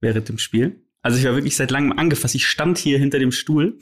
während 0.00 0.28
dem 0.28 0.38
Spiel. 0.38 0.82
Also 1.02 1.18
ich 1.18 1.24
war 1.24 1.34
wirklich 1.34 1.56
seit 1.56 1.70
langem 1.70 1.92
angefasst. 1.92 2.34
Ich 2.34 2.46
stand 2.46 2.78
hier 2.78 2.98
hinter 2.98 3.18
dem 3.18 3.32
Stuhl, 3.32 3.78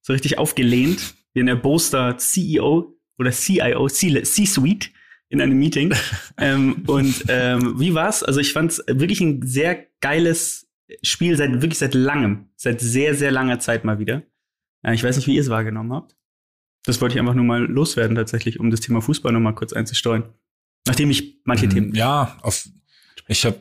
so 0.00 0.12
richtig 0.12 0.38
aufgelehnt, 0.38 1.14
wie 1.34 1.40
ein 1.40 1.48
erboster 1.48 2.16
CEO 2.18 2.96
oder 3.18 3.32
CIO, 3.32 3.88
C-Suite 3.88 4.90
in 5.28 5.40
einem 5.40 5.58
Meeting. 5.58 5.94
ähm, 6.38 6.84
und 6.86 7.24
ähm, 7.28 7.78
wie 7.80 7.94
war's? 7.94 8.22
Also 8.22 8.40
ich 8.40 8.52
fand 8.52 8.72
es 8.72 8.84
wirklich 8.86 9.20
ein 9.20 9.42
sehr 9.46 9.86
geiles 10.00 10.68
Spiel 11.02 11.36
seit 11.36 11.52
wirklich 11.60 11.78
seit 11.78 11.94
langem, 11.94 12.48
seit 12.56 12.80
sehr, 12.80 13.14
sehr 13.14 13.30
langer 13.30 13.58
Zeit 13.58 13.84
mal 13.84 13.98
wieder. 13.98 14.22
Äh, 14.82 14.94
ich 14.94 15.04
weiß 15.04 15.16
nicht, 15.16 15.26
wie 15.26 15.34
ihr 15.34 15.40
es 15.40 15.50
wahrgenommen 15.50 15.92
habt. 15.92 16.16
Das 16.84 17.00
wollte 17.00 17.14
ich 17.14 17.20
einfach 17.20 17.34
nur 17.34 17.44
mal 17.44 17.64
loswerden, 17.64 18.16
tatsächlich, 18.16 18.58
um 18.58 18.70
das 18.70 18.80
Thema 18.80 19.02
Fußball 19.02 19.32
noch 19.32 19.40
mal 19.40 19.52
kurz 19.52 19.72
einzusteuern. 19.72 20.32
Nachdem 20.86 21.10
ich 21.10 21.40
manche 21.44 21.66
mhm, 21.66 21.70
Themen. 21.70 21.94
Ja, 21.94 22.38
auf, 22.40 22.66
ich 23.26 23.44
habe, 23.44 23.60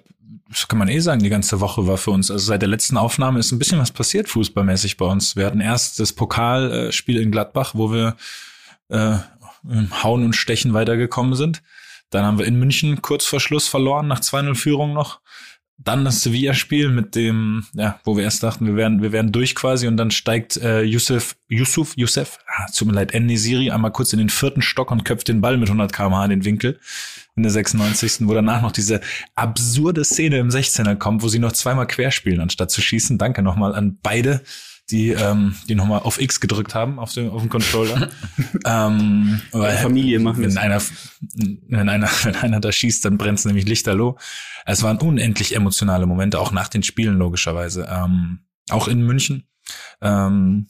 kann 0.68 0.80
man 0.80 0.88
eh 0.88 1.00
sagen, 1.00 1.24
die 1.24 1.30
ganze 1.30 1.60
Woche 1.60 1.88
war 1.88 1.98
für 1.98 2.12
uns. 2.12 2.32
Also 2.32 2.46
seit 2.46 2.62
der 2.62 2.70
letzten 2.70 2.98
Aufnahme 2.98 3.40
ist 3.40 3.52
ein 3.52 3.60
bisschen 3.60 3.80
was 3.80 3.92
passiert, 3.92 4.30
fußballmäßig 4.30 4.98
bei 4.98 5.06
uns. 5.06 5.36
Wir 5.36 5.46
hatten 5.46 5.62
erst 5.62 6.00
das 6.00 6.14
Pokalspiel 6.14 7.18
in 7.18 7.32
Gladbach, 7.32 7.74
wo 7.76 7.92
wir 7.92 8.16
äh, 8.90 9.18
Hauen 10.04 10.24
und 10.24 10.36
Stechen 10.36 10.74
weitergekommen 10.74 11.36
sind. 11.36 11.62
Dann 12.10 12.26
haben 12.26 12.40
wir 12.40 12.46
in 12.46 12.58
München 12.58 13.02
kurz 13.02 13.26
vor 13.26 13.40
Schluss 13.40 13.68
verloren, 13.68 14.08
nach 14.08 14.22
2-0 14.22 14.56
Führung 14.56 14.94
noch 14.94 15.20
dann 15.78 16.06
das 16.06 16.22
Sevilla-Spiel 16.22 16.90
mit 16.90 17.16
dem, 17.16 17.66
ja, 17.74 18.00
wo 18.04 18.18
wir 18.18 18.24
erst 18.24 18.42
dachten, 18.42 18.66
wir 18.66 18.76
werden, 18.76 19.02
wir 19.02 19.12
werden 19.12 19.32
durch 19.32 19.54
quasi 19.54 19.88
und 19.88 19.98
dann 19.98 20.10
steigt 20.10 20.58
äh, 20.58 20.82
Yusuf, 20.82 21.36
Yusuf, 21.50 21.94
Yusuf, 21.96 22.40
ah, 22.48 22.66
tut 22.76 22.88
mir 22.88 22.96
leid, 22.96 23.14
N-Nesiri 23.14 23.70
einmal 23.70 23.92
kurz 23.92 24.12
in 24.12 24.20
den 24.20 24.30
vierten 24.30 24.62
Stock 24.62 24.90
und 24.92 25.06
köpft 25.06 25.28
den 25.28 25.42
Ball 25.42 25.58
mit 25.58 25.70
100 25.70 25.94
km/h 25.94 26.26
in 26.26 26.30
den 26.32 26.46
Winkel 26.46 26.80
in 27.38 27.44
der 27.44 27.52
96. 27.52 28.28
Wo 28.28 28.34
danach 28.34 28.62
noch 28.62 28.72
diese 28.72 29.00
absurde 29.36 30.04
Szene 30.04 30.40
im 30.40 30.50
16er 30.50 30.96
kommt, 30.96 31.24
wo 31.24 31.30
sie 31.30 31.40
noch 31.40 31.54
zweimal 31.54 31.88
querspielen, 31.88 32.42
anstatt 32.42 32.72
zu 32.72 32.82
schießen. 32.82 33.18
Danke 33.18 33.42
nochmal 33.42 33.74
an 33.76 33.98
beide 34.02 34.42
die, 34.90 35.10
ähm, 35.10 35.56
die 35.68 35.76
nochmal 35.76 36.00
auf 36.00 36.20
X 36.20 36.40
gedrückt 36.40 36.74
haben 36.74 36.98
auf 36.98 37.14
dem, 37.14 37.30
auf 37.30 37.42
dem 37.42 37.50
Controller. 37.50 38.10
ähm, 38.66 39.42
weil 39.52 39.78
Familie 39.78 40.20
machen 40.20 40.44
wenn 40.44 40.58
einer, 40.58 40.82
wenn 41.68 41.90
einer, 41.90 42.10
wenn 42.24 42.36
einer 42.36 42.60
da 42.60 42.72
schießt, 42.72 43.04
dann 43.04 43.18
brennt's 43.18 43.46
nämlich 43.46 43.68
lichterloh. 43.68 44.18
Es 44.66 44.84
waren 44.84 44.98
unendlich 44.98 45.56
emotionale 45.56 46.06
Momente, 46.06 46.40
auch 46.40 46.52
nach 46.52 46.70
den 46.70 46.84
Spielen 46.84 47.18
logischerweise. 47.18 47.88
Ähm, 47.90 48.40
auch 48.70 48.88
in 48.88 49.02
München. 49.02 49.48
Ähm, 50.02 50.68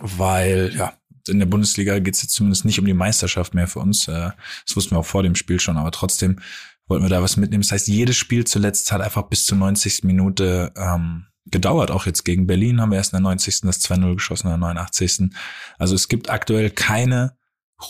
weil, 0.00 0.72
ja, 0.76 0.92
in 1.28 1.38
der 1.38 1.46
Bundesliga 1.46 1.98
geht's 1.98 2.22
jetzt 2.22 2.34
zumindest 2.34 2.64
nicht 2.64 2.78
um 2.78 2.86
die 2.86 2.94
Meisterschaft 2.94 3.54
mehr 3.54 3.68
für 3.68 3.80
uns. 3.80 4.08
Äh, 4.08 4.30
das 4.66 4.76
wussten 4.76 4.92
wir 4.92 4.98
auch 4.98 5.06
vor 5.06 5.22
dem 5.22 5.34
Spiel 5.34 5.60
schon, 5.60 5.76
aber 5.76 5.90
trotzdem 5.90 6.40
wollten 6.86 7.04
wir 7.04 7.10
da 7.10 7.22
was 7.22 7.36
mitnehmen. 7.36 7.62
Das 7.62 7.72
heißt, 7.72 7.88
jedes 7.88 8.16
Spiel 8.16 8.44
zuletzt 8.44 8.90
hat 8.92 9.00
einfach 9.00 9.22
bis 9.24 9.44
zur 9.44 9.58
90. 9.58 10.04
Minute 10.04 10.72
ähm, 10.76 11.26
gedauert. 11.46 11.90
Auch 11.90 12.06
jetzt 12.06 12.24
gegen 12.24 12.46
Berlin 12.46 12.80
haben 12.80 12.90
wir 12.90 12.98
erst 12.98 13.12
in 13.12 13.18
der 13.18 13.22
90. 13.22 13.60
das 13.62 13.80
2-0 13.80 14.14
geschossen, 14.14 14.46
in 14.46 14.52
der 14.52 14.58
89. 14.58 15.30
Also 15.78 15.94
es 15.94 16.08
gibt 16.08 16.30
aktuell 16.30 16.70
keine 16.70 17.36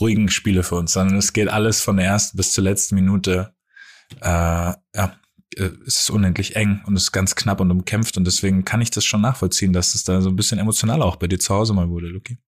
ruhigen 0.00 0.28
Spiele 0.28 0.62
für 0.62 0.76
uns, 0.76 0.92
sondern 0.92 1.16
es 1.16 1.32
geht 1.32 1.48
alles 1.48 1.80
von 1.80 1.96
der 1.96 2.06
ersten 2.06 2.36
bis 2.36 2.52
zur 2.52 2.64
letzten 2.64 2.94
Minute. 2.94 3.54
Äh, 4.20 4.26
ja, 4.26 5.18
äh, 5.56 5.70
es 5.86 6.00
ist 6.00 6.10
unendlich 6.10 6.56
eng 6.56 6.82
und 6.86 6.96
es 6.96 7.04
ist 7.04 7.12
ganz 7.12 7.34
knapp 7.34 7.60
und 7.60 7.70
umkämpft 7.70 8.16
und 8.16 8.24
deswegen 8.24 8.64
kann 8.64 8.80
ich 8.80 8.90
das 8.90 9.04
schon 9.04 9.20
nachvollziehen, 9.20 9.72
dass 9.72 9.94
es 9.94 10.04
da 10.04 10.20
so 10.20 10.28
ein 10.28 10.36
bisschen 10.36 10.58
emotional 10.58 11.02
auch 11.02 11.16
bei 11.16 11.26
dir 11.26 11.38
zu 11.38 11.54
Hause 11.54 11.74
mal 11.74 11.88
wurde, 11.88 12.08
Luki. 12.08 12.38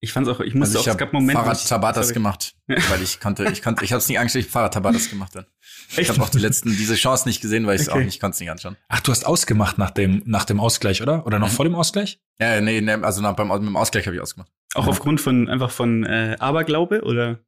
Ich 0.00 0.12
fand's 0.12 0.28
auch, 0.28 0.38
ich 0.40 0.54
musste 0.54 0.78
also 0.78 0.84
ich 0.84 0.90
auch, 0.90 0.94
es 0.94 0.98
gab 0.98 1.12
Momente. 1.12 1.40
Fahrrad 1.40 1.66
Tabatas 1.66 2.12
gemacht, 2.12 2.54
weil 2.66 3.02
ich 3.02 3.18
konnte, 3.18 3.50
ich 3.50 3.62
konnte, 3.62 3.84
ich 3.84 3.92
habe 3.92 3.98
es 3.98 4.08
nicht 4.08 4.18
angeschaut, 4.18 4.42
ich 4.42 4.48
Fahrrad 4.48 4.74
Tabatas 4.74 5.10
gemacht 5.10 5.34
dann. 5.34 5.46
Echt? 5.90 5.98
Ich 5.98 6.08
habe 6.08 6.22
auch 6.22 6.28
die 6.28 6.38
letzten, 6.38 6.70
diese 6.70 6.94
Chance 6.94 7.26
nicht 7.26 7.40
gesehen, 7.40 7.66
weil 7.66 7.76
ich 7.76 7.82
es 7.82 7.88
okay. 7.88 7.98
auch 7.98 8.04
nicht 8.04 8.20
konnte 8.20 8.34
es 8.34 8.40
nicht 8.40 8.50
anschauen. 8.50 8.76
Ach, 8.88 9.00
du 9.00 9.10
hast 9.10 9.26
ausgemacht 9.26 9.76
nach 9.76 9.90
dem, 9.90 10.22
nach 10.24 10.44
dem 10.44 10.60
Ausgleich, 10.60 11.02
oder? 11.02 11.26
Oder 11.26 11.40
noch 11.40 11.48
mhm. 11.48 11.54
vor 11.54 11.64
dem 11.64 11.74
Ausgleich? 11.74 12.20
Ja, 12.40 12.60
nee, 12.60 12.80
nee 12.80 12.92
also 12.92 13.22
nach, 13.22 13.34
beim, 13.34 13.48
mit 13.48 13.62
dem 13.62 13.76
Ausgleich 13.76 14.06
habe 14.06 14.14
ich 14.14 14.22
ausgemacht. 14.22 14.52
Auch 14.74 14.84
ja. 14.84 14.90
aufgrund 14.90 15.20
von, 15.20 15.48
einfach 15.48 15.72
von 15.72 16.04
äh, 16.04 16.36
Aberglaube, 16.38 17.02
oder? 17.02 17.40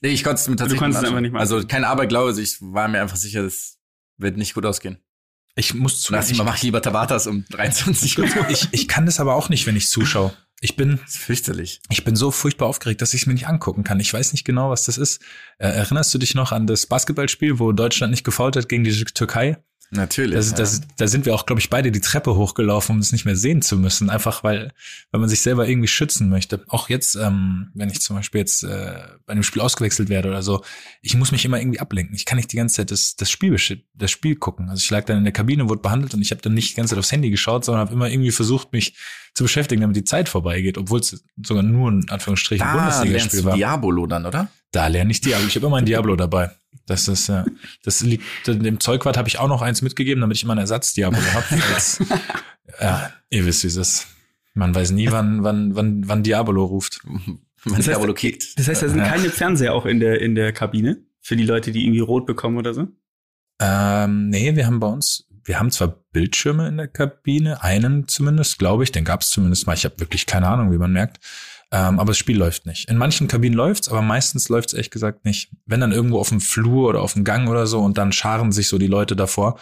Nee, 0.00 0.10
ich 0.10 0.24
konnte 0.24 0.40
es 0.40 0.48
mir 0.48 0.56
tatsächlich 0.56 0.78
du 0.78 0.84
konntest 0.84 1.04
einfach 1.04 1.20
nicht 1.20 1.32
machen. 1.32 1.40
Also 1.40 1.66
kein 1.66 1.84
Aberglaube, 1.84 2.28
also 2.28 2.40
ich 2.40 2.56
war 2.60 2.88
mir 2.88 3.02
einfach 3.02 3.16
sicher, 3.16 3.42
das 3.42 3.78
wird 4.16 4.38
nicht 4.38 4.54
gut 4.54 4.64
ausgehen. 4.64 4.98
Ich 5.56 5.74
muss 5.74 6.00
zu. 6.00 6.12
Lass 6.12 6.30
ich 6.30 6.38
mal, 6.38 6.44
mach 6.44 6.60
lieber 6.62 6.82
Tabatas 6.82 7.26
um 7.26 7.44
23 7.50 8.18
Uhr. 8.18 8.26
ich, 8.48 8.68
ich 8.72 8.88
kann 8.88 9.06
das 9.06 9.20
aber 9.20 9.34
auch 9.34 9.48
nicht, 9.48 9.66
wenn 9.66 9.76
ich 9.76 9.88
zuschaue. 9.88 10.32
Ich 10.64 10.76
bin 10.76 10.98
fürchterlich. 11.06 11.82
Ich 11.90 12.04
bin 12.04 12.16
so 12.16 12.30
furchtbar 12.30 12.64
aufgeregt, 12.70 13.02
dass 13.02 13.12
ich 13.12 13.20
es 13.20 13.26
mir 13.26 13.34
nicht 13.34 13.48
angucken 13.48 13.84
kann. 13.84 14.00
Ich 14.00 14.14
weiß 14.14 14.32
nicht 14.32 14.46
genau, 14.46 14.70
was 14.70 14.86
das 14.86 14.96
ist. 14.96 15.20
Äh, 15.58 15.68
erinnerst 15.68 16.14
du 16.14 16.16
dich 16.16 16.34
noch 16.34 16.52
an 16.52 16.66
das 16.66 16.86
Basketballspiel, 16.86 17.58
wo 17.58 17.72
Deutschland 17.72 18.12
nicht 18.12 18.24
gefault 18.24 18.56
hat 18.56 18.70
gegen 18.70 18.82
die 18.82 19.04
Türkei? 19.04 19.62
Natürlich. 19.90 20.34
Das, 20.34 20.54
das, 20.54 20.78
ja. 20.78 20.84
Da 20.96 21.06
sind 21.06 21.26
wir 21.26 21.34
auch, 21.34 21.46
glaube 21.46 21.60
ich, 21.60 21.70
beide 21.70 21.92
die 21.92 22.00
Treppe 22.00 22.34
hochgelaufen, 22.34 22.96
um 22.96 23.00
es 23.00 23.12
nicht 23.12 23.24
mehr 23.24 23.36
sehen 23.36 23.62
zu 23.62 23.78
müssen. 23.78 24.10
Einfach 24.10 24.42
weil, 24.42 24.72
weil 25.10 25.20
man 25.20 25.28
sich 25.28 25.40
selber 25.40 25.68
irgendwie 25.68 25.88
schützen 25.88 26.28
möchte. 26.28 26.64
Auch 26.68 26.88
jetzt, 26.88 27.14
ähm, 27.14 27.70
wenn 27.74 27.90
ich 27.90 28.00
zum 28.00 28.16
Beispiel 28.16 28.40
jetzt 28.40 28.64
äh, 28.64 28.98
bei 29.26 29.32
einem 29.32 29.42
Spiel 29.42 29.62
ausgewechselt 29.62 30.08
werde 30.08 30.28
oder 30.28 30.42
so, 30.42 30.64
ich 31.02 31.16
muss 31.16 31.32
mich 31.32 31.44
immer 31.44 31.60
irgendwie 31.60 31.80
ablenken. 31.80 32.14
Ich 32.16 32.24
kann 32.24 32.36
nicht 32.36 32.52
die 32.52 32.56
ganze 32.56 32.76
Zeit 32.76 32.90
das, 32.90 33.16
das 33.16 33.30
Spiel 33.30 33.56
das 33.94 34.10
Spiel 34.10 34.36
gucken. 34.36 34.68
Also 34.68 34.80
ich 34.80 34.90
lag 34.90 35.04
dann 35.04 35.18
in 35.18 35.24
der 35.24 35.32
Kabine, 35.32 35.68
wurde 35.68 35.80
behandelt 35.80 36.14
und 36.14 36.22
ich 36.22 36.30
habe 36.30 36.42
dann 36.42 36.54
nicht 36.54 36.72
die 36.72 36.74
ganze 36.76 36.90
Zeit 36.90 36.98
aufs 36.98 37.12
Handy 37.12 37.30
geschaut, 37.30 37.64
sondern 37.64 37.82
habe 37.82 37.94
immer 37.94 38.10
irgendwie 38.10 38.32
versucht, 38.32 38.72
mich 38.72 38.96
zu 39.34 39.44
beschäftigen, 39.44 39.82
damit 39.82 39.96
die 39.96 40.04
Zeit 40.04 40.28
vorbeigeht, 40.28 40.78
obwohl 40.78 41.00
es 41.00 41.24
sogar 41.42 41.62
nur 41.62 41.90
ein 41.90 42.08
Anführungsstrichen 42.08 42.66
Bundesligaspiel 42.72 43.44
war. 43.44 43.56
Diabolo 43.56 44.06
dann, 44.06 44.26
oder? 44.26 44.48
Da 44.72 44.88
lerne 44.88 45.12
ich 45.12 45.20
Diablo. 45.20 45.46
Ich 45.46 45.54
habe 45.56 45.66
immer 45.66 45.76
ein 45.76 45.86
Diablo 45.86 46.16
dabei. 46.16 46.50
Das 46.86 47.08
ist 47.08 47.28
ja, 47.28 47.44
das 47.82 48.02
liegt 48.02 48.24
dem 48.46 48.80
Zeugwart 48.80 49.16
habe 49.16 49.28
ich 49.28 49.38
auch 49.38 49.48
noch 49.48 49.62
eins 49.62 49.82
mitgegeben, 49.82 50.20
damit 50.20 50.36
ich 50.36 50.42
immer 50.42 50.52
einen 50.52 50.60
Ersatz 50.60 50.92
Diablo 50.94 51.20
habe. 51.32 51.44
ja, 52.80 53.12
ihr 53.30 53.46
wisst, 53.46 53.62
wie 53.64 53.68
es 53.68 53.76
ist. 53.76 54.06
Man 54.54 54.74
weiß 54.74 54.92
nie, 54.92 55.10
wann 55.10 55.42
wann 55.42 55.74
wann 55.74 56.06
wann 56.08 56.22
Diablo 56.22 56.64
ruft. 56.64 57.00
Wann 57.04 57.76
das 57.76 57.86
Diabolo 57.86 58.14
kickt. 58.14 58.58
Das 58.58 58.68
heißt, 58.68 58.82
da 58.82 58.88
sind 58.88 58.98
ja. 58.98 59.08
keine 59.08 59.30
Fernseher 59.30 59.74
auch 59.74 59.86
in 59.86 59.98
der 59.98 60.20
in 60.20 60.34
der 60.34 60.52
Kabine 60.52 61.02
für 61.20 61.36
die 61.36 61.44
Leute, 61.44 61.72
die 61.72 61.84
irgendwie 61.84 62.00
rot 62.00 62.26
bekommen 62.26 62.58
oder 62.58 62.74
so. 62.74 62.88
Ähm, 63.60 64.28
nee, 64.28 64.54
wir 64.54 64.66
haben 64.66 64.80
bei 64.80 64.88
uns, 64.88 65.26
wir 65.44 65.58
haben 65.58 65.70
zwar 65.70 66.04
Bildschirme 66.12 66.68
in 66.68 66.76
der 66.76 66.88
Kabine, 66.88 67.62
einen 67.62 68.08
zumindest, 68.08 68.58
glaube 68.58 68.84
ich, 68.84 68.92
den 68.92 69.04
gab 69.04 69.22
es 69.22 69.30
zumindest 69.30 69.66
mal. 69.66 69.74
Ich 69.74 69.84
habe 69.84 69.98
wirklich 70.00 70.26
keine 70.26 70.48
Ahnung, 70.48 70.72
wie 70.72 70.78
man 70.78 70.92
merkt. 70.92 71.20
Ähm, 71.70 71.98
aber 71.98 72.10
das 72.10 72.18
Spiel 72.18 72.36
läuft 72.36 72.66
nicht. 72.66 72.88
In 72.88 72.96
manchen 72.96 73.28
Kabinen 73.28 73.56
läuft's, 73.56 73.88
aber 73.88 74.02
meistens 74.02 74.48
läuft's 74.48 74.72
ehrlich 74.72 74.90
gesagt 74.90 75.24
nicht. 75.24 75.50
Wenn 75.66 75.80
dann 75.80 75.92
irgendwo 75.92 76.18
auf 76.18 76.28
dem 76.28 76.40
Flur 76.40 76.88
oder 76.88 77.02
auf 77.02 77.14
dem 77.14 77.24
Gang 77.24 77.48
oder 77.48 77.66
so 77.66 77.80
und 77.80 77.98
dann 77.98 78.12
scharen 78.12 78.52
sich 78.52 78.68
so 78.68 78.78
die 78.78 78.86
Leute 78.86 79.16
davor, 79.16 79.58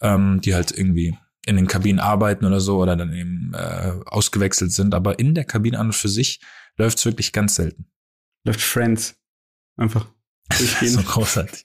ähm, 0.00 0.40
die 0.40 0.54
halt 0.54 0.72
irgendwie 0.72 1.16
in 1.46 1.56
den 1.56 1.66
Kabinen 1.66 2.00
arbeiten 2.00 2.44
oder 2.44 2.60
so 2.60 2.78
oder 2.78 2.96
dann 2.96 3.12
eben 3.12 3.52
äh, 3.54 3.92
ausgewechselt 4.06 4.72
sind. 4.72 4.94
Aber 4.94 5.18
in 5.18 5.34
der 5.34 5.44
Kabine 5.44 5.78
an 5.78 5.86
und 5.86 5.92
für 5.92 6.08
sich 6.08 6.40
läuft's 6.76 7.04
wirklich 7.04 7.32
ganz 7.32 7.56
selten. 7.56 7.86
Läuft 8.44 8.60
Friends. 8.60 9.16
Einfach. 9.76 10.06
so 10.82 11.02
großartig. 11.02 11.64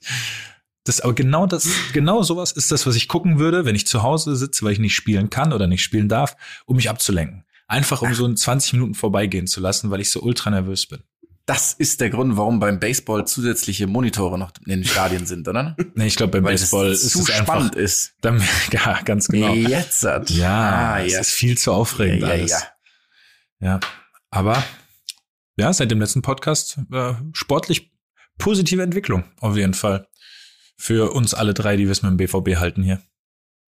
Das, 0.84 1.00
aber 1.02 1.12
genau 1.12 1.46
das, 1.46 1.68
genau 1.92 2.22
sowas 2.22 2.52
ist 2.52 2.72
das, 2.72 2.86
was 2.86 2.96
ich 2.96 3.08
gucken 3.08 3.38
würde, 3.38 3.66
wenn 3.66 3.74
ich 3.74 3.86
zu 3.86 4.02
Hause 4.02 4.36
sitze, 4.36 4.64
weil 4.64 4.72
ich 4.72 4.78
nicht 4.78 4.94
spielen 4.94 5.28
kann 5.28 5.52
oder 5.52 5.66
nicht 5.66 5.82
spielen 5.82 6.08
darf, 6.08 6.34
um 6.64 6.76
mich 6.76 6.88
abzulenken. 6.88 7.44
Einfach 7.68 8.02
um 8.02 8.12
so 8.14 8.26
in 8.26 8.36
20 8.36 8.72
Minuten 8.72 8.94
vorbeigehen 8.94 9.46
zu 9.46 9.60
lassen, 9.60 9.90
weil 9.90 10.00
ich 10.00 10.10
so 10.10 10.20
ultra 10.20 10.50
nervös 10.50 10.86
bin. 10.86 11.02
Das 11.46 11.72
ist 11.72 12.00
der 12.00 12.10
Grund, 12.10 12.36
warum 12.36 12.60
beim 12.60 12.78
Baseball 12.80 13.26
zusätzliche 13.26 13.86
Monitore 13.86 14.38
noch 14.38 14.52
in 14.66 14.70
den 14.80 14.84
Stadien 14.84 15.24
sind, 15.26 15.46
oder? 15.48 15.76
Nee, 15.94 16.06
ich 16.06 16.16
glaube, 16.16 16.32
beim 16.32 16.44
Weil 16.44 16.54
Baseball 16.54 16.88
es 16.88 17.02
ist 17.04 17.12
zu 17.12 17.20
es 17.20 17.30
einfach, 17.30 17.54
spannend 17.54 17.74
ist. 17.74 18.14
Dann, 18.20 18.42
ja, 18.72 19.00
ganz 19.02 19.28
genau. 19.28 19.54
Jetzt 19.54 20.02
hat. 20.04 20.28
Ja, 20.30 20.92
Ah, 20.94 21.02
es 21.04 21.12
ja. 21.12 21.20
ist 21.20 21.30
viel 21.30 21.56
zu 21.56 21.72
aufregend 21.72 22.22
Ja, 22.22 22.28
ja, 22.28 22.34
alles. 22.34 22.50
ja. 22.50 22.62
Ja, 23.60 23.80
aber 24.30 24.62
ja, 25.56 25.72
seit 25.72 25.90
dem 25.90 26.00
letzten 26.00 26.22
Podcast 26.22 26.78
äh, 26.92 27.14
sportlich 27.32 27.90
positive 28.38 28.82
Entwicklung 28.82 29.24
auf 29.40 29.56
jeden 29.56 29.74
Fall 29.74 30.06
für 30.76 31.12
uns 31.12 31.34
alle 31.34 31.54
drei, 31.54 31.76
die 31.76 31.84
wir 31.86 31.92
es 31.92 32.02
mit 32.02 32.10
dem 32.10 32.16
BVB 32.18 32.56
halten 32.60 32.82
hier. 32.82 33.02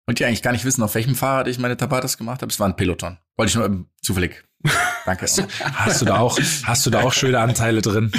Und 0.07 0.19
die 0.19 0.25
eigentlich 0.25 0.43
gar 0.43 0.51
nicht 0.51 0.65
wissen, 0.65 0.83
auf 0.83 0.93
welchem 0.95 1.15
Fahrrad 1.15 1.47
ich 1.47 1.57
meine 1.57 1.77
Tabatas 1.77 2.17
gemacht 2.17 2.41
habe. 2.41 2.51
Es 2.51 2.59
war 2.59 2.67
ein 2.67 2.75
Peloton. 2.75 3.17
Wollte 3.37 3.49
ich 3.49 3.55
nur 3.55 3.65
ähm, 3.65 3.87
zufällig. 4.01 4.43
Danke. 5.05 5.25
Hast 5.25 6.01
du 6.01 6.05
da 6.05 6.17
auch, 6.19 6.39
hast 6.63 6.85
du 6.85 6.89
da 6.91 7.01
auch 7.01 7.11
schöne 7.13 7.39
Anteile 7.39 7.81
drin? 7.81 8.11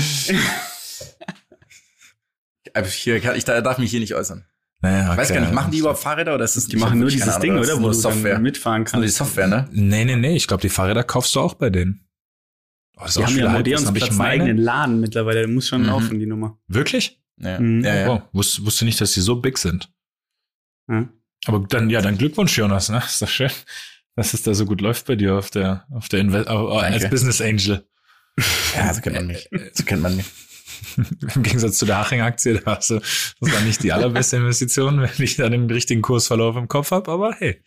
Aber 2.74 2.86
hier 2.88 3.20
kann, 3.20 3.36
ich 3.36 3.44
da- 3.44 3.60
darf 3.60 3.78
mich 3.78 3.90
hier 3.90 4.00
nicht 4.00 4.14
äußern. 4.14 4.44
Naja, 4.82 5.12
Ich 5.12 5.18
weiß 5.18 5.28
gar 5.32 5.40
nicht, 5.40 5.52
machen 5.52 5.70
die 5.70 5.78
überhaupt 5.78 6.00
Fahrräder 6.00 6.34
oder 6.34 6.44
ist 6.44 6.56
das 6.56 6.66
Die 6.66 6.76
machen 6.76 6.98
nur 6.98 7.08
dieses 7.08 7.38
Ding, 7.38 7.56
oder? 7.56 7.78
Wo 7.78 7.82
Wo 7.84 7.86
du 7.88 7.92
Software. 7.94 8.38
mitfahren 8.38 8.84
ist 8.84 8.92
nur 8.92 9.00
die 9.02 9.06
kannst. 9.06 9.18
Software, 9.18 9.46
ne? 9.46 9.68
Nee, 9.72 10.04
nee, 10.04 10.16
nee, 10.16 10.36
ich 10.36 10.46
glaube, 10.46 10.60
die 10.60 10.68
Fahrräder 10.68 11.02
kaufst 11.02 11.34
du 11.34 11.40
auch 11.40 11.54
bei 11.54 11.70
denen. 11.70 12.06
Oh, 12.96 13.00
das 13.02 13.10
ist 13.10 13.16
Die 13.16 13.20
auch 13.22 13.26
haben 13.28 13.34
schon 13.36 13.44
ja 13.52 13.58
Odeonsplatz 13.58 13.96
ich 14.02 14.10
einen 14.10 14.20
eigenen 14.20 14.58
Laden 14.58 15.00
mittlerweile. 15.00 15.40
Der 15.40 15.48
muss 15.48 15.66
schon 15.68 15.82
Mhm. 15.82 15.86
laufen, 15.88 16.18
die 16.18 16.26
Nummer. 16.26 16.58
Wirklich? 16.66 17.22
Ja, 17.38 17.58
Mhm. 17.60 17.84
ja, 17.84 17.94
ja. 17.94 18.10
Oh, 18.10 18.22
wusste, 18.32 18.64
wusste 18.66 18.84
nicht, 18.84 19.00
dass 19.00 19.12
die 19.12 19.20
so 19.20 19.36
big 19.36 19.56
sind. 19.58 19.90
Ja. 20.88 21.08
Aber 21.44 21.60
dann, 21.68 21.90
ja, 21.90 22.00
dann 22.00 22.18
Glückwunsch, 22.18 22.56
Jonas, 22.56 22.88
ne? 22.88 22.98
Ist 23.04 23.22
doch 23.22 23.28
schön, 23.28 23.50
dass 24.16 24.34
es 24.34 24.42
da 24.42 24.54
so 24.54 24.64
gut 24.66 24.80
läuft 24.80 25.06
bei 25.06 25.14
dir 25.16 25.34
auf 25.36 25.50
der, 25.50 25.86
auf 25.90 26.08
der 26.08 26.20
Inve 26.20 26.48
au- 26.50 26.78
als. 26.78 27.08
Business 27.10 27.40
Angel. 27.40 27.86
ja, 28.74 28.92
so 28.92 29.00
kennt 29.00 29.16
man 29.16 29.26
mich. 29.28 29.48
So 29.74 29.84
kennt 29.84 30.02
man 30.02 30.16
mich. 30.16 30.26
Im 31.34 31.42
Gegensatz 31.42 31.78
zu 31.78 31.86
der 31.86 31.98
Haching-Aktie, 31.98 32.60
da 32.60 32.76
hast 32.76 32.90
du, 32.90 32.98
das 32.98 33.52
war 33.52 33.60
nicht 33.60 33.82
die 33.82 33.92
allerbeste 33.92 34.36
Investition, 34.36 35.00
wenn 35.00 35.10
ich 35.24 35.36
da 35.36 35.48
den 35.48 35.70
richtigen 35.70 36.02
Kursverlauf 36.02 36.56
im 36.56 36.68
Kopf 36.68 36.90
habe, 36.90 37.10
aber 37.10 37.34
hey. 37.38 37.62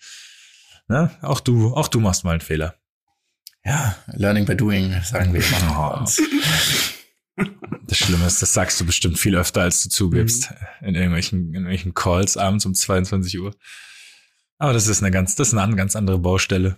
Ne? 0.87 1.09
Auch 1.21 1.39
du, 1.39 1.73
auch 1.75 1.87
du 1.87 1.99
machst 1.99 2.23
mal 2.23 2.31
einen 2.31 2.41
Fehler. 2.41 2.75
Ja, 3.63 3.95
learning 4.13 4.45
by 4.45 4.55
doing, 4.55 4.95
sagen 5.03 5.33
wir 5.33 5.41
immer. 5.41 6.05
Das 7.87 7.97
Schlimme 7.97 8.25
ist, 8.27 8.41
das 8.41 8.53
sagst 8.53 8.79
du 8.79 8.85
bestimmt 8.85 9.17
viel 9.17 9.35
öfter, 9.35 9.61
als 9.61 9.81
du 9.83 9.89
zugibst. 9.89 10.53
In 10.81 10.95
irgendwelchen, 10.95 11.39
in 11.49 11.53
irgendwelchen 11.53 11.93
Calls 11.93 12.37
abends 12.37 12.65
um 12.65 12.73
22 12.73 13.39
Uhr. 13.39 13.55
Aber 14.57 14.73
das 14.73 14.87
ist 14.87 15.01
eine 15.01 15.11
ganz, 15.11 15.35
das 15.35 15.49
ist 15.49 15.53
eine 15.57 15.75
ganz 15.75 15.95
andere 15.95 16.19
Baustelle. 16.19 16.77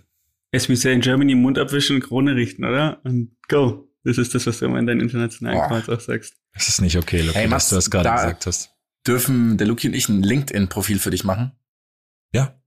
As 0.54 0.68
we 0.68 0.76
say 0.76 0.92
in 0.92 1.00
Germany, 1.00 1.34
Mund 1.34 1.58
abwischen, 1.58 2.00
Krone 2.00 2.34
richten, 2.36 2.64
oder? 2.64 3.00
Und 3.04 3.36
go. 3.48 3.88
Das 4.04 4.18
ist 4.18 4.34
das, 4.34 4.46
was 4.46 4.58
du 4.58 4.64
immer 4.66 4.78
in 4.78 4.86
deinen 4.86 5.00
internationalen 5.00 5.58
Boah. 5.58 5.68
Calls 5.68 5.88
auch 5.88 6.00
sagst. 6.00 6.34
Das 6.54 6.68
ist 6.68 6.80
nicht 6.80 6.96
okay, 6.96 7.20
Lucky, 7.22 7.34
Hey, 7.34 7.44
dass 7.44 7.50
Mats, 7.50 7.68
du 7.70 7.74
das 7.76 7.90
gerade 7.90 8.04
da- 8.08 8.16
gesagt 8.16 8.46
hast. 8.46 8.70
Dürfen 9.06 9.58
der 9.58 9.66
Luki 9.66 9.88
und 9.88 9.94
ich 9.94 10.08
ein 10.08 10.22
LinkedIn-Profil 10.22 10.98
für 10.98 11.10
dich 11.10 11.24
machen? 11.24 11.52
Ja, 12.32 12.60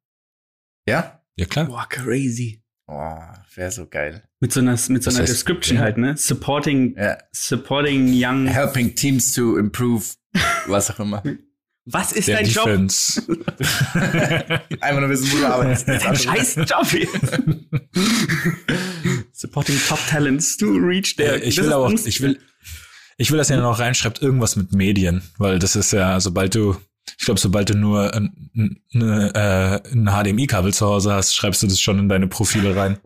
Ja? 0.88 1.24
ja 1.38 1.46
klar. 1.46 1.66
Boah, 1.66 1.88
crazy. 1.90 2.62
Oh, 2.88 3.18
wäre 3.56 3.72
so 3.72 3.88
geil. 3.88 4.24
Mit 4.40 4.54
so 4.54 4.60
einer, 4.60 4.78
mit 4.90 5.04
so 5.04 5.10
einer 5.10 5.20
heißt, 5.20 5.32
Description 5.32 5.78
ja. 5.78 5.84
halt, 5.84 5.98
ne? 5.98 6.16
Supporting, 6.18 6.96
Ja. 6.98 7.18
supporting 7.32 8.10
young. 8.14 8.46
Helping 8.48 8.94
teams 8.94 9.34
to 9.34 9.58
improve, 9.58 10.04
was 10.68 10.92
auch 10.92 11.00
immer. 11.00 11.24
Was 11.88 12.14
ist 12.14 12.28
Der 12.28 12.38
dein 12.38 12.48
Job? 12.48 12.66
Defense. 12.66 13.22
Einfach 14.82 15.00
nur 15.02 15.10
wissen, 15.10 15.32
wo 15.32 15.38
du 15.38 15.46
arbeitest. 15.46 15.88
Dein 15.88 16.16
scheiß 16.16 16.56
Job 16.56 16.88
hier. 16.88 17.08
supporting 19.32 19.78
top 19.88 20.00
talents 20.10 20.58
to 20.58 20.66
reach 20.66 21.16
their. 21.16 21.44
ich 21.44 21.56
Das 21.56 21.66
will 21.66 21.74
aber 21.74 21.94
ich 21.94 22.22
will, 22.22 22.40
ich 23.18 23.30
will, 23.30 23.38
dass 23.38 23.52
ihr 23.52 23.58
noch 23.58 23.78
reinschreibt, 23.78 24.20
irgendwas 24.22 24.56
mit 24.56 24.74
Medien, 24.74 25.22
weil 25.38 25.60
das 25.60 25.76
ist 25.76 25.92
ja, 25.92 26.20
sobald 26.20 26.56
du, 26.56 26.76
ich 27.18 27.26
glaube, 27.26 27.40
sobald 27.40 27.70
du 27.70 27.78
nur 27.78 28.14
ein, 28.14 28.50
ein, 28.56 29.02
äh, 29.02 29.82
ein 29.92 30.08
HDMI-Kabel 30.08 30.74
zu 30.74 30.86
Hause 30.86 31.14
hast, 31.14 31.36
schreibst 31.36 31.64
du 31.64 31.68
das 31.68 31.80
schon 31.80 32.00
in 32.00 32.10
deine 32.10 32.28
Profile 32.28 32.76
rein. 32.76 32.98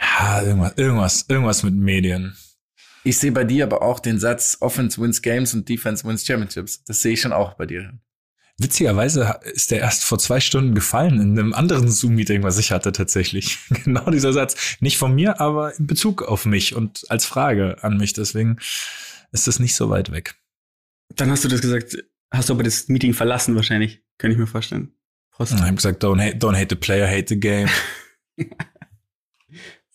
Ja, 0.00 0.42
irgendwas, 0.42 0.72
irgendwas, 0.76 1.24
irgendwas 1.28 1.62
mit 1.62 1.74
Medien. 1.74 2.36
Ich 3.04 3.18
sehe 3.18 3.32
bei 3.32 3.44
dir 3.44 3.64
aber 3.64 3.82
auch 3.82 4.00
den 4.00 4.18
Satz 4.18 4.58
Offense 4.60 5.00
wins 5.00 5.22
Games 5.22 5.54
und 5.54 5.68
Defense 5.68 6.06
wins 6.06 6.26
Championships. 6.26 6.84
Das 6.84 7.00
sehe 7.00 7.14
ich 7.14 7.20
schon 7.20 7.32
auch 7.32 7.54
bei 7.54 7.66
dir. 7.66 7.92
Witzigerweise 8.60 9.38
ist 9.44 9.70
der 9.70 9.80
erst 9.80 10.04
vor 10.04 10.18
zwei 10.18 10.40
Stunden 10.40 10.74
gefallen 10.74 11.20
in 11.20 11.38
einem 11.38 11.54
anderen 11.54 11.88
Zoom-Meeting, 11.88 12.42
was 12.42 12.58
ich 12.58 12.72
hatte 12.72 12.90
tatsächlich. 12.90 13.58
Genau 13.84 14.10
dieser 14.10 14.32
Satz. 14.32 14.76
Nicht 14.80 14.98
von 14.98 15.14
mir, 15.14 15.40
aber 15.40 15.78
in 15.78 15.86
Bezug 15.86 16.22
auf 16.22 16.44
mich 16.44 16.74
und 16.74 17.04
als 17.08 17.24
Frage 17.24 17.82
an 17.82 17.96
mich. 17.96 18.14
Deswegen 18.14 18.58
ist 19.30 19.46
das 19.46 19.60
nicht 19.60 19.76
so 19.76 19.90
weit 19.90 20.10
weg. 20.10 20.34
Dann 21.14 21.30
hast 21.30 21.44
du 21.44 21.48
das 21.48 21.60
gesagt, 21.60 21.96
hast 22.30 22.48
du 22.48 22.54
aber 22.54 22.62
das 22.62 22.88
Meeting 22.88 23.14
verlassen 23.14 23.54
wahrscheinlich. 23.54 24.02
Könnte 24.18 24.34
ich 24.34 24.38
mir 24.38 24.46
vorstellen. 24.46 24.92
Prost. 25.30 25.54
Ich 25.54 25.60
habe 25.60 25.74
gesagt, 25.74 26.02
don't 26.02 26.20
hate, 26.20 26.38
don't 26.38 26.56
hate 26.56 26.68
the 26.70 26.76
player, 26.76 27.06
hate 27.06 27.26
the 27.28 27.38
game. 27.38 27.68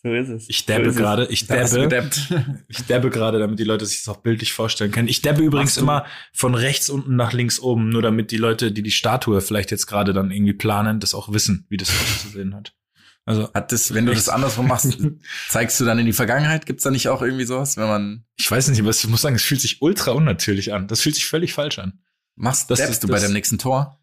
So 0.05 0.13
ist 0.13 0.27
es. 0.27 0.49
Ich 0.49 0.59
so 0.59 0.73
dabbe 0.73 0.87
es. 0.87 0.97
gerade, 0.97 1.27
ich 1.29 1.47
dabbe, 1.47 2.09
ich 2.67 2.85
dabbe 2.87 3.09
gerade, 3.09 3.39
damit 3.39 3.57
die 3.57 3.63
Leute 3.63 3.85
sich 3.85 4.03
das 4.03 4.13
auch 4.13 4.21
bildlich 4.21 4.51
vorstellen 4.51 4.91
können. 4.91 5.07
Ich 5.07 5.21
dabbe 5.21 5.41
übrigens 5.41 5.77
immer 5.77 6.05
von 6.33 6.55
rechts 6.55 6.89
unten 6.89 7.15
nach 7.15 7.31
links 7.31 7.57
oben, 7.61 7.87
nur 7.87 8.01
damit 8.01 8.31
die 8.31 8.37
Leute, 8.37 8.73
die 8.73 8.83
die 8.83 8.91
Statue 8.91 9.39
vielleicht 9.39 9.71
jetzt 9.71 9.85
gerade 9.85 10.11
dann 10.11 10.29
irgendwie 10.29 10.53
planen, 10.53 10.99
das 10.99 11.13
auch 11.13 11.31
wissen, 11.31 11.65
wie 11.69 11.77
das 11.77 11.89
auszusehen 11.89 12.53
hat. 12.53 12.75
Also 13.23 13.53
Hat 13.53 13.71
das, 13.71 13.93
wenn 13.93 14.05
du 14.05 14.13
das 14.13 14.27
andersrum 14.27 14.67
machst, 14.67 14.97
zeigst 15.47 15.79
du 15.79 15.85
dann 15.85 15.99
in 15.99 16.05
die 16.05 16.11
Vergangenheit? 16.11 16.65
Gibt's 16.65 16.83
da 16.83 16.91
nicht 16.91 17.07
auch 17.07 17.21
irgendwie 17.21 17.45
sowas, 17.45 17.77
wenn 17.77 17.87
man 17.87 18.25
ich 18.37 18.51
weiß 18.51 18.67
nicht, 18.67 18.81
aber 18.81 18.89
ich 18.89 19.07
muss 19.07 19.21
sagen, 19.21 19.37
es 19.37 19.43
fühlt 19.43 19.61
sich 19.61 19.81
ultra 19.81 20.11
unnatürlich 20.11 20.73
an. 20.73 20.89
Das 20.89 20.99
fühlt 20.99 21.15
sich 21.15 21.25
völlig 21.25 21.53
falsch 21.53 21.79
an. 21.79 22.02
Machst, 22.35 22.69
Das 22.69 22.99
du 22.99 23.07
bei 23.07 23.19
deinem 23.19 23.33
nächsten 23.33 23.57
Tor? 23.57 23.99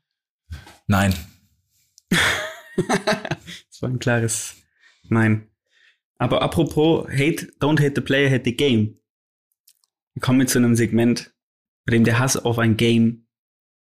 Nein. 0.87 1.15
Das 2.77 3.83
war 3.83 3.91
ein 3.91 3.99
klares 3.99 4.55
Nein. 5.09 5.49
Aber 6.19 6.41
apropos 6.43 7.09
hate, 7.09 7.53
don't 7.61 7.79
hate 7.81 7.93
the 7.95 8.01
player, 8.01 8.31
hate 8.31 8.45
the 8.45 8.55
game. 8.57 8.99
Wir 10.15 10.21
kommen 10.21 10.47
zu 10.47 10.59
einem 10.59 10.77
Segment, 10.77 11.35
bei 11.85 11.93
dem 11.93 12.05
der 12.05 12.19
Hass 12.19 12.37
auf 12.37 12.59
ein 12.59 12.77
Game 12.77 13.27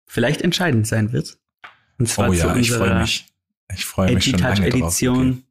vielleicht 0.08 0.42
entscheidend 0.42 0.88
sein 0.88 1.14
wird. 1.14 1.40
Und 1.98 2.08
zwar 2.10 2.30
Oh 2.30 2.34
zu 2.34 2.40
ja, 2.40 2.56
ich 2.56 2.70
freue 2.72 2.80
unserer 2.82 3.00
mich. 3.02 3.26
Ich 3.74 3.86
freue 3.86 4.14
mich 4.14 4.26
schon 4.26 4.40
lange 4.40 4.70
drauf. 4.70 4.74
Edition 5.02 5.44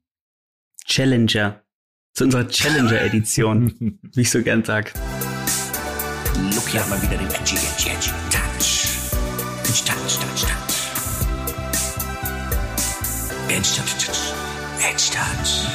Challenger. 0.85 1.65
Zu 2.13 2.25
unserer 2.25 2.49
Challenger 2.49 3.01
Edition, 3.03 3.67
Okay. 3.67 3.99
wie 4.15 4.21
ich 4.21 4.31
so 4.31 4.43
gern 4.43 4.65
sag. 4.65 4.93
Look, 6.55 6.69
hier 6.69 6.81
hat 6.83 6.91
mal 6.91 7.03
wieder 7.03 7.17
den 7.17 7.27
Edgy, 7.29 7.57
Edgy, 7.57 7.91
Edgy 7.91 8.11
Touch. 8.31 8.74
Edgy 9.75 9.87
Touch, 9.87 10.21
Touch. 10.21 10.45
Edgy 13.51 13.73
Touch. 15.11 15.67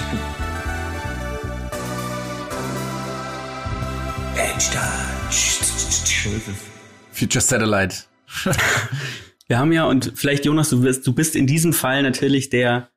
Edgy 4.38 4.72
Touch. 4.72 5.40
Future 7.12 7.42
Satellite. 7.42 8.06
Wir 9.48 9.60
haben 9.60 9.74
ja, 9.74 9.84
und 9.84 10.14
vielleicht 10.16 10.46
Jonas, 10.46 10.70
du 10.70 10.82
bist, 10.82 11.06
du 11.06 11.14
bist 11.14 11.36
in 11.36 11.46
diesem 11.46 11.74
Fall 11.74 12.02
natürlich 12.02 12.50
der, 12.50 12.92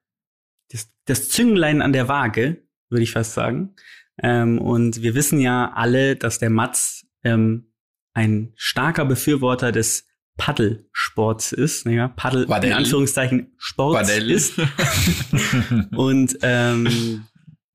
das, 0.70 0.88
das 1.06 1.28
Zünglein 1.30 1.82
an 1.82 1.92
der 1.92 2.06
Waage, 2.06 2.62
würde 2.90 3.02
ich 3.02 3.10
fast 3.10 3.34
sagen. 3.34 3.74
Ähm, 4.22 4.60
und 4.60 5.02
wir 5.02 5.16
wissen 5.16 5.40
ja 5.40 5.72
alle, 5.74 6.14
dass 6.14 6.38
der 6.38 6.50
Mats 6.50 7.08
ähm, 7.24 7.72
ein 8.14 8.52
starker 8.54 9.04
Befürworter 9.04 9.72
des 9.72 10.06
Paddelsports 10.36 11.52
ist, 11.52 11.86
naja, 11.86 12.08
Paddel 12.08 12.46
Paddel. 12.46 12.70
in 12.70 12.76
Anführungszeichen 12.76 13.52
Sports 13.58 14.08
Paddel. 14.08 14.30
ist. 14.30 14.54
Und 15.96 16.38
ähm, 16.42 17.24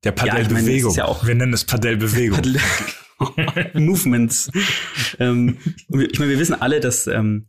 Der 0.04 0.14
Ja, 0.24 0.36
ist 0.36 0.96
ja 0.96 1.04
auch- 1.06 1.26
Wir 1.26 1.34
nennen 1.34 1.52
es 1.52 1.64
Padel-Bewegung. 1.64 2.36
Paddel 2.36 2.60
Movements. 3.80 4.50
ähm, 5.18 5.58
ich 5.88 6.18
meine, 6.18 6.30
wir 6.30 6.38
wissen 6.38 6.54
alle, 6.60 6.80
dass 6.80 7.06
ähm, 7.06 7.48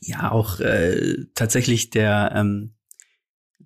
ja 0.00 0.30
auch 0.30 0.60
äh, 0.60 1.24
tatsächlich 1.34 1.90
der 1.90 2.32
ähm, 2.34 2.74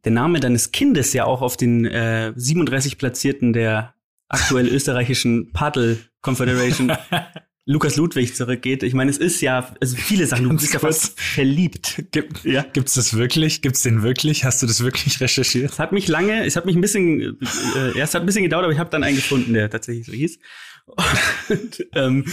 der 0.05 0.13
Name 0.13 0.39
deines 0.41 0.71
Kindes 0.71 1.13
ja 1.13 1.25
auch 1.25 1.43
auf 1.43 1.57
den 1.57 1.85
äh, 1.85 2.33
37 2.37 2.97
Platzierten 2.97 3.53
der 3.53 3.95
aktuell 4.29 4.69
österreichischen 4.69 5.53
Paddle 5.53 5.99
Confederation 6.23 6.93
Lukas 7.69 7.97
Ludwig 7.97 8.37
zurückgeht. 8.37 8.85
Ich 8.85 8.95
meine, 8.95 9.11
es 9.11 9.19
ist 9.19 9.41
ja, 9.41 9.75
also 9.81 9.97
viele 9.97 10.25
Sachen, 10.27 10.49
du 10.49 10.55
bist 10.57 10.73
ja 10.73 10.79
fast 10.79 11.21
verliebt. 11.21 12.05
Gibt, 12.13 12.45
Ja. 12.45 12.63
Gibt's 12.63 12.95
das 12.95 13.15
wirklich? 13.17 13.61
Gibt's 13.61 13.83
den 13.83 14.03
wirklich? 14.03 14.45
Hast 14.45 14.63
du 14.63 14.67
das 14.69 14.85
wirklich 14.85 15.21
recherchiert? 15.21 15.73
Es 15.73 15.79
hat 15.81 15.91
mich 15.91 16.07
lange, 16.07 16.45
es 16.47 16.55
hat 16.55 16.65
mich 16.65 16.77
ein 16.77 16.81
bisschen, 16.81 17.39
äh, 17.75 17.99
erst 17.99 18.15
hat 18.15 18.23
ein 18.23 18.27
bisschen 18.27 18.45
gedauert, 18.45 18.65
aber 18.65 18.73
ich 18.73 18.79
habe 18.79 18.91
dann 18.91 19.03
einen 19.03 19.17
gefunden, 19.17 19.53
der 19.53 19.69
tatsächlich 19.69 20.07
so 20.07 20.13
hieß. 20.13 20.39
Und, 21.49 21.87
ähm, 21.97 22.25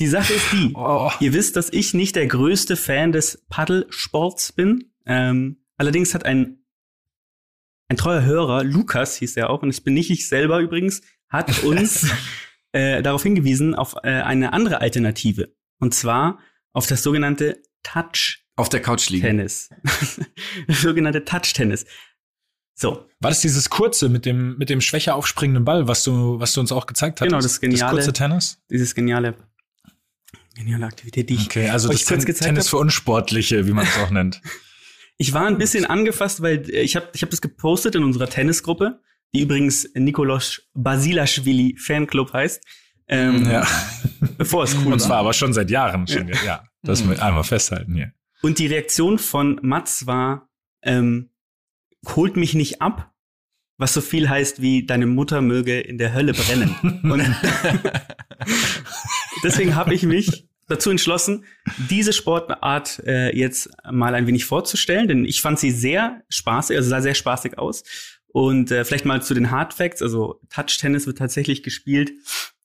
die 0.00 0.06
Sache 0.08 0.32
ist 0.32 0.52
die, 0.52 0.72
Oh. 0.74 1.10
ihr 1.20 1.32
wisst, 1.32 1.54
dass 1.56 1.72
ich 1.72 1.94
nicht 1.94 2.16
der 2.16 2.26
größte 2.26 2.74
Fan 2.74 3.12
des 3.12 3.44
Paddelsports 3.50 4.52
bin. 4.52 4.90
Ähm, 5.06 5.58
allerdings 5.76 6.12
hat 6.14 6.24
ein 6.24 6.56
ein 7.88 7.96
treuer 7.96 8.22
Hörer, 8.22 8.62
Lukas 8.62 9.16
hieß 9.16 9.36
er 9.36 9.50
auch, 9.50 9.62
und 9.62 9.68
es 9.68 9.80
bin 9.80 9.94
nicht 9.94 10.10
ich 10.10 10.28
selber 10.28 10.60
übrigens, 10.60 11.02
hat 11.28 11.48
uns 11.64 12.06
äh, 12.72 13.02
darauf 13.02 13.22
hingewiesen, 13.22 13.74
auf 13.74 13.94
äh, 14.02 14.08
eine 14.22 14.52
andere 14.52 14.80
Alternative. 14.80 15.54
Und 15.78 15.94
zwar 15.94 16.38
auf 16.72 16.86
das 16.86 17.02
sogenannte 17.02 17.62
Touch 17.82 18.44
Auf 18.56 18.68
der 18.68 18.80
Couch 18.82 19.08
liegen. 19.10 19.26
Tennis. 19.26 19.70
das 20.66 20.82
sogenannte 20.82 21.24
Touch-Tennis. 21.24 21.86
So, 22.74 23.06
War 23.20 23.30
das 23.30 23.40
dieses 23.40 23.68
kurze 23.70 24.08
mit 24.08 24.24
dem, 24.24 24.56
mit 24.56 24.70
dem 24.70 24.80
schwächer 24.80 25.14
aufspringenden 25.14 25.64
Ball, 25.64 25.86
was 25.88 26.02
du, 26.04 26.38
was 26.40 26.52
du 26.54 26.60
uns 26.60 26.72
auch 26.72 26.86
gezeigt 26.86 27.20
hast? 27.20 27.26
Genau, 27.26 27.40
das 27.40 27.60
geniale- 27.60 27.96
Das 27.96 28.06
kurze 28.06 28.12
Tennis? 28.12 28.58
dieses 28.70 28.94
geniale, 28.94 29.34
geniale 30.54 30.86
Aktivität, 30.86 31.28
die 31.28 31.34
ich. 31.34 31.46
Okay, 31.46 31.68
also 31.68 31.88
das 31.88 32.04
Ten 32.04 32.20
Tennis 32.20 32.66
hab. 32.66 32.70
für 32.70 32.76
Unsportliche, 32.78 33.66
wie 33.66 33.72
man 33.72 33.86
es 33.86 33.98
auch 33.98 34.10
nennt. 34.10 34.40
Ich 35.22 35.34
war 35.34 35.44
ein 35.46 35.58
bisschen 35.58 35.84
angefasst, 35.84 36.40
weil 36.40 36.66
äh, 36.70 36.80
ich 36.80 36.96
habe 36.96 37.10
ich 37.12 37.20
hab 37.20 37.28
das 37.28 37.42
gepostet 37.42 37.94
in 37.94 38.04
unserer 38.04 38.26
Tennisgruppe, 38.26 39.02
die 39.34 39.40
übrigens 39.42 39.88
Nikolaus 39.94 40.62
Basilashvili 40.74 41.76
Fanclub 41.78 42.32
heißt. 42.32 42.62
Ähm, 43.08 43.48
Ja. 43.50 43.66
Bevor 44.38 44.64
es 44.64 44.76
cool 44.84 44.92
Und 44.92 44.98
zwar 45.00 45.10
war. 45.10 45.18
aber 45.18 45.32
schon 45.32 45.52
seit 45.52 45.70
Jahren. 45.70 46.06
Schon, 46.06 46.28
ja. 46.28 46.36
ja, 46.44 46.64
das 46.82 47.04
Mhm. 47.04 47.10
wir 47.10 47.22
einmal 47.22 47.44
festhalten 47.44 47.94
hier. 47.94 48.12
Und 48.42 48.58
die 48.58 48.66
Reaktion 48.66 49.18
von 49.18 49.58
Mats 49.62 50.06
war, 50.06 50.48
ähm, 50.82 51.30
holt 52.16 52.36
mich 52.36 52.54
nicht 52.54 52.80
ab, 52.80 53.12
was 53.76 53.92
so 53.94 54.00
viel 54.00 54.28
heißt 54.28 54.62
wie 54.62 54.86
deine 54.86 55.06
Mutter 55.06 55.40
möge 55.42 55.80
in 55.80 55.98
der 55.98 56.14
Hölle 56.14 56.32
brennen. 56.32 56.74
Und 57.02 57.22
deswegen 59.42 59.74
habe 59.74 59.94
ich 59.94 60.02
mich 60.04 60.46
dazu 60.68 60.90
entschlossen, 60.90 61.44
diese 61.90 62.12
Sportart 62.12 63.00
äh, 63.06 63.36
jetzt 63.36 63.70
mal 63.90 64.14
ein 64.14 64.26
wenig 64.26 64.44
vorzustellen, 64.44 65.08
denn 65.08 65.24
ich 65.24 65.40
fand 65.40 65.58
sie 65.58 65.70
sehr 65.70 66.22
spaßig, 66.28 66.76
also 66.76 66.88
sah 66.90 67.00
sehr 67.00 67.14
spaßig 67.14 67.58
aus. 67.58 67.82
Und 68.32 68.70
äh, 68.70 68.84
vielleicht 68.84 69.04
mal 69.04 69.22
zu 69.22 69.34
den 69.34 69.50
Hard 69.50 69.74
Facts, 69.74 70.02
also 70.02 70.40
Touch-Tennis 70.50 71.06
wird 71.06 71.18
tatsächlich 71.18 71.62
gespielt 71.62 72.12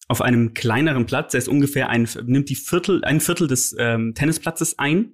auf 0.07 0.21
einem 0.21 0.53
kleineren 0.53 1.05
Platz, 1.05 1.31
der 1.31 1.39
ist 1.39 1.47
ungefähr 1.47 1.89
ein, 1.89 2.07
nimmt 2.25 2.49
die 2.49 2.55
Viertel, 2.55 3.03
ein 3.03 3.19
Viertel 3.19 3.47
des 3.47 3.75
ähm, 3.79 4.13
Tennisplatzes 4.13 4.77
ein, 4.77 5.13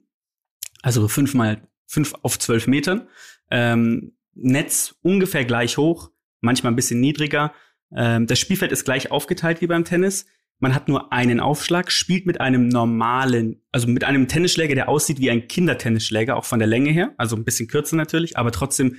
also 0.81 1.07
fünf 1.07 1.33
mal 1.33 1.61
fünf 1.87 2.13
auf 2.21 2.39
zwölf 2.39 2.67
Metern. 2.67 3.07
Ähm, 3.49 4.13
Netz 4.33 4.95
ungefähr 5.01 5.45
gleich 5.45 5.77
hoch, 5.77 6.11
manchmal 6.39 6.71
ein 6.71 6.75
bisschen 6.75 6.99
niedriger. 6.99 7.53
Ähm, 7.95 8.27
das 8.27 8.39
Spielfeld 8.39 8.71
ist 8.71 8.85
gleich 8.85 9.11
aufgeteilt 9.11 9.61
wie 9.61 9.67
beim 9.67 9.85
Tennis. 9.85 10.25
Man 10.59 10.75
hat 10.75 10.87
nur 10.87 11.11
einen 11.11 11.39
Aufschlag, 11.39 11.91
spielt 11.91 12.25
mit 12.25 12.39
einem 12.39 12.67
normalen, 12.67 13.61
also 13.71 13.87
mit 13.87 14.03
einem 14.03 14.27
Tennisschläger, 14.27 14.75
der 14.75 14.89
aussieht 14.89 15.19
wie 15.19 15.31
ein 15.31 15.47
Kindertennisschläger, 15.47 16.37
auch 16.37 16.45
von 16.45 16.59
der 16.59 16.67
Länge 16.67 16.91
her, 16.91 17.13
also 17.17 17.35
ein 17.35 17.43
bisschen 17.43 17.67
kürzer 17.67 17.95
natürlich, 17.95 18.37
aber 18.37 18.51
trotzdem 18.51 18.97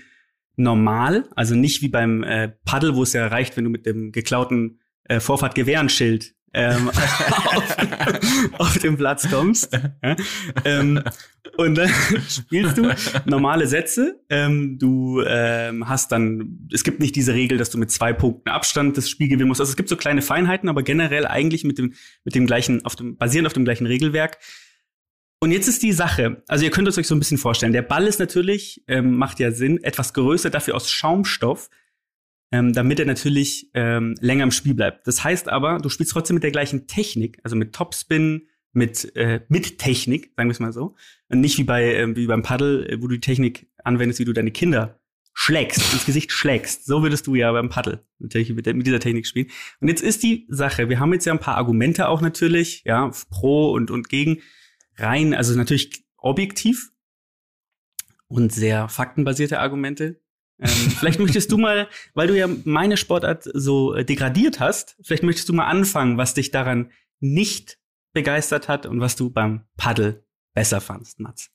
normal, 0.56 1.28
also 1.34 1.54
nicht 1.54 1.82
wie 1.82 1.88
beim 1.88 2.22
äh, 2.22 2.48
Paddel, 2.64 2.94
wo 2.94 3.02
es 3.02 3.12
ja 3.12 3.26
reicht, 3.26 3.56
wenn 3.56 3.64
du 3.64 3.70
mit 3.70 3.86
dem 3.86 4.12
geklauten 4.12 4.80
äh, 5.04 5.20
Vorfahrt-Gewehrenschild 5.20 6.34
ähm, 6.54 6.88
auf, 7.46 7.76
auf 8.58 8.78
den 8.78 8.96
Platz 8.96 9.28
kommst. 9.30 9.78
Ähm, 10.64 11.02
und 11.56 11.76
dann 11.76 11.90
spielst 12.28 12.78
du 12.78 12.94
normale 13.24 13.66
Sätze. 13.66 14.20
Ähm, 14.28 14.78
du 14.78 15.22
ähm, 15.26 15.88
hast 15.88 16.12
dann, 16.12 16.68
es 16.72 16.84
gibt 16.84 17.00
nicht 17.00 17.16
diese 17.16 17.34
Regel, 17.34 17.58
dass 17.58 17.70
du 17.70 17.78
mit 17.78 17.90
zwei 17.90 18.12
Punkten 18.12 18.50
Abstand 18.50 18.96
das 18.96 19.08
Spiel 19.08 19.28
gewinnen 19.28 19.48
musst. 19.48 19.60
Also 19.60 19.70
es 19.70 19.76
gibt 19.76 19.88
so 19.88 19.96
kleine 19.96 20.22
Feinheiten, 20.22 20.68
aber 20.68 20.82
generell 20.82 21.26
eigentlich 21.26 21.64
mit 21.64 21.78
dem, 21.78 21.94
mit 22.24 22.34
dem 22.34 22.46
gleichen, 22.46 22.84
auf 22.84 22.96
dem, 22.96 23.16
basierend 23.16 23.46
auf 23.46 23.54
dem 23.54 23.64
gleichen 23.64 23.86
Regelwerk. 23.86 24.38
Und 25.42 25.50
jetzt 25.50 25.66
ist 25.66 25.82
die 25.82 25.90
Sache, 25.90 26.40
also 26.46 26.64
ihr 26.64 26.70
könnt 26.70 26.86
es 26.86 26.96
euch 26.98 27.08
so 27.08 27.16
ein 27.16 27.18
bisschen 27.18 27.36
vorstellen. 27.36 27.72
Der 27.72 27.82
Ball 27.82 28.06
ist 28.06 28.20
natürlich, 28.20 28.84
ähm, 28.86 29.16
macht 29.16 29.40
ja 29.40 29.50
Sinn, 29.50 29.82
etwas 29.82 30.14
größer, 30.14 30.50
dafür 30.50 30.76
aus 30.76 30.88
Schaumstoff, 30.88 31.68
ähm, 32.52 32.72
damit 32.72 33.00
er 33.00 33.06
natürlich 33.06 33.68
ähm, 33.74 34.14
länger 34.20 34.44
im 34.44 34.52
Spiel 34.52 34.74
bleibt. 34.74 35.04
Das 35.04 35.24
heißt 35.24 35.48
aber, 35.48 35.78
du 35.78 35.88
spielst 35.88 36.12
trotzdem 36.12 36.34
mit 36.34 36.44
der 36.44 36.52
gleichen 36.52 36.86
Technik, 36.86 37.40
also 37.42 37.56
mit 37.56 37.74
Topspin, 37.74 38.46
mit, 38.72 39.16
äh, 39.16 39.40
mit 39.48 39.78
Technik, 39.78 40.30
sagen 40.36 40.48
wir 40.48 40.52
es 40.52 40.60
mal 40.60 40.72
so. 40.72 40.94
Und 41.28 41.40
nicht 41.40 41.58
wie 41.58 41.64
bei 41.64 41.92
ähm, 41.92 42.14
wie 42.14 42.28
beim 42.28 42.42
Paddel, 42.42 42.88
äh, 42.88 43.02
wo 43.02 43.08
du 43.08 43.16
die 43.16 43.20
Technik 43.20 43.66
anwendest, 43.82 44.20
wie 44.20 44.24
du 44.24 44.32
deine 44.32 44.52
Kinder 44.52 45.00
schlägst, 45.34 45.92
ins 45.92 46.06
Gesicht 46.06 46.30
schlägst. 46.30 46.86
So 46.86 47.02
würdest 47.02 47.26
du 47.26 47.34
ja 47.34 47.50
beim 47.50 47.68
Paddel 47.68 48.06
natürlich 48.20 48.50
mit, 48.54 48.66
der, 48.66 48.74
mit 48.74 48.86
dieser 48.86 49.00
Technik 49.00 49.26
spielen. 49.26 49.48
Und 49.80 49.88
jetzt 49.88 50.04
ist 50.04 50.22
die 50.22 50.46
Sache, 50.50 50.88
wir 50.88 51.00
haben 51.00 51.12
jetzt 51.12 51.24
ja 51.24 51.32
ein 51.32 51.40
paar 51.40 51.56
Argumente 51.56 52.06
auch 52.06 52.20
natürlich, 52.20 52.84
ja, 52.84 53.10
pro 53.28 53.72
und, 53.72 53.90
und 53.90 54.08
gegen 54.08 54.38
rein, 54.96 55.34
also 55.34 55.56
natürlich 55.56 56.04
objektiv 56.16 56.90
und 58.28 58.52
sehr 58.52 58.88
faktenbasierte 58.88 59.60
Argumente. 59.60 60.20
Ähm, 60.58 60.68
vielleicht 60.98 61.20
möchtest 61.20 61.52
du 61.52 61.58
mal, 61.58 61.88
weil 62.14 62.28
du 62.28 62.36
ja 62.36 62.48
meine 62.64 62.96
Sportart 62.96 63.44
so 63.52 63.94
äh, 63.94 64.04
degradiert 64.04 64.60
hast, 64.60 64.96
vielleicht 65.02 65.22
möchtest 65.22 65.48
du 65.48 65.52
mal 65.52 65.66
anfangen, 65.66 66.18
was 66.18 66.34
dich 66.34 66.50
daran 66.50 66.90
nicht 67.20 67.78
begeistert 68.12 68.68
hat 68.68 68.86
und 68.86 69.00
was 69.00 69.16
du 69.16 69.30
beim 69.30 69.64
Paddel 69.76 70.24
besser 70.54 70.80
fandst, 70.80 71.20
Mats. 71.20 71.50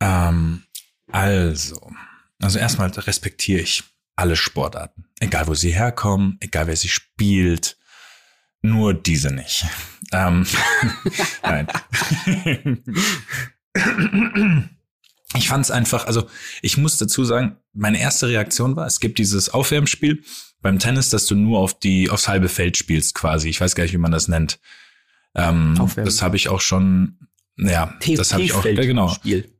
Ähm, 0.00 0.64
also, 1.10 1.90
also 2.40 2.58
erstmal 2.58 2.90
respektiere 2.90 3.60
ich 3.60 3.84
alle 4.16 4.36
Sportarten. 4.36 5.06
Egal, 5.20 5.46
wo 5.46 5.54
sie 5.54 5.72
herkommen, 5.72 6.38
egal, 6.40 6.66
wer 6.66 6.76
sie 6.76 6.88
spielt. 6.88 7.78
Nur 8.62 8.94
diese 8.94 9.32
nicht. 9.32 9.66
Ähm, 10.12 10.46
nein. 11.42 11.68
Ich 15.34 15.48
fand 15.48 15.64
es 15.64 15.70
einfach, 15.70 16.06
also 16.06 16.28
ich 16.62 16.76
muss 16.76 16.96
dazu 16.98 17.24
sagen, 17.24 17.56
meine 17.72 18.00
erste 18.00 18.28
Reaktion 18.28 18.76
war, 18.76 18.86
es 18.86 19.00
gibt 19.00 19.18
dieses 19.18 19.48
Aufwärmspiel 19.48 20.22
beim 20.62 20.78
Tennis, 20.78 21.10
dass 21.10 21.26
du 21.26 21.34
nur 21.34 21.58
auf 21.58 21.78
die 21.78 22.10
aufs 22.10 22.28
halbe 22.28 22.48
Feld 22.48 22.76
spielst 22.76 23.14
quasi. 23.14 23.48
Ich 23.48 23.60
weiß 23.60 23.74
gar 23.74 23.84
nicht, 23.84 23.92
wie 23.92 23.98
man 23.98 24.12
das 24.12 24.28
nennt. 24.28 24.60
Ähm, 25.34 25.78
Aufwärmen. 25.78 26.06
das 26.06 26.22
habe 26.22 26.36
ich 26.36 26.48
auch 26.48 26.60
schon, 26.60 27.18
ja, 27.56 27.94
das 28.16 28.32
habe 28.32 28.44
ich 28.44 28.54
auch, 28.54 28.64
ja, 28.64 28.72
genau. 28.72 29.08
Spiel. 29.08 29.52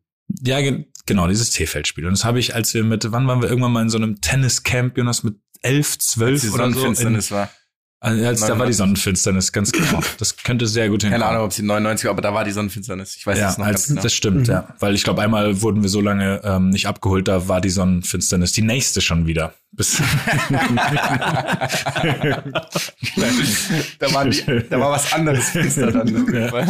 Ja, 0.45 0.61
ge 0.61 0.87
genau, 1.05 1.29
dieses 1.29 1.51
T-Feld-Spiel. 1.51 2.07
Und 2.07 2.13
das 2.13 2.25
habe 2.25 2.41
ich, 2.41 2.55
als 2.55 2.75
wir 2.75 2.83
mit, 2.83 3.13
wann 3.13 3.27
waren 3.29 3.43
wir 3.43 3.49
irgendwann 3.49 3.73
mal 3.73 3.83
in 3.83 3.91
so 3.91 3.97
einem 3.97 4.21
Tenniscamp, 4.21 4.97
Jonas, 4.97 5.23
mit 5.23 5.37
elf, 5.63 5.99
zwölf 5.99 6.53
oder 6.53 6.73
so. 6.73 6.87
In, 6.87 7.31
war. 7.31 7.51
Als, 7.99 8.23
als, 8.23 8.41
da 8.41 8.59
war 8.59 8.67
die 8.67 8.73
Sonnenfinsternis, 8.75 9.53
ganz 9.53 9.73
genau. 9.73 10.01
Das 10.19 10.37
könnte 10.37 10.67
sehr 10.67 10.89
gut 10.91 11.03
hinkommen. 11.03 11.23
Keine 11.23 11.33
Ahnung, 11.33 11.47
ob 11.47 11.53
sie 11.53 11.63
99 11.63 12.05
war, 12.05 12.11
aber 12.13 12.23
da 12.23 12.35
war 12.35 12.45
die 12.45 12.53
Sonnenfinsternis. 12.53 13.17
Ich 13.17 13.27
weiß 13.27 13.39
Ja, 13.39 13.51
es 13.51 13.59
noch 13.59 13.67
als, 13.67 13.75
ganz 13.83 13.89
genau. 13.89 14.03
das 14.03 14.13
stimmt, 14.15 14.47
Mhm. 14.49 14.53
ja. 14.53 14.69
Weil 14.81 14.95
ich 14.95 15.03
glaube, 15.03 15.23
einmal 15.23 15.63
wurden 15.63 15.83
wir 15.83 15.89
so 15.89 16.01
lange 16.01 16.41
ähm, 16.45 16.69
nicht 16.71 16.87
abgeholt, 16.87 17.27
da 17.27 17.49
war 17.49 17.61
die 17.61 17.71
Sonnenfinsternis 17.71 18.53
die 18.53 18.63
nächste 18.63 19.01
schon 19.01 19.27
wieder. 19.27 19.55
Bis 19.73 19.97
da, 23.99 24.13
waren 24.15 24.31
die, 24.31 24.43
da 24.69 24.81
war 24.81 24.91
was 24.93 25.13
anderes 25.13 25.51
finster 25.51 25.93
dann. 25.93 26.33
Ja. 26.33 26.67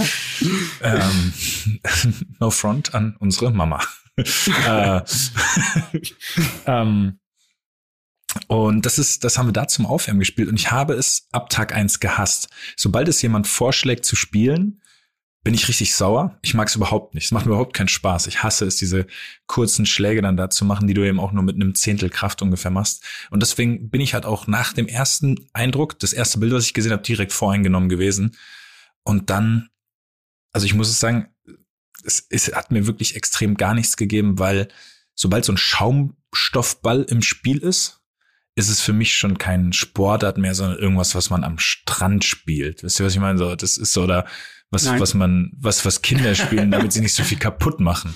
Ähm, 0.83 1.33
no 2.41 2.51
front 2.51 2.95
an 2.95 3.17
unsere 3.19 3.51
Mama. 3.53 3.81
äh, 4.67 5.01
ähm, 6.67 7.19
und 8.49 8.87
das 8.87 8.99
ist, 8.99 9.25
das 9.25 9.39
haben 9.39 9.49
wir 9.49 9.53
da 9.53 9.67
zum 9.69 9.87
Aufwärmen 9.87 10.21
gespielt 10.21 10.49
und 10.49 10.59
ich 10.59 10.71
habe 10.71 10.95
es 10.95 11.29
ab 11.33 11.51
Tag 11.51 11.75
eins 11.75 12.01
gehasst. 12.01 12.49
Sobald 12.77 13.09
es 13.09 13.23
jemand 13.23 13.47
vorschlägt 13.47 14.05
zu 14.05 14.17
spielen, 14.17 14.81
bin 15.47 15.55
ich 15.55 15.69
richtig 15.69 15.95
sauer. 15.95 16.37
Ich 16.43 16.55
mag 16.55 16.67
es 16.67 16.75
überhaupt 16.75 17.15
nicht. 17.15 17.27
Es 17.27 17.31
macht 17.31 17.47
mir 17.47 17.53
überhaupt 17.53 17.73
keinen 17.73 17.87
Spaß. 17.87 18.27
Ich 18.27 18.43
hasse 18.43 18.65
es, 18.65 18.77
diese 18.77 19.07
kurzen 19.47 19.87
Schläge 19.87 20.21
dann 20.21 20.37
da 20.37 20.51
zu 20.51 20.65
machen, 20.65 20.89
die 20.89 20.95
du 20.95 21.07
eben 21.07 21.21
auch 21.21 21.31
nur 21.31 21.45
mit 21.45 21.55
einem 21.55 21.77
Zehntel 21.77 22.11
Kraft 22.11 22.43
ungefähr 22.43 22.73
machst. 22.73 23.05
Und 23.31 23.41
deswegen 23.45 23.89
bin 23.89 24.01
ich 24.01 24.13
halt 24.13 24.27
auch 24.27 24.49
nach 24.49 24.73
dem 24.73 24.89
ersten 24.89 25.37
Eindruck, 25.53 26.01
das 26.01 26.13
erste 26.13 26.41
Bild, 26.41 26.53
was 26.53 26.65
ich 26.65 26.75
gesehen 26.75 26.91
habe, 26.91 27.05
direkt 27.05 27.33
voreingenommen 27.33 27.89
gewesen. 27.89 28.37
Und 29.05 29.31
dann, 29.31 29.69
also 30.53 30.67
ich 30.67 30.75
muss 30.75 30.89
es 30.89 30.99
sagen, 30.99 31.29
es, 32.03 32.27
es 32.29 32.53
hat 32.53 32.73
mir 32.73 32.89
wirklich 32.89 33.15
extrem 33.15 33.57
gar 33.57 33.75
nichts 33.75 33.97
gegeben, 33.97 34.41
weil 34.41 34.67
sobald 35.15 35.45
so 35.45 35.53
ein 35.53 35.59
Schaumstoffball 35.59 37.05
im 37.05 37.23
Spiel 37.23 37.59
ist, 37.59 38.01
ist 38.57 38.71
es 38.71 38.81
für 38.81 38.95
mich 38.95 39.15
schon 39.15 39.37
kein 39.37 39.73
Sportart 39.75 40.39
mehr, 40.39 40.55
sondern 40.55 40.79
irgendwas, 40.79 41.15
was 41.15 41.29
man 41.31 41.45
am 41.45 41.59
Strand 41.59 42.25
spielt. 42.25 42.83
Wisst 42.83 42.99
ihr, 42.99 43.07
was 43.07 43.13
ich 43.13 43.21
meine? 43.21 43.39
So, 43.39 43.55
das 43.55 43.77
ist 43.77 43.93
so, 43.93 44.05
oder 44.05 44.27
was, 44.71 44.85
Nein. 44.85 44.99
was 44.99 45.15
man, 45.15 45.53
was, 45.57 45.85
was 45.85 46.03
Kinder 46.03 46.35
spielen, 46.35 46.71
damit 46.71 46.93
sie 46.93 47.03
nicht 47.03 47.15
so 47.15 47.23
viel 47.23 47.39
kaputt 47.39 47.81
machen. 47.81 48.15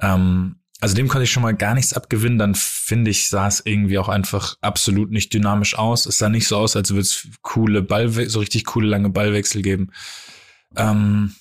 Ähm, 0.00 0.56
also 0.80 0.94
dem 0.94 1.08
konnte 1.08 1.24
ich 1.24 1.32
schon 1.32 1.42
mal 1.42 1.56
gar 1.56 1.74
nichts 1.74 1.92
abgewinnen. 1.92 2.38
Dann 2.38 2.54
finde 2.54 3.10
ich, 3.10 3.28
sah 3.28 3.48
es 3.48 3.62
irgendwie 3.64 3.98
auch 3.98 4.08
einfach 4.08 4.56
absolut 4.60 5.10
nicht 5.10 5.32
dynamisch 5.34 5.76
aus. 5.76 6.06
Es 6.06 6.18
sah 6.18 6.28
nicht 6.28 6.46
so 6.46 6.56
aus, 6.56 6.76
als 6.76 6.90
würde 6.90 7.00
es 7.02 7.26
coole 7.42 7.82
Ballwechsel, 7.82 8.30
so 8.30 8.38
richtig 8.38 8.64
coole 8.66 8.86
lange 8.86 9.10
Ballwechsel 9.10 9.62
geben. 9.62 9.90
Ähm, 10.76 11.34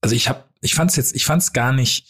also 0.00 0.16
ich 0.16 0.28
habe, 0.28 0.44
ich 0.62 0.74
fand's 0.74 0.96
jetzt, 0.96 1.14
ich 1.14 1.24
fand's 1.24 1.52
gar 1.52 1.72
nicht 1.72 2.06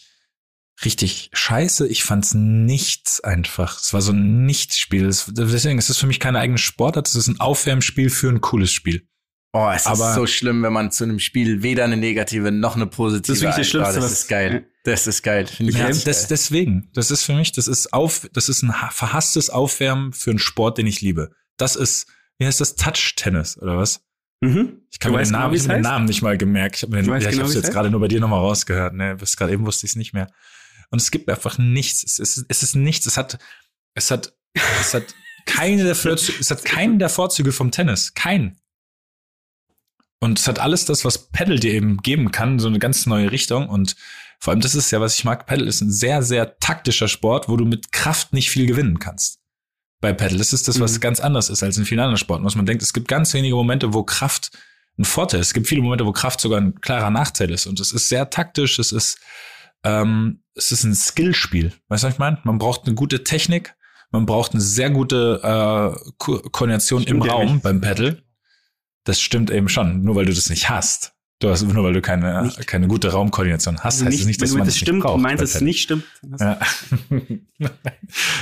richtig 0.85 1.29
scheiße. 1.33 1.87
Ich 1.87 2.03
fand's 2.03 2.33
nichts 2.33 3.21
einfach. 3.21 3.79
Es 3.79 3.93
war 3.93 4.01
so 4.01 4.11
ein 4.11 4.45
Nichtspiel. 4.45 5.03
Deswegen 5.03 5.77
ist 5.77 5.89
es 5.89 5.97
für 5.97 6.07
mich 6.07 6.19
keine 6.19 6.39
eigene 6.39 6.57
Sportart. 6.57 7.07
Es 7.07 7.15
ist 7.15 7.27
ein 7.27 7.39
Aufwärmspiel 7.39 8.09
für 8.09 8.29
ein 8.29 8.41
cooles 8.41 8.71
Spiel. 8.71 9.07
Oh, 9.51 9.69
es 9.73 9.87
aber 9.87 10.09
ist 10.09 10.15
so 10.15 10.27
schlimm, 10.27 10.61
wenn 10.61 10.73
man 10.73 10.91
zu 10.91 11.05
einem 11.05 11.19
Spiel 11.19 11.63
weder 11.63 11.83
eine 11.83 11.97
negative 11.97 12.51
noch 12.51 12.75
eine 12.75 12.85
positive. 12.85 13.27
Das 13.27 13.37
ist 13.37 13.41
wirklich 13.41 13.55
das 13.57 13.67
Schlimmste. 13.67 13.97
Oh, 13.97 14.01
das 14.01 14.11
ist 14.11 14.27
geil. 14.27 14.67
Das 14.83 15.07
ist 15.07 15.23
geil. 15.23 15.47
Finde 15.47 15.71
ich 15.71 15.77
ja, 15.79 15.87
das, 15.87 16.05
geil. 16.05 16.25
Deswegen, 16.29 16.89
das 16.93 17.09
ist 17.09 17.23
für 17.23 17.33
mich, 17.33 17.51
das 17.51 17.67
ist 17.67 17.91
auf, 17.91 18.29
das 18.31 18.47
ist 18.47 18.61
ein 18.61 18.73
verhasstes 18.91 19.49
Aufwärmen 19.49 20.13
für 20.13 20.29
einen 20.29 20.39
Sport, 20.39 20.77
den 20.77 20.85
ich 20.85 21.01
liebe. 21.01 21.31
Das 21.57 21.75
ist, 21.75 22.07
wie 22.37 22.45
heißt 22.45 22.61
das, 22.61 22.75
Touch-Tennis 22.75 23.57
oder 23.57 23.75
was? 23.75 24.01
Mhm. 24.41 24.83
Ich 24.91 24.99
kann 24.99 25.11
mir 25.11 25.17
den, 25.17 25.25
genau, 25.25 25.39
Namen, 25.39 25.55
ich 25.55 25.67
hab 25.67 25.75
den 25.75 25.81
Namen 25.81 26.05
nicht 26.05 26.21
mal 26.21 26.37
gemerkt. 26.37 26.77
Ich 26.77 26.83
habe 26.83 26.95
ja, 26.95 27.01
genau, 27.01 27.15
ich 27.17 27.39
hab's 27.39 27.55
jetzt 27.55 27.71
gerade 27.71 27.89
nur 27.89 27.99
bei 27.99 28.07
dir 28.07 28.19
nochmal 28.19 28.39
rausgehört. 28.39 28.93
Ne, 28.93 29.15
bis 29.15 29.35
gerade 29.35 29.51
eben 29.51 29.65
wusste 29.65 29.85
ich 29.85 29.93
es 29.93 29.95
nicht 29.95 30.13
mehr. 30.13 30.31
Und 30.91 31.01
es 31.01 31.11
gibt 31.11 31.29
einfach 31.29 31.57
nichts. 31.57 32.03
Es 32.03 32.19
ist, 32.19 32.45
es 32.47 32.63
ist 32.63 32.75
nichts. 32.75 33.05
Es 33.05 33.17
hat, 33.17 33.37
es 33.93 34.11
hat, 34.11 34.33
es 34.53 34.93
hat 34.93 35.13
keine 35.45 35.83
der 35.83 35.95
Vorzüge, 35.95 36.37
es 36.39 36.51
hat 36.51 36.65
keinen 36.65 36.99
der 36.99 37.09
Vorzüge 37.09 37.51
vom 37.51 37.71
Tennis. 37.71 38.13
Keinen. 38.13 38.59
Und 40.19 40.39
es 40.39 40.47
hat 40.47 40.59
alles 40.59 40.85
das, 40.85 41.05
was 41.05 41.29
Paddle 41.31 41.59
dir 41.59 41.73
eben 41.73 41.97
geben 41.97 42.31
kann, 42.31 42.59
so 42.59 42.67
eine 42.67 42.79
ganz 42.79 43.05
neue 43.05 43.31
Richtung. 43.31 43.69
Und 43.69 43.95
vor 44.39 44.51
allem, 44.51 44.61
das 44.61 44.75
ist 44.75 44.91
ja, 44.91 44.99
was 44.99 45.15
ich 45.15 45.23
mag. 45.23 45.45
Paddle 45.45 45.67
ist 45.67 45.81
ein 45.81 45.91
sehr, 45.91 46.23
sehr 46.23 46.57
taktischer 46.59 47.07
Sport, 47.07 47.47
wo 47.47 47.57
du 47.57 47.65
mit 47.65 47.91
Kraft 47.91 48.33
nicht 48.33 48.49
viel 48.49 48.65
gewinnen 48.65 48.99
kannst. 48.99 49.39
Bei 50.01 50.13
Paddle. 50.13 50.37
Das 50.37 50.53
ist 50.53 50.67
das, 50.67 50.79
was 50.79 50.95
mhm. 50.95 50.99
ganz 51.01 51.19
anders 51.19 51.49
ist 51.49 51.63
als 51.63 51.77
in 51.77 51.85
vielen 51.85 51.99
anderen 51.99 52.17
Sporten. 52.17 52.45
Was 52.45 52.55
man 52.55 52.65
denkt, 52.65 52.83
es 52.83 52.93
gibt 52.93 53.07
ganz 53.07 53.33
wenige 53.33 53.55
Momente, 53.55 53.93
wo 53.93 54.03
Kraft 54.03 54.51
ein 54.97 55.05
Vorteil 55.05 55.39
ist. 55.39 55.47
Es 55.47 55.53
gibt 55.53 55.67
viele 55.67 55.81
Momente, 55.81 56.05
wo 56.05 56.11
Kraft 56.11 56.41
sogar 56.41 56.59
ein 56.59 56.79
klarer 56.81 57.09
Nachteil 57.09 57.51
ist. 57.51 57.65
Und 57.65 57.79
es 57.79 57.93
ist 57.93 58.09
sehr 58.09 58.29
taktisch. 58.29 58.79
Es 58.79 58.91
ist, 58.91 59.19
ähm, 59.83 60.43
es 60.55 60.71
ist 60.71 60.83
ein 60.83 60.95
Skillspiel. 60.95 61.73
Weißt 61.87 62.03
du, 62.03 62.07
was 62.07 62.13
ich 62.13 62.19
meine? 62.19 62.39
Man 62.43 62.57
braucht 62.57 62.85
eine 62.85 62.95
gute 62.95 63.23
Technik. 63.23 63.75
Man 64.11 64.25
braucht 64.25 64.53
eine 64.53 64.61
sehr 64.61 64.89
gute 64.89 65.39
äh, 65.43 66.11
Ko 66.17 66.39
Koordination 66.51 67.03
Stimmt 67.03 67.23
im 67.23 67.29
Raum 67.29 67.61
beim 67.61 67.79
Paddle 67.79 68.23
das 69.09 69.19
stimmt 69.19 69.49
eben 69.51 69.69
schon. 69.69 70.03
Nur 70.03 70.15
weil 70.15 70.25
du 70.25 70.33
das 70.33 70.49
nicht 70.49 70.69
hast. 70.69 71.13
Du 71.39 71.49
hast, 71.49 71.63
nur 71.63 71.83
weil 71.85 71.93
du 71.93 72.01
keine, 72.01 72.43
nicht. 72.43 72.67
keine 72.67 72.87
gute 72.87 73.13
Raumkoordination 73.13 73.79
hast, 73.79 74.01
heißt 74.01 74.09
nicht, 74.09 74.19
es 74.19 74.25
nicht, 74.27 74.41
dass 74.41 74.51
man 74.51 74.65
das 74.65 74.77
stimmt, 74.77 74.97
nicht 74.97 75.03
braucht. 75.03 75.19
Du 75.19 75.21
meinst, 75.21 75.41
es 75.41 75.61
nicht 75.61 75.81
stimmt. 75.81 76.03
Ja. 76.37 76.59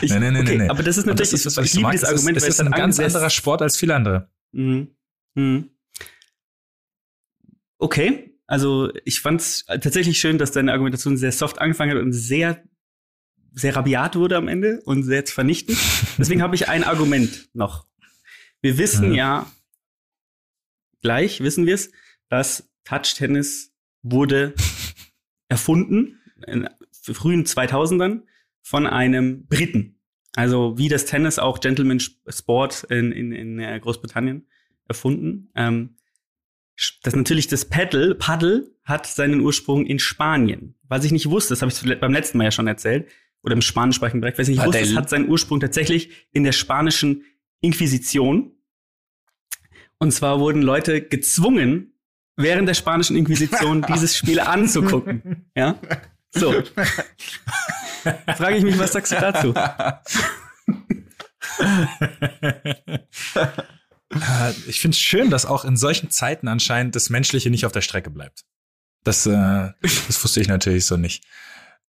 ich, 0.02 0.12
nee, 0.12 0.20
nee, 0.20 0.32
nee, 0.32 0.40
okay, 0.42 0.58
nee. 0.58 0.68
Aber 0.68 0.82
das 0.82 0.98
ist 0.98 1.06
natürlich, 1.06 1.30
das 1.30 1.46
ist, 1.46 1.58
was 1.58 1.66
ich 1.66 1.76
liebe 1.76 1.92
dieses 1.92 2.10
Argument. 2.10 2.38
Es 2.38 2.48
ist, 2.48 2.60
ein 2.60 2.72
ganz 2.72 3.00
anderer 3.00 3.30
Sport 3.30 3.62
als 3.62 3.78
viele 3.78 3.96
andere. 3.96 4.32
Mhm. 4.52 4.96
Mhm. 5.36 5.70
Okay, 7.78 8.37
also 8.48 8.89
ich 9.04 9.20
fand 9.20 9.41
es 9.41 9.66
tatsächlich 9.66 10.20
schön, 10.20 10.38
dass 10.38 10.54
deine 10.54 10.72
Argumentation 10.72 11.18
sehr 11.18 11.34
soft 11.34 11.60
angefangen 11.60 11.91
hat 11.91 12.02
und 12.02 12.14
sehr, 12.14 12.64
sehr 13.54 13.76
rabiat 13.76 14.16
wurde 14.16 14.38
am 14.38 14.48
Ende 14.48 14.82
und 14.86 15.04
sehr 15.04 15.26
vernichtend. 15.28 15.78
Deswegen 16.18 16.41
habe 16.41 16.56
ich 16.56 16.70
ein 16.70 16.86
Argument 16.86 17.50
noch. 17.54 17.86
Wir 18.62 18.78
wissen 18.78 19.10
mhm. 19.10 19.16
ja, 19.16 19.52
gleich 21.02 21.41
wissen 21.41 21.66
wir 21.66 21.76
es, 21.76 21.91
dass 22.30 22.70
Touch-Tennis 22.86 23.74
wurde 24.02 24.56
erfunden 25.50 26.22
in 26.48 26.70
frühen 27.02 27.45
2000ern 27.45 28.22
von 28.62 28.88
einem 28.88 29.45
Briten. 29.48 30.00
Also 30.36 30.78
wie 30.78 30.88
das 30.88 31.06
Tennis 31.06 31.39
auch 31.39 31.60
Gentleman 31.60 32.00
Sport 32.00 32.86
in, 32.86 33.12
in, 33.12 33.32
in 33.34 33.82
Großbritannien 33.82 34.48
erfunden. 34.88 35.50
Ähm, 35.56 35.97
das 37.04 37.16
natürlich 37.16 37.48
das 37.48 37.66
Paddle, 37.66 38.16
Paddle 38.16 38.70
hat 38.84 39.08
seinen 39.08 39.42
Ursprung 39.42 39.86
in 39.86 40.00
Spanien. 40.00 40.76
Was 40.88 41.04
ich 41.04 41.12
nicht 41.12 41.30
wusste, 41.30 41.54
das 41.54 41.62
habe 41.62 41.72
ich 41.72 42.00
beim 42.00 42.14
letzten 42.14 42.38
Mal 42.38 42.46
ja 42.46 42.52
schon 42.52 42.68
erzählt, 42.68 43.10
oder 43.44 43.54
im 43.54 43.62
spanischsprachigen 43.62 44.22
Bereich, 44.22 44.38
was 44.38 44.48
ich 44.48 44.58
nicht 44.58 44.66
Paddle. 44.66 44.82
wusste, 44.82 44.94
es 44.94 44.98
hat 44.98 45.10
seinen 45.10 45.30
Ursprung 45.30 45.60
tatsächlich 45.60 46.28
in 46.32 46.44
der 46.44 46.52
spanischen 46.52 47.24
Inquisition. 47.62 48.52
Und 50.00 50.12
zwar 50.12 50.40
wurden 50.40 50.62
Leute 50.62 51.02
gezwungen, 51.02 51.94
während 52.36 52.68
der 52.68 52.76
spanischen 52.76 53.18
Inquisition 53.18 53.82
dieses 53.90 54.16
Spiel 54.16 54.40
anzugucken. 54.40 55.50
Ja? 55.56 55.80
So. 56.32 56.54
Frage 58.36 58.58
ich 58.58 58.64
mich, 58.64 58.78
was 58.78 58.94
sagst 58.94 59.12
du 59.12 59.20
dazu? 59.20 59.54
Äh, 64.22 64.53
ich 64.68 64.80
finde 64.82 64.95
es 64.95 64.99
schön, 64.99 65.30
dass 65.30 65.45
auch 65.45 65.65
in 65.65 65.78
solchen 65.78 66.09
Zeiten 66.09 66.47
anscheinend 66.47 66.95
das 66.95 67.09
Menschliche 67.09 67.49
nicht 67.49 67.65
auf 67.65 67.72
der 67.72 67.82
Strecke 67.82 68.09
bleibt. 68.09 68.43
Das, 69.03 69.26
äh, 69.26 69.72
das 69.82 70.24
wusste 70.24 70.41
ich 70.41 70.47
natürlich 70.47 70.86
so 70.86 70.97
nicht. 70.97 71.24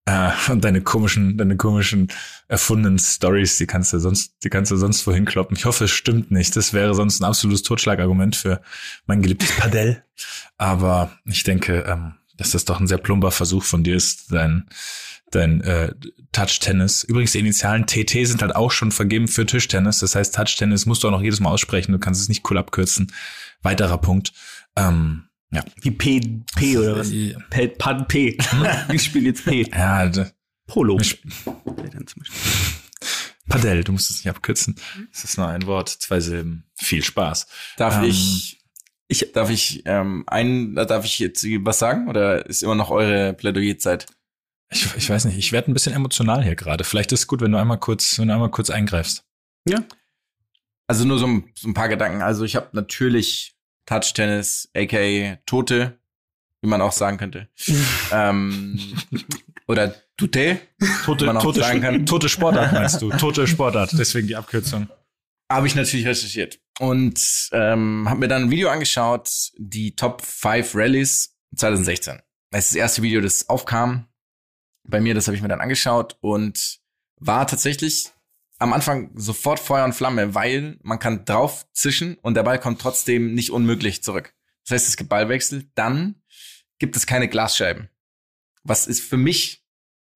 Äh, 0.06 0.32
und 0.50 0.64
deine 0.64 0.82
komischen, 0.82 1.38
deine 1.38 1.58
komischen 1.58 2.08
erfundenen 2.48 2.98
Stories, 2.98 3.58
die 3.58 3.68
kannst 3.68 3.92
du 3.92 4.00
sonst, 4.00 4.36
die 4.44 4.50
kannst 4.50 4.72
du 4.72 4.78
sonst 4.78 5.06
wohin 5.06 5.26
kloppen. 5.26 5.58
Ich 5.58 5.66
hoffe, 5.66 5.84
es 5.84 5.92
stimmt 5.92 6.32
nicht. 6.32 6.56
Das 6.56 6.72
wäre 6.74 6.96
sonst 6.96 7.20
ein 7.20 7.26
absolutes 7.26 7.64
Totschlagargument 7.64 8.36
für 8.36 8.62
mein 9.06 9.22
geliebtes 9.22 9.52
Padell. 9.58 10.04
Aber 10.58 11.12
ich 11.26 11.44
denke, 11.44 11.84
ähm, 11.88 12.14
dass 12.38 12.52
das 12.52 12.66
doch 12.66 12.80
ein 12.80 12.88
sehr 12.88 12.98
plumper 12.98 13.32
Versuch 13.32 13.64
von 13.64 13.84
dir 13.84 13.96
ist, 13.96 14.32
dein, 14.32 14.68
dein 15.32 15.62
äh, 15.62 15.94
Touch-Tennis. 16.32 17.04
Übrigens, 17.04 17.32
die 17.34 17.40
Initialen 17.40 17.86
TT 17.86 18.28
sind 18.28 18.42
halt 18.42 18.56
auch 18.56 18.72
schon 18.72 18.92
vergeben 18.92 19.28
für 19.28 19.46
Tischtennis. 19.46 20.00
Das 20.00 20.16
heißt, 20.16 20.36
Touch-Tennis 20.36 20.86
musst 20.86 21.04
du 21.04 21.08
auch 21.08 21.12
noch 21.12 21.22
jedes 21.22 21.40
Mal 21.40 21.50
aussprechen. 21.50 21.92
Du 21.92 22.00
kannst 22.00 22.22
es 22.22 22.30
nicht 22.30 22.50
cool 22.50 22.58
abkürzen. 22.58 23.12
Weiterer 23.62 23.98
Punkt. 23.98 24.34
Ähm, 24.76 25.24
ja. 25.52 25.64
Wie 25.82 25.92
P, 25.92 26.44
P 26.56 26.78
oder 26.78 26.98
was? 26.98 27.10
P, 27.10 27.68
Pad 27.68 28.08
P. 28.08 28.38
Ich 28.94 29.04
spiele 29.04 29.28
jetzt 29.28 29.46
P. 29.46 29.70
Ja, 29.72 30.12
Polo. 30.68 31.00
Padel, 33.48 33.84
du 33.84 33.94
musst 33.94 34.10
es 34.10 34.18
nicht 34.18 34.30
abkürzen. 34.30 34.76
Das 35.12 35.24
ist 35.24 35.38
nur 35.38 35.48
ein 35.48 35.66
Wort, 35.66 35.90
zwei 35.90 36.20
Silben. 36.20 36.66
Viel 36.76 37.04
Spaß. 37.04 37.48
Darf 37.78 37.98
ähm, 37.98 38.04
ich, 38.04 38.57
ich, 39.08 39.32
darf 39.34 39.50
ich, 39.50 39.84
ähm, 39.86 40.24
ein, 40.28 40.76
darf 40.76 41.06
ich 41.06 41.20
jetzt 41.20 41.46
was 41.46 41.80
sagen 41.80 42.08
oder 42.08 42.46
ist 42.46 42.64
immer 42.64 42.76
noch 42.76 42.90
eure 42.90 43.34
Plädoyerzeit? 43.34 44.06
Ich, 44.70 44.88
ich 44.98 45.10
weiß 45.10 45.26
nicht, 45.26 45.38
ich 45.38 45.52
werde 45.52 45.72
ein 45.72 45.74
bisschen 45.74 45.94
emotional 45.94 46.44
hier 46.44 46.56
gerade. 46.56 46.84
Vielleicht 46.84 47.12
ist 47.14 47.22
es 47.22 47.28
gut, 47.28 47.42
wenn 47.42 47.52
du 47.52 47.58
einmal 47.58 47.80
kurz, 47.80 48.20
wenn 48.20 48.28
du 48.28 48.34
einmal 48.34 48.52
kurz 48.52 48.70
eingreifst. 48.70 49.24
Ja. 49.68 49.84
Also 50.88 51.06
nur 51.06 51.20
so 51.20 51.28
ein, 51.28 51.52
so 51.56 51.70
ein 51.70 51.74
paar 51.74 51.90
Gedanken. 51.90 52.22
Also 52.22 52.44
ich 52.44 52.56
habe 52.56 52.70
natürlich 52.74 53.56
Touch 53.86 54.14
Tennis, 54.14 54.70
aka 54.76 55.38
Tote, 55.46 55.98
wie 56.62 56.70
man 56.70 56.82
auch 56.82 56.92
sagen 56.92 57.18
könnte. 57.18 57.48
ähm, 58.12 58.80
oder 59.68 59.96
Tute, 60.18 60.60
tote, 61.06 61.26
man 61.28 61.38
auch 61.38 61.44
tote, 61.44 61.60
sagen 61.60 61.82
kann. 61.82 62.06
tote 62.08 62.28
Sportart 62.28 62.74
meinst 62.74 63.02
du? 63.04 63.10
Tote 63.12 63.46
Sportart, 63.46 63.92
deswegen 64.00 64.28
die 64.28 64.36
Abkürzung. 64.36 64.90
Habe 65.50 65.68
ich 65.68 65.76
natürlich 65.76 66.06
recherchiert 66.06 66.60
und 66.80 67.50
ähm, 67.54 68.06
habe 68.10 68.20
mir 68.20 68.28
dann 68.28 68.44
ein 68.44 68.52
Video 68.52 68.70
angeschaut, 68.70 69.30
die 69.58 69.96
Top 69.96 70.22
5 70.22 70.76
Rallies 70.76 71.36
2016. 71.56 72.22
Das 72.52 72.66
ist 72.66 72.74
das 72.74 72.78
erste 72.78 73.02
Video, 73.02 73.22
das 73.22 73.48
aufkam 73.50 74.08
bei 74.84 75.00
mir, 75.00 75.14
das 75.14 75.28
habe 75.28 75.36
ich 75.36 75.42
mir 75.42 75.48
dann 75.48 75.62
angeschaut 75.62 76.18
und 76.22 76.80
war 77.18 77.48
tatsächlich 77.48 78.12
am 78.60 78.74
Anfang 78.74 79.12
sofort 79.16 79.60
Feuer 79.60 79.86
und 79.86 79.94
Flamme, 79.94 80.34
weil 80.34 80.78
man 80.82 81.00
kann 81.00 81.26
drauf 81.26 81.66
zischen 81.74 82.16
und 82.16 82.34
der 82.34 82.44
Ball 82.44 82.60
kommt 82.60 82.82
trotzdem 82.82 83.34
nicht 83.34 83.52
unmöglich 83.52 84.04
zurück. 84.04 84.34
Das 84.66 84.76
heißt, 84.76 84.88
es 84.88 84.98
gibt 84.98 85.10
Ballwechsel, 85.10 85.70
dann 85.76 86.16
gibt 86.80 86.96
es 86.96 87.06
keine 87.06 87.28
Glasscheiben. 87.28 87.90
Was 88.64 88.88
ist 88.88 89.02
für 89.02 89.18
mich 89.18 89.64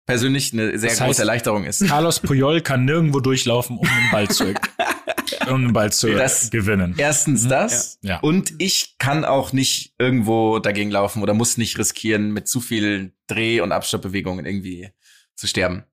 persönlich 0.05 0.51
eine 0.51 0.77
sehr 0.77 0.89
das 0.89 0.99
heißt, 0.99 1.07
große 1.07 1.21
Erleichterung 1.21 1.63
ist. 1.63 1.87
Carlos 1.87 2.19
Puyol 2.19 2.61
kann 2.61 2.85
nirgendwo 2.85 3.19
durchlaufen, 3.19 3.77
um 3.77 3.87
den 3.87 4.11
Ball 4.11 4.27
zu, 4.27 4.53
um 5.49 5.73
Ball 5.73 5.91
zu 5.91 6.11
das, 6.11 6.49
gewinnen. 6.49 6.95
Erstens 6.97 7.45
mhm. 7.45 7.49
das. 7.49 7.99
Ja. 8.01 8.19
Und 8.19 8.53
ich 8.59 8.95
kann 8.97 9.25
auch 9.25 9.53
nicht 9.53 9.93
irgendwo 9.97 10.59
dagegen 10.59 10.91
laufen 10.91 11.23
oder 11.23 11.33
muss 11.33 11.57
nicht 11.57 11.77
riskieren, 11.77 12.31
mit 12.31 12.47
zu 12.47 12.59
viel 12.59 13.13
Dreh- 13.27 13.61
und 13.61 13.71
Abstoppbewegungen 13.71 14.45
irgendwie 14.45 14.89
zu 15.35 15.47
sterben. 15.47 15.85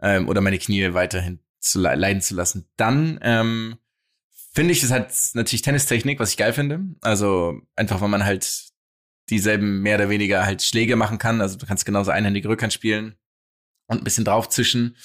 Ähm, 0.00 0.28
oder 0.28 0.40
meine 0.40 0.58
Knie 0.58 0.92
weiterhin 0.94 1.40
zu 1.60 1.80
le 1.80 1.94
leiden 1.94 2.22
zu 2.22 2.34
lassen. 2.34 2.68
Dann 2.76 3.18
ähm, 3.22 3.76
finde 4.54 4.72
ich, 4.72 4.80
das 4.80 4.90
halt 4.90 5.12
natürlich 5.34 5.62
Tennistechnik, 5.62 6.18
was 6.20 6.30
ich 6.30 6.36
geil 6.36 6.52
finde. 6.52 6.80
Also 7.00 7.60
einfach, 7.76 8.00
weil 8.00 8.08
man 8.08 8.24
halt 8.24 8.66
dieselben 9.28 9.82
mehr 9.82 9.96
oder 9.96 10.08
weniger 10.08 10.46
halt 10.46 10.62
Schläge 10.62 10.96
machen 10.96 11.18
kann. 11.18 11.40
Also 11.40 11.58
du 11.58 11.66
kannst 11.66 11.84
genauso 11.84 12.10
einhändige 12.10 12.48
Rückhand 12.48 12.72
spielen 12.72 13.16
und 13.86 13.98
ein 13.98 14.04
bisschen 14.04 14.24
draufzischen. 14.24 14.96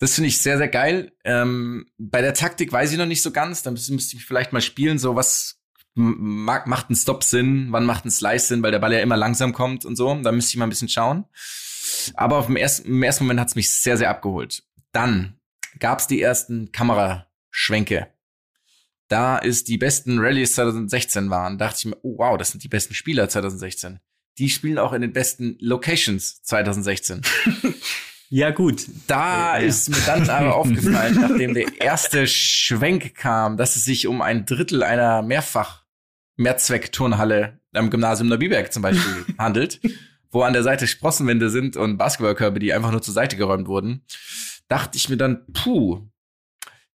Das 0.00 0.14
finde 0.14 0.28
ich 0.28 0.38
sehr, 0.38 0.56
sehr 0.56 0.68
geil. 0.68 1.12
Ähm, 1.24 1.86
bei 1.98 2.22
der 2.22 2.32
Taktik 2.32 2.72
weiß 2.72 2.90
ich 2.90 2.98
noch 2.98 3.06
nicht 3.06 3.22
so 3.22 3.30
ganz. 3.30 3.62
Da 3.62 3.70
müsste, 3.70 3.94
ich 3.94 4.24
vielleicht 4.24 4.52
mal 4.52 4.62
spielen, 4.62 4.98
so 4.98 5.14
was 5.14 5.60
macht 5.94 6.88
ein 6.88 6.96
Stop 6.96 7.22
Sinn, 7.22 7.68
wann 7.70 7.84
macht 7.84 8.06
ein 8.06 8.10
Slice 8.10 8.46
Sinn, 8.46 8.62
weil 8.62 8.70
der 8.70 8.78
Ball 8.78 8.94
ja 8.94 9.00
immer 9.00 9.18
langsam 9.18 9.52
kommt 9.52 9.84
und 9.84 9.96
so. 9.96 10.14
Da 10.22 10.32
müsste 10.32 10.50
ich 10.50 10.56
mal 10.56 10.64
ein 10.64 10.70
bisschen 10.70 10.88
schauen. 10.88 11.26
Aber 12.14 12.38
auf 12.38 12.46
dem 12.46 12.56
ersten, 12.56 12.88
im 12.88 13.02
ersten 13.02 13.24
Moment 13.24 13.40
hat 13.40 13.48
es 13.48 13.56
mich 13.56 13.70
sehr, 13.74 13.98
sehr 13.98 14.08
abgeholt. 14.08 14.62
Dann 14.92 15.38
gab 15.78 15.98
es 15.98 16.06
die 16.06 16.22
ersten 16.22 16.72
Kameraschwenke. 16.72 18.08
Da 19.08 19.36
ist 19.36 19.68
die 19.68 19.76
besten 19.76 20.18
Rallyes 20.18 20.54
2016 20.54 21.28
waren, 21.28 21.58
dachte 21.58 21.76
ich 21.78 21.84
mir, 21.86 21.98
oh 22.02 22.18
wow, 22.18 22.38
das 22.38 22.52
sind 22.52 22.64
die 22.64 22.68
besten 22.68 22.94
Spieler 22.94 23.28
2016. 23.28 23.98
Die 24.38 24.48
spielen 24.48 24.78
auch 24.78 24.94
in 24.94 25.02
den 25.02 25.12
besten 25.12 25.56
Locations 25.60 26.42
2016. 26.42 27.20
Ja, 28.32 28.50
gut. 28.50 28.86
Da 29.08 29.58
Ja. 29.58 29.66
ist 29.66 29.88
mir 29.90 30.00
dann 30.06 30.30
aber 30.30 30.54
aufgefallen, 30.54 31.16
nachdem 31.20 31.52
der 31.54 31.80
erste 31.80 32.26
Schwenk 32.28 33.14
kam, 33.16 33.56
dass 33.56 33.74
es 33.76 33.84
sich 33.84 34.06
um 34.06 34.22
ein 34.22 34.46
Drittel 34.46 34.82
einer 34.84 35.20
mehrfach 35.22 35.84
Mehrzweck-Turnhalle 36.36 37.58
am 37.74 37.90
Gymnasium 37.90 38.28
Neubiberg 38.28 38.72
zum 38.72 38.82
Beispiel 38.82 39.24
handelt, 39.38 39.80
wo 40.30 40.42
an 40.42 40.52
der 40.52 40.62
Seite 40.62 40.86
Sprossenwände 40.86 41.50
sind 41.50 41.76
und 41.76 41.98
Basketballkörbe, 41.98 42.60
die 42.60 42.72
einfach 42.72 42.92
nur 42.92 43.02
zur 43.02 43.14
Seite 43.14 43.36
geräumt 43.36 43.66
wurden, 43.66 44.04
dachte 44.68 44.96
ich 44.96 45.08
mir 45.08 45.16
dann, 45.16 45.44
puh, 45.52 46.08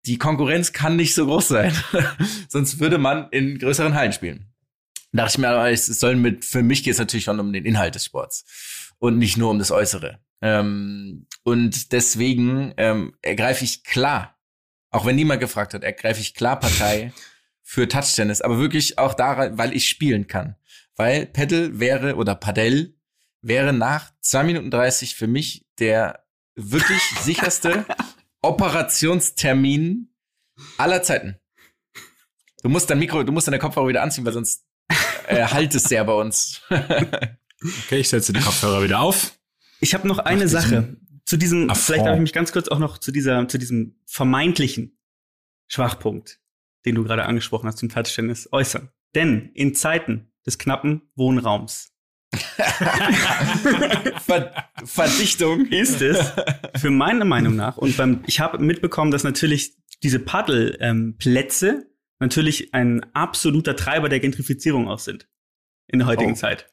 die 0.05 0.19
Konkurrenz 0.19 0.73
kann 0.73 0.97
nicht 0.97 1.15
so 1.15 1.25
groß 1.27 1.49
sein. 1.49 1.75
Sonst 2.49 2.79
würde 2.79 2.99
man 2.99 3.29
in 3.31 3.59
größeren 3.59 3.95
Hallen 3.95 4.13
spielen. 4.13 4.53
Dachte 5.13 5.31
ich 5.35 5.39
mir, 5.39 5.49
aber 5.49 5.71
es 5.71 5.87
soll 5.87 6.17
mit, 6.17 6.45
für 6.45 6.63
mich 6.63 6.83
geht 6.83 6.93
es 6.95 6.99
natürlich 6.99 7.25
schon 7.25 7.39
um 7.41 7.53
den 7.53 7.65
Inhalt 7.65 7.95
des 7.95 8.05
Sports 8.05 8.45
und 9.03 9.19
nicht 9.19 9.37
nur 9.37 9.51
um 9.51 9.59
das 9.59 9.73
Äußere. 9.73 10.21
Ähm, 10.41 11.27
und 11.43 11.91
deswegen 11.91 12.73
ähm, 12.77 13.17
ergreife 13.21 13.65
ich 13.65 13.83
klar, 13.83 14.39
auch 14.91 15.05
wenn 15.05 15.17
niemand 15.17 15.41
gefragt 15.41 15.75
hat, 15.75 15.83
ergreife 15.83 16.21
ich 16.21 16.35
klar 16.35 16.61
Partei 16.61 17.13
für 17.63 17.89
Touchtennis, 17.89 18.43
aber 18.43 18.61
wirklich 18.61 18.99
auch 18.99 19.15
daran, 19.15 19.59
weil 19.59 19.75
ich 19.75 19.89
spielen 19.89 20.29
kann. 20.29 20.55
Weil 20.95 21.27
Paddle 21.27 21.81
wäre 21.81 22.15
oder 22.15 22.37
Padel 22.37 22.95
wäre 23.41 23.73
nach 23.73 24.13
2 24.21 24.45
Minuten 24.45 24.71
30 24.71 25.17
für 25.17 25.27
mich 25.27 25.67
der 25.81 26.25
wirklich 26.55 27.03
sicherste 27.23 27.85
Operationstermin 28.41 30.15
aller 30.79 31.03
Zeiten. 31.03 31.41
Du 32.63 32.69
musst 32.69 32.89
dein 32.89 33.01
Mikro, 33.01 33.25
du 33.25 33.33
musst 33.33 33.49
deine 33.49 33.59
Kopfhörer 33.59 33.89
wieder 33.89 34.03
anziehen, 34.03 34.25
weil 34.25 34.33
sonst 34.33 34.65
äh, 35.27 35.45
halt 35.45 35.75
es 35.75 35.85
sehr 35.85 36.05
bei 36.05 36.15
uns. 36.15 36.61
Okay, 37.85 37.99
ich 38.01 38.09
setze 38.09 38.33
die 38.33 38.41
Kopfhörer 38.41 38.83
wieder 38.83 39.01
auf. 39.01 39.39
Ich 39.81 39.95
habe 39.95 40.07
noch 40.09 40.19
eine 40.19 40.49
Sache 40.49 40.97
zu 41.25 41.37
diesem. 41.37 41.71
Affront. 41.71 41.85
Vielleicht 41.85 42.07
darf 42.07 42.15
ich 42.17 42.21
mich 42.23 42.33
ganz 42.33 42.53
kurz 42.53 42.69
auch 42.69 42.79
noch 42.79 42.99
zu 42.99 43.13
dieser, 43.13 43.47
zu 43.49 43.59
diesem 43.59 43.97
vermeintlichen 44.07 44.99
Schwachpunkt, 45.69 46.41
den 46.85 46.95
du 46.95 47.05
gerade 47.05 47.25
angesprochen 47.25 47.67
hast 47.67 47.79
zum 47.79 47.89
Touchtennis, 47.89 48.49
äußern. 48.53 48.89
Denn 49.15 49.51
in 49.55 49.75
Zeiten 49.75 50.33
des 50.47 50.59
knappen 50.59 51.03
Wohnraums 51.15 51.89
Ver 54.25 54.53
Verdichtung. 54.85 55.67
ist 55.67 56.01
es 56.01 56.33
für 56.81 56.91
meine 56.91 57.25
Meinung 57.25 57.57
nach 57.57 57.77
und 57.77 57.97
beim 57.97 58.23
ich 58.27 58.41
habe 58.41 58.59
mitbekommen, 58.59 59.11
dass 59.11 59.23
natürlich 59.25 59.75
diese 60.03 60.19
Paddelplätze 60.19 60.79
ähm, 60.85 61.17
Plätze 61.19 61.87
natürlich 62.21 62.73
ein 62.75 63.05
absoluter 63.15 63.77
Treiber 63.77 64.09
der 64.09 64.21
Gentrifizierung 64.21 64.89
auch 64.89 64.99
sind 64.99 65.29
in 65.89 65.99
der 65.99 66.09
heutigen 66.09 66.33
Oh. 66.33 66.37
Zeit. 66.37 66.69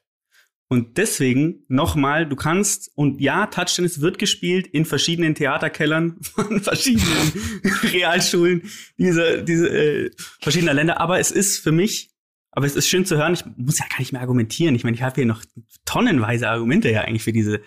Und 0.72 0.98
deswegen 0.98 1.64
nochmal, 1.66 2.28
du 2.28 2.36
kannst, 2.36 2.92
und 2.94 3.20
ja, 3.20 3.46
Touchtennis 3.46 4.00
wird 4.00 4.20
gespielt 4.20 4.68
in 4.68 4.84
verschiedenen 4.84 5.34
Theaterkellern 5.34 6.18
von 6.22 6.60
verschiedenen 6.60 7.32
Realschulen 7.82 8.62
dieser, 8.96 9.42
diese, 9.42 9.68
äh, 9.68 10.10
verschiedener 10.40 10.72
Länder, 10.72 11.00
aber 11.00 11.18
es 11.18 11.32
ist 11.32 11.58
für 11.58 11.72
mich, 11.72 12.10
aber 12.52 12.66
es 12.66 12.76
ist 12.76 12.86
schön 12.86 13.04
zu 13.04 13.16
hören, 13.16 13.32
ich 13.32 13.44
muss 13.56 13.80
ja 13.80 13.86
gar 13.88 13.98
nicht 13.98 14.12
mehr 14.12 14.20
argumentieren. 14.20 14.76
Ich 14.76 14.84
meine, 14.84 14.94
ich 14.94 15.02
habe 15.02 15.16
hier 15.16 15.26
noch 15.26 15.44
tonnenweise 15.84 16.48
Argumente 16.48 16.88
ja 16.88 17.00
eigentlich 17.00 17.24
für 17.24 17.32
diese 17.32 17.60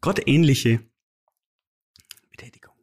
gottähnliche 0.00 0.80
Betätigung. 2.30 2.74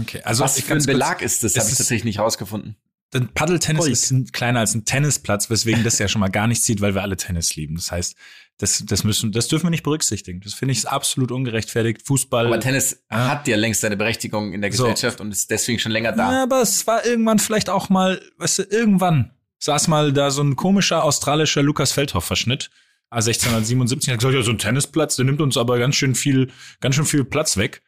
Okay, 0.00 0.20
also 0.22 0.42
Was 0.42 0.58
ich 0.58 0.64
für 0.64 0.74
ein 0.74 0.84
Belag 0.84 1.22
ist 1.22 1.44
das? 1.44 1.56
Habe 1.56 1.70
ich 1.70 1.76
tatsächlich 1.76 2.04
nicht 2.04 2.18
rausgefunden. 2.18 2.74
Denn 3.14 3.28
Paddeltennis 3.32 3.86
ist 3.86 4.10
ein, 4.10 4.26
kleiner 4.32 4.60
als 4.60 4.74
ein 4.74 4.84
Tennisplatz, 4.84 5.48
weswegen 5.48 5.82
das 5.82 5.98
ja 5.98 6.08
schon 6.08 6.20
mal 6.20 6.28
gar 6.28 6.46
nicht 6.46 6.62
zieht, 6.62 6.80
weil 6.82 6.94
wir 6.94 7.02
alle 7.02 7.16
Tennis 7.16 7.56
lieben. 7.56 7.76
Das 7.76 7.90
heißt, 7.90 8.14
das, 8.58 8.84
das 8.84 9.04
müssen, 9.04 9.32
das 9.32 9.48
dürfen 9.48 9.66
wir 9.66 9.70
nicht 9.70 9.84
berücksichtigen. 9.84 10.40
Das 10.40 10.52
finde 10.52 10.72
ich 10.72 10.86
absolut 10.86 11.30
ungerechtfertigt. 11.32 12.06
Fußball. 12.06 12.46
Aber 12.46 12.60
Tennis 12.60 13.02
Ja. 13.10 13.28
hat 13.28 13.48
ja 13.48 13.56
längst 13.56 13.80
seine 13.80 13.96
Berechtigung 13.96 14.52
in 14.52 14.60
der 14.60 14.70
So. 14.72 14.82
Gesellschaft 14.84 15.20
und 15.20 15.30
ist 15.32 15.50
deswegen 15.50 15.78
schon 15.78 15.92
länger 15.92 16.12
da. 16.12 16.32
Ja, 16.32 16.42
aber 16.42 16.60
es 16.60 16.86
war 16.86 17.06
irgendwann 17.06 17.38
vielleicht 17.38 17.70
auch 17.70 17.88
mal, 17.88 18.20
weißt 18.36 18.58
du, 18.58 18.62
irgendwann 18.64 19.30
saß 19.60 19.88
mal 19.88 20.12
da 20.12 20.30
so 20.30 20.42
ein 20.42 20.56
komischer 20.56 21.02
australischer 21.04 21.62
Lukas 21.62 21.92
Feldhoff-Verschnitt. 21.92 22.70
1677 23.10 24.10
hat 24.12 24.18
gesagt, 24.18 24.34
ja, 24.34 24.42
so 24.42 24.50
ein 24.50 24.58
Tennisplatz, 24.58 25.16
der 25.16 25.24
nimmt 25.24 25.40
uns 25.40 25.56
aber 25.56 25.78
ganz 25.78 25.96
schön 25.96 26.14
viel, 26.14 26.50
ganz 26.80 26.94
schön 26.94 27.06
viel 27.06 27.24
Platz 27.24 27.56
weg. 27.56 27.82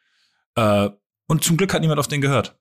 Äh, 0.54 0.88
und 1.26 1.44
zum 1.44 1.56
Glück 1.58 1.74
hat 1.74 1.82
niemand 1.82 2.00
auf 2.00 2.08
den 2.08 2.20
gehört. 2.22 2.56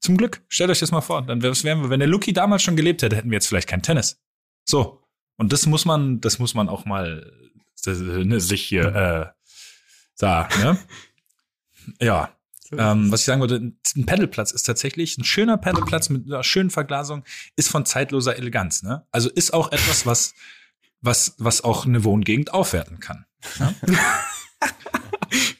Zum 0.00 0.16
Glück. 0.16 0.42
Stellt 0.48 0.70
euch 0.70 0.78
das 0.78 0.92
mal 0.92 1.00
vor. 1.00 1.22
Dann 1.22 1.42
wären 1.42 1.82
wir, 1.82 1.90
wenn 1.90 2.00
der 2.00 2.08
Lucky 2.08 2.32
damals 2.32 2.62
schon 2.62 2.76
gelebt 2.76 3.02
hätte, 3.02 3.16
hätten 3.16 3.30
wir 3.30 3.36
jetzt 3.36 3.48
vielleicht 3.48 3.68
kein 3.68 3.82
Tennis. 3.82 4.20
So. 4.64 5.02
Und 5.36 5.52
das 5.52 5.66
muss 5.66 5.84
man, 5.84 6.20
das 6.20 6.38
muss 6.38 6.54
man 6.54 6.68
auch 6.68 6.84
mal 6.84 7.32
das, 7.84 7.98
ne, 7.98 8.40
sich 8.40 8.62
hier 8.62 8.94
äh, 8.94 9.26
sagen, 10.14 10.60
ne? 10.60 10.78
Ja. 12.00 12.30
Ähm, 12.70 13.10
was 13.10 13.20
ich 13.20 13.26
sagen 13.26 13.40
wollte, 13.40 13.56
ein 13.56 14.06
Pedalplatz 14.06 14.52
ist 14.52 14.64
tatsächlich 14.64 15.16
ein 15.16 15.24
schöner 15.24 15.56
Pedalplatz 15.56 16.10
mit 16.10 16.26
einer 16.26 16.44
schönen 16.44 16.68
Verglasung, 16.68 17.24
ist 17.56 17.70
von 17.70 17.86
zeitloser 17.86 18.36
Eleganz. 18.36 18.82
Ne? 18.82 19.06
Also 19.10 19.30
ist 19.30 19.54
auch 19.54 19.72
etwas, 19.72 20.04
was, 20.04 20.34
was, 21.00 21.34
was 21.38 21.64
auch 21.64 21.86
eine 21.86 22.04
Wohngegend 22.04 22.52
aufwerten 22.52 23.00
kann. 23.00 23.24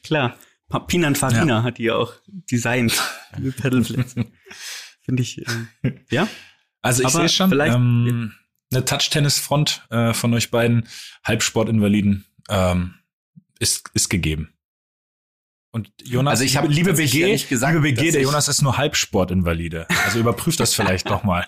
Klar. 0.02 0.36
Pa- 0.68 0.80
Pininfarina 0.80 1.62
hat 1.62 1.78
die 1.78 1.84
ja 1.84 1.94
auch 1.96 2.12
designt, 2.26 2.92
diese 3.38 3.52
Pedalplätze. 3.52 4.26
Finde 5.02 5.22
ich, 5.22 5.38
äh, 5.38 5.92
ja. 6.10 6.28
Also 6.82 7.02
ich 7.02 7.08
sehe 7.10 7.28
schon, 7.28 7.50
vielleicht- 7.50 7.74
ähm, 7.74 8.34
eine 8.70 8.84
Touch-Tennis-Front 8.84 9.86
äh, 9.90 10.12
von 10.12 10.34
euch 10.34 10.50
beiden 10.50 10.86
Halbsportinvaliden 11.24 12.26
ähm, 12.50 12.94
ist, 13.58 13.90
ist 13.94 14.10
gegeben. 14.10 14.52
Und 15.70 15.90
Jonas, 16.02 16.32
Also 16.32 16.44
ich 16.44 16.56
habe 16.58 16.68
liebe 16.68 16.90
tatsächlich 16.90 17.12
BG, 17.22 17.26
ja 17.26 17.32
nicht 17.32 17.48
gesagt, 17.48 17.74
liebe 17.74 17.82
BG, 17.94 18.10
der 18.10 18.20
ich- 18.20 18.26
Jonas 18.26 18.48
ist 18.48 18.60
nur 18.62 18.76
Halbsportinvalide. 18.76 19.86
Also 20.04 20.18
überprüft 20.18 20.60
das 20.60 20.74
vielleicht 20.74 21.06
noch 21.10 21.24
mal. 21.24 21.46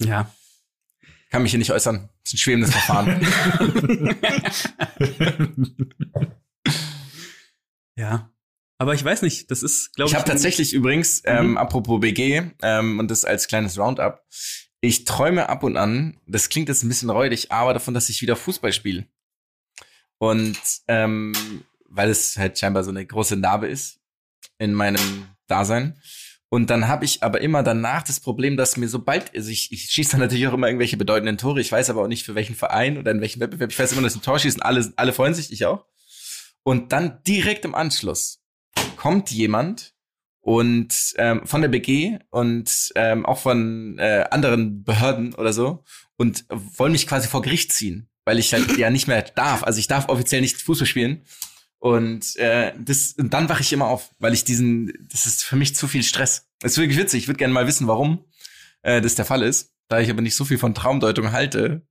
Ja. 0.00 0.30
Kann 1.34 1.42
mich 1.42 1.50
hier 1.50 1.58
nicht 1.58 1.72
äußern. 1.72 2.08
Das 2.22 2.32
ist 2.32 2.34
ein 2.34 2.38
schwebendes 2.38 2.70
Verfahren. 2.70 3.26
Ja. 7.96 8.32
Aber 8.78 8.94
ich 8.94 9.04
weiß 9.04 9.22
nicht, 9.22 9.50
das 9.50 9.62
ist, 9.62 9.94
glaube 9.94 10.08
ich. 10.08 10.12
ich 10.12 10.18
habe 10.18 10.28
tatsächlich 10.28 10.72
übrigens, 10.72 11.22
ähm, 11.24 11.56
apropos 11.56 12.00
BG, 12.00 12.50
ähm, 12.62 12.98
und 12.98 13.10
das 13.10 13.24
als 13.24 13.46
kleines 13.46 13.78
Roundup, 13.78 14.24
ich 14.80 15.04
träume 15.04 15.48
ab 15.48 15.62
und 15.62 15.76
an, 15.76 16.18
das 16.26 16.48
klingt 16.48 16.68
jetzt 16.68 16.82
ein 16.82 16.88
bisschen 16.88 17.10
räudig, 17.10 17.52
aber 17.52 17.72
davon, 17.72 17.94
dass 17.94 18.08
ich 18.08 18.20
wieder 18.20 18.36
Fußball 18.36 18.72
spiele. 18.72 19.06
Und 20.18 20.58
ähm, 20.88 21.34
weil 21.88 22.10
es 22.10 22.36
halt 22.36 22.58
scheinbar 22.58 22.82
so 22.82 22.90
eine 22.90 23.06
große 23.06 23.36
Narbe 23.36 23.68
ist 23.68 24.00
in 24.58 24.72
meinem 24.72 25.28
Dasein. 25.46 26.00
Und 26.50 26.70
dann 26.70 26.86
habe 26.86 27.04
ich 27.04 27.22
aber 27.22 27.40
immer 27.40 27.62
danach 27.62 28.02
das 28.02 28.20
Problem, 28.20 28.56
dass 28.56 28.76
mir 28.76 28.88
sobald, 28.88 29.34
also 29.34 29.50
ich, 29.50 29.72
ich 29.72 29.90
schieße 29.90 30.12
dann 30.12 30.20
natürlich 30.20 30.46
auch 30.46 30.52
immer 30.52 30.68
irgendwelche 30.68 30.96
bedeutenden 30.96 31.36
Tore, 31.36 31.60
ich 31.60 31.72
weiß 31.72 31.90
aber 31.90 32.02
auch 32.02 32.08
nicht 32.08 32.24
für 32.24 32.34
welchen 32.34 32.54
Verein 32.54 32.96
oder 32.96 33.10
in 33.10 33.20
welchem 33.20 33.40
Wettbewerb. 33.40 33.70
Ich 33.70 33.78
weiß 33.78 33.92
immer, 33.92 34.02
dass 34.02 34.14
ein 34.14 34.22
Tor 34.22 34.38
schießen, 34.38 34.62
alle, 34.62 34.92
alle 34.96 35.12
freuen 35.12 35.34
sich, 35.34 35.52
ich 35.52 35.66
auch. 35.66 35.84
Und 36.62 36.92
dann 36.92 37.22
direkt 37.26 37.64
im 37.64 37.74
Anschluss 37.74 38.40
kommt 38.96 39.30
jemand 39.30 39.94
und 40.40 41.14
ähm, 41.16 41.46
von 41.46 41.62
der 41.62 41.68
BG 41.68 42.18
und 42.30 42.92
ähm, 42.94 43.26
auch 43.26 43.38
von 43.38 43.98
äh, 43.98 44.26
anderen 44.30 44.84
Behörden 44.84 45.34
oder 45.34 45.52
so 45.52 45.84
und 46.16 46.44
wollen 46.50 46.92
mich 46.92 47.06
quasi 47.06 47.28
vor 47.28 47.42
Gericht 47.42 47.72
ziehen, 47.72 48.08
weil 48.24 48.38
ich 48.38 48.52
halt 48.52 48.76
ja 48.76 48.90
nicht 48.90 49.08
mehr 49.08 49.22
darf. 49.22 49.64
Also 49.64 49.78
ich 49.78 49.88
darf 49.88 50.08
offiziell 50.08 50.40
nicht 50.40 50.60
Fußball 50.60 50.86
spielen. 50.86 51.24
Und 51.84 52.36
äh, 52.36 52.72
das 52.82 53.12
und 53.12 53.34
dann 53.34 53.50
wache 53.50 53.60
ich 53.60 53.70
immer 53.70 53.88
auf, 53.88 54.10
weil 54.18 54.32
ich 54.32 54.42
diesen, 54.42 54.90
das 55.12 55.26
ist 55.26 55.44
für 55.44 55.54
mich 55.54 55.76
zu 55.76 55.86
viel 55.86 56.02
Stress. 56.02 56.48
Das 56.60 56.72
ist 56.72 56.78
wirklich 56.78 56.98
witzig. 56.98 57.24
Ich 57.24 57.28
würde 57.28 57.36
gerne 57.36 57.52
mal 57.52 57.66
wissen, 57.66 57.86
warum 57.86 58.24
äh, 58.80 59.02
das 59.02 59.16
der 59.16 59.26
Fall 59.26 59.42
ist. 59.42 59.74
Da 59.88 60.00
ich 60.00 60.08
aber 60.08 60.22
nicht 60.22 60.34
so 60.34 60.46
viel 60.46 60.56
von 60.56 60.74
Traumdeutung 60.74 61.32
halte, 61.32 61.82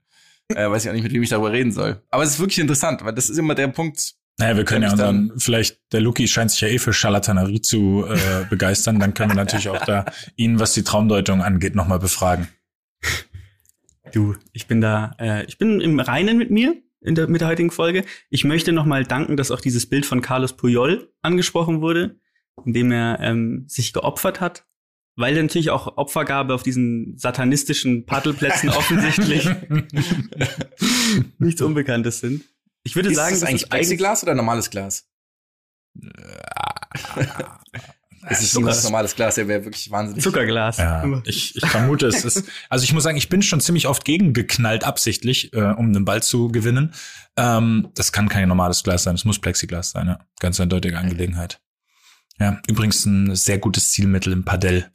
äh, 0.48 0.68
weiß 0.68 0.84
ich 0.84 0.90
auch 0.90 0.96
nicht, 0.96 1.04
mit 1.04 1.14
wem 1.14 1.22
ich 1.22 1.30
darüber 1.30 1.52
reden 1.52 1.72
soll. 1.72 2.02
Aber 2.10 2.24
es 2.24 2.32
ist 2.32 2.40
wirklich 2.40 2.58
interessant, 2.58 3.06
weil 3.06 3.14
das 3.14 3.30
ist 3.30 3.38
immer 3.38 3.54
der 3.54 3.68
Punkt, 3.68 4.16
Naja, 4.40 4.58
wir 4.58 4.66
können 4.66 4.82
ja 4.82 4.90
unseren, 4.90 5.32
vielleicht, 5.38 5.80
der 5.92 6.02
Luki 6.02 6.28
scheint 6.28 6.50
sich 6.50 6.62
ja 6.62 6.70
eh 6.70 6.80
für 6.80 6.92
Charlatanerie 6.92 7.62
zu 7.62 8.04
äh, 8.08 8.46
begeistern, 8.50 8.98
dann 8.98 9.14
können 9.14 9.30
wir 9.30 9.36
natürlich 9.36 9.70
auch 9.70 9.86
da 9.86 10.06
ihn, 10.36 10.60
was 10.60 10.74
die 10.74 10.82
Traumdeutung 10.82 11.44
angeht, 11.44 11.76
nochmal 11.76 12.00
befragen. 12.00 12.48
Du, 14.12 14.36
ich 14.54 14.66
bin 14.66 14.82
da, 14.82 15.16
äh, 15.20 15.46
ich 15.46 15.60
bin 15.60 15.82
im 15.82 16.00
Reinen 16.00 16.40
mit 16.40 16.50
mir 16.50 16.82
in 17.04 17.16
der, 17.16 17.28
mit 17.28 17.42
der 17.42 17.48
heutigen 17.48 17.72
Folge. 17.72 18.06
Ich 18.30 18.44
möchte 18.44 18.72
nochmal 18.72 19.04
danken, 19.04 19.38
dass 19.38 19.52
auch 19.52 19.62
dieses 19.62 19.88
Bild 19.88 20.06
von 20.06 20.22
Carlos 20.22 20.54
Puyol 20.54 21.12
angesprochen 21.22 21.82
wurde, 21.82 22.20
in 22.66 22.74
dem 22.74 22.92
er 22.92 23.20
ähm, 23.20 23.66
sich 23.68 23.94
geopfert 23.94 24.42
hat, 24.42 24.66
weil 25.16 25.42
natürlich 25.42 25.70
auch 25.70 25.98
Opfergabe 25.98 26.54
auf 26.54 26.64
diesen 26.64 27.18
satanistischen 27.18 28.06
Paddelplätzen 28.06 28.70
offensichtlich 28.70 29.50
nichts 31.38 31.62
Unbekanntes 31.62 32.20
sind. 32.20 32.44
Ich 32.84 32.96
würde 32.96 33.10
ist 33.10 33.16
sagen, 33.16 33.34
das 33.34 33.44
eigentlich 33.44 33.70
Plexiglas 33.70 34.24
oder 34.24 34.36
normales 34.36 34.70
Glas? 34.70 35.10
Es 38.28 38.42
ist 38.42 38.54
Zucker. 38.54 38.72
ein 38.72 38.84
normales 38.84 39.16
Glas, 39.16 39.36
der 39.36 39.48
wäre 39.48 39.66
wirklich 39.66 39.92
wahnsinnig. 39.92 40.24
Zuckerglas. 40.24 40.78
Ja, 40.78 41.22
ich, 41.26 41.56
ich 41.56 41.66
vermute, 41.66 42.08
es 42.08 42.24
ist. 42.24 42.46
Also 42.70 42.84
ich 42.84 42.94
muss 42.94 43.04
sagen, 43.04 43.18
ich 43.18 43.30
bin 43.30 43.42
schon 43.42 43.62
ziemlich 43.62 43.88
oft 43.88 44.06
gegengeknallt, 44.06 44.84
absichtlich, 44.84 45.54
äh, 45.54 45.62
um 45.62 45.94
den 45.94 46.06
Ball 46.06 46.24
zu 46.24 46.48
gewinnen. 46.50 46.94
Ähm, 47.38 47.90
das 47.96 48.12
kann 48.12 48.30
kein 48.30 48.48
normales 48.48 48.84
Glas 48.84 49.04
sein, 49.04 49.16
es 49.16 49.26
muss 49.26 49.40
Plexiglas 49.40 49.92
sein, 49.92 50.08
ja. 50.08 50.20
Ganz 50.40 50.60
eindeutige 50.60 50.98
Angelegenheit. 50.98 51.60
Ja, 52.40 52.62
übrigens 52.68 53.06
ein 53.06 53.36
sehr 53.36 53.60
gutes 53.60 53.92
Zielmittel 53.92 54.34
im 54.34 54.44
Padell. 54.46 54.90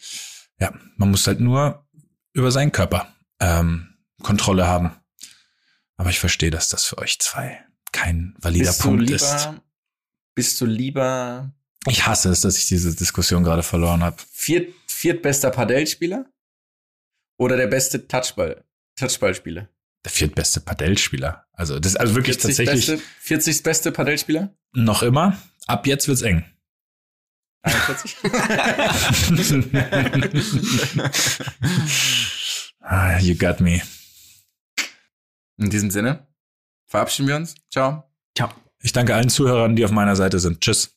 Ja, 0.60 0.72
man 0.96 1.10
muss 1.10 1.26
halt 1.26 1.40
nur 1.40 1.86
über 2.32 2.50
seinen 2.50 2.72
Körper 2.72 3.12
ähm, 3.40 3.94
Kontrolle 4.22 4.66
haben. 4.66 4.92
Aber 5.96 6.10
ich 6.10 6.18
verstehe, 6.18 6.50
dass 6.50 6.68
das 6.68 6.84
für 6.84 6.98
euch 6.98 7.18
zwei 7.18 7.64
kein 7.92 8.34
valider 8.40 8.66
Bist 8.66 8.80
du 8.80 8.84
Punkt 8.84 9.02
lieber, 9.02 9.14
ist. 9.14 9.48
bist 10.34 10.60
du 10.60 10.66
lieber 10.66 11.52
Ich 11.90 12.06
hasse 12.06 12.30
es, 12.30 12.40
dass 12.40 12.58
ich 12.58 12.66
diese 12.66 12.94
Diskussion 12.94 13.44
gerade 13.44 13.62
verloren 13.62 14.02
habe. 14.02 14.16
viert, 14.30 14.74
viertbester 14.86 15.50
Padellspieler 15.50 16.26
oder 17.38 17.56
der 17.56 17.68
beste 17.68 18.08
Touchball, 18.08 18.64
Touchballspieler? 18.96 19.68
Der 20.04 20.10
viertbeste 20.10 20.60
Padellspieler. 20.60 21.46
Also 21.52 21.78
das 21.78 21.96
also 21.96 22.14
wirklich 22.14 22.36
40 22.36 22.56
tatsächlich 22.56 22.86
Beste, 22.86 23.04
40 23.20 23.62
beste 23.62 23.92
Padellspieler? 23.92 24.54
noch 24.72 25.02
immer. 25.02 25.36
Ab 25.66 25.86
jetzt 25.86 26.08
wird's 26.08 26.22
eng. 26.22 26.44
41? 27.62 28.16
ah, 32.80 33.18
you 33.18 33.34
got 33.34 33.60
me. 33.60 33.82
In 35.58 35.70
diesem 35.70 35.90
Sinne 35.90 36.26
verabschieden 36.86 37.28
wir 37.28 37.36
uns. 37.36 37.54
Ciao. 37.70 38.04
Ciao. 38.36 38.50
Ich 38.80 38.92
danke 38.92 39.14
allen 39.14 39.28
Zuhörern, 39.28 39.76
die 39.76 39.84
auf 39.84 39.90
meiner 39.90 40.16
Seite 40.16 40.38
sind. 40.38 40.60
Tschüss. 40.60 40.96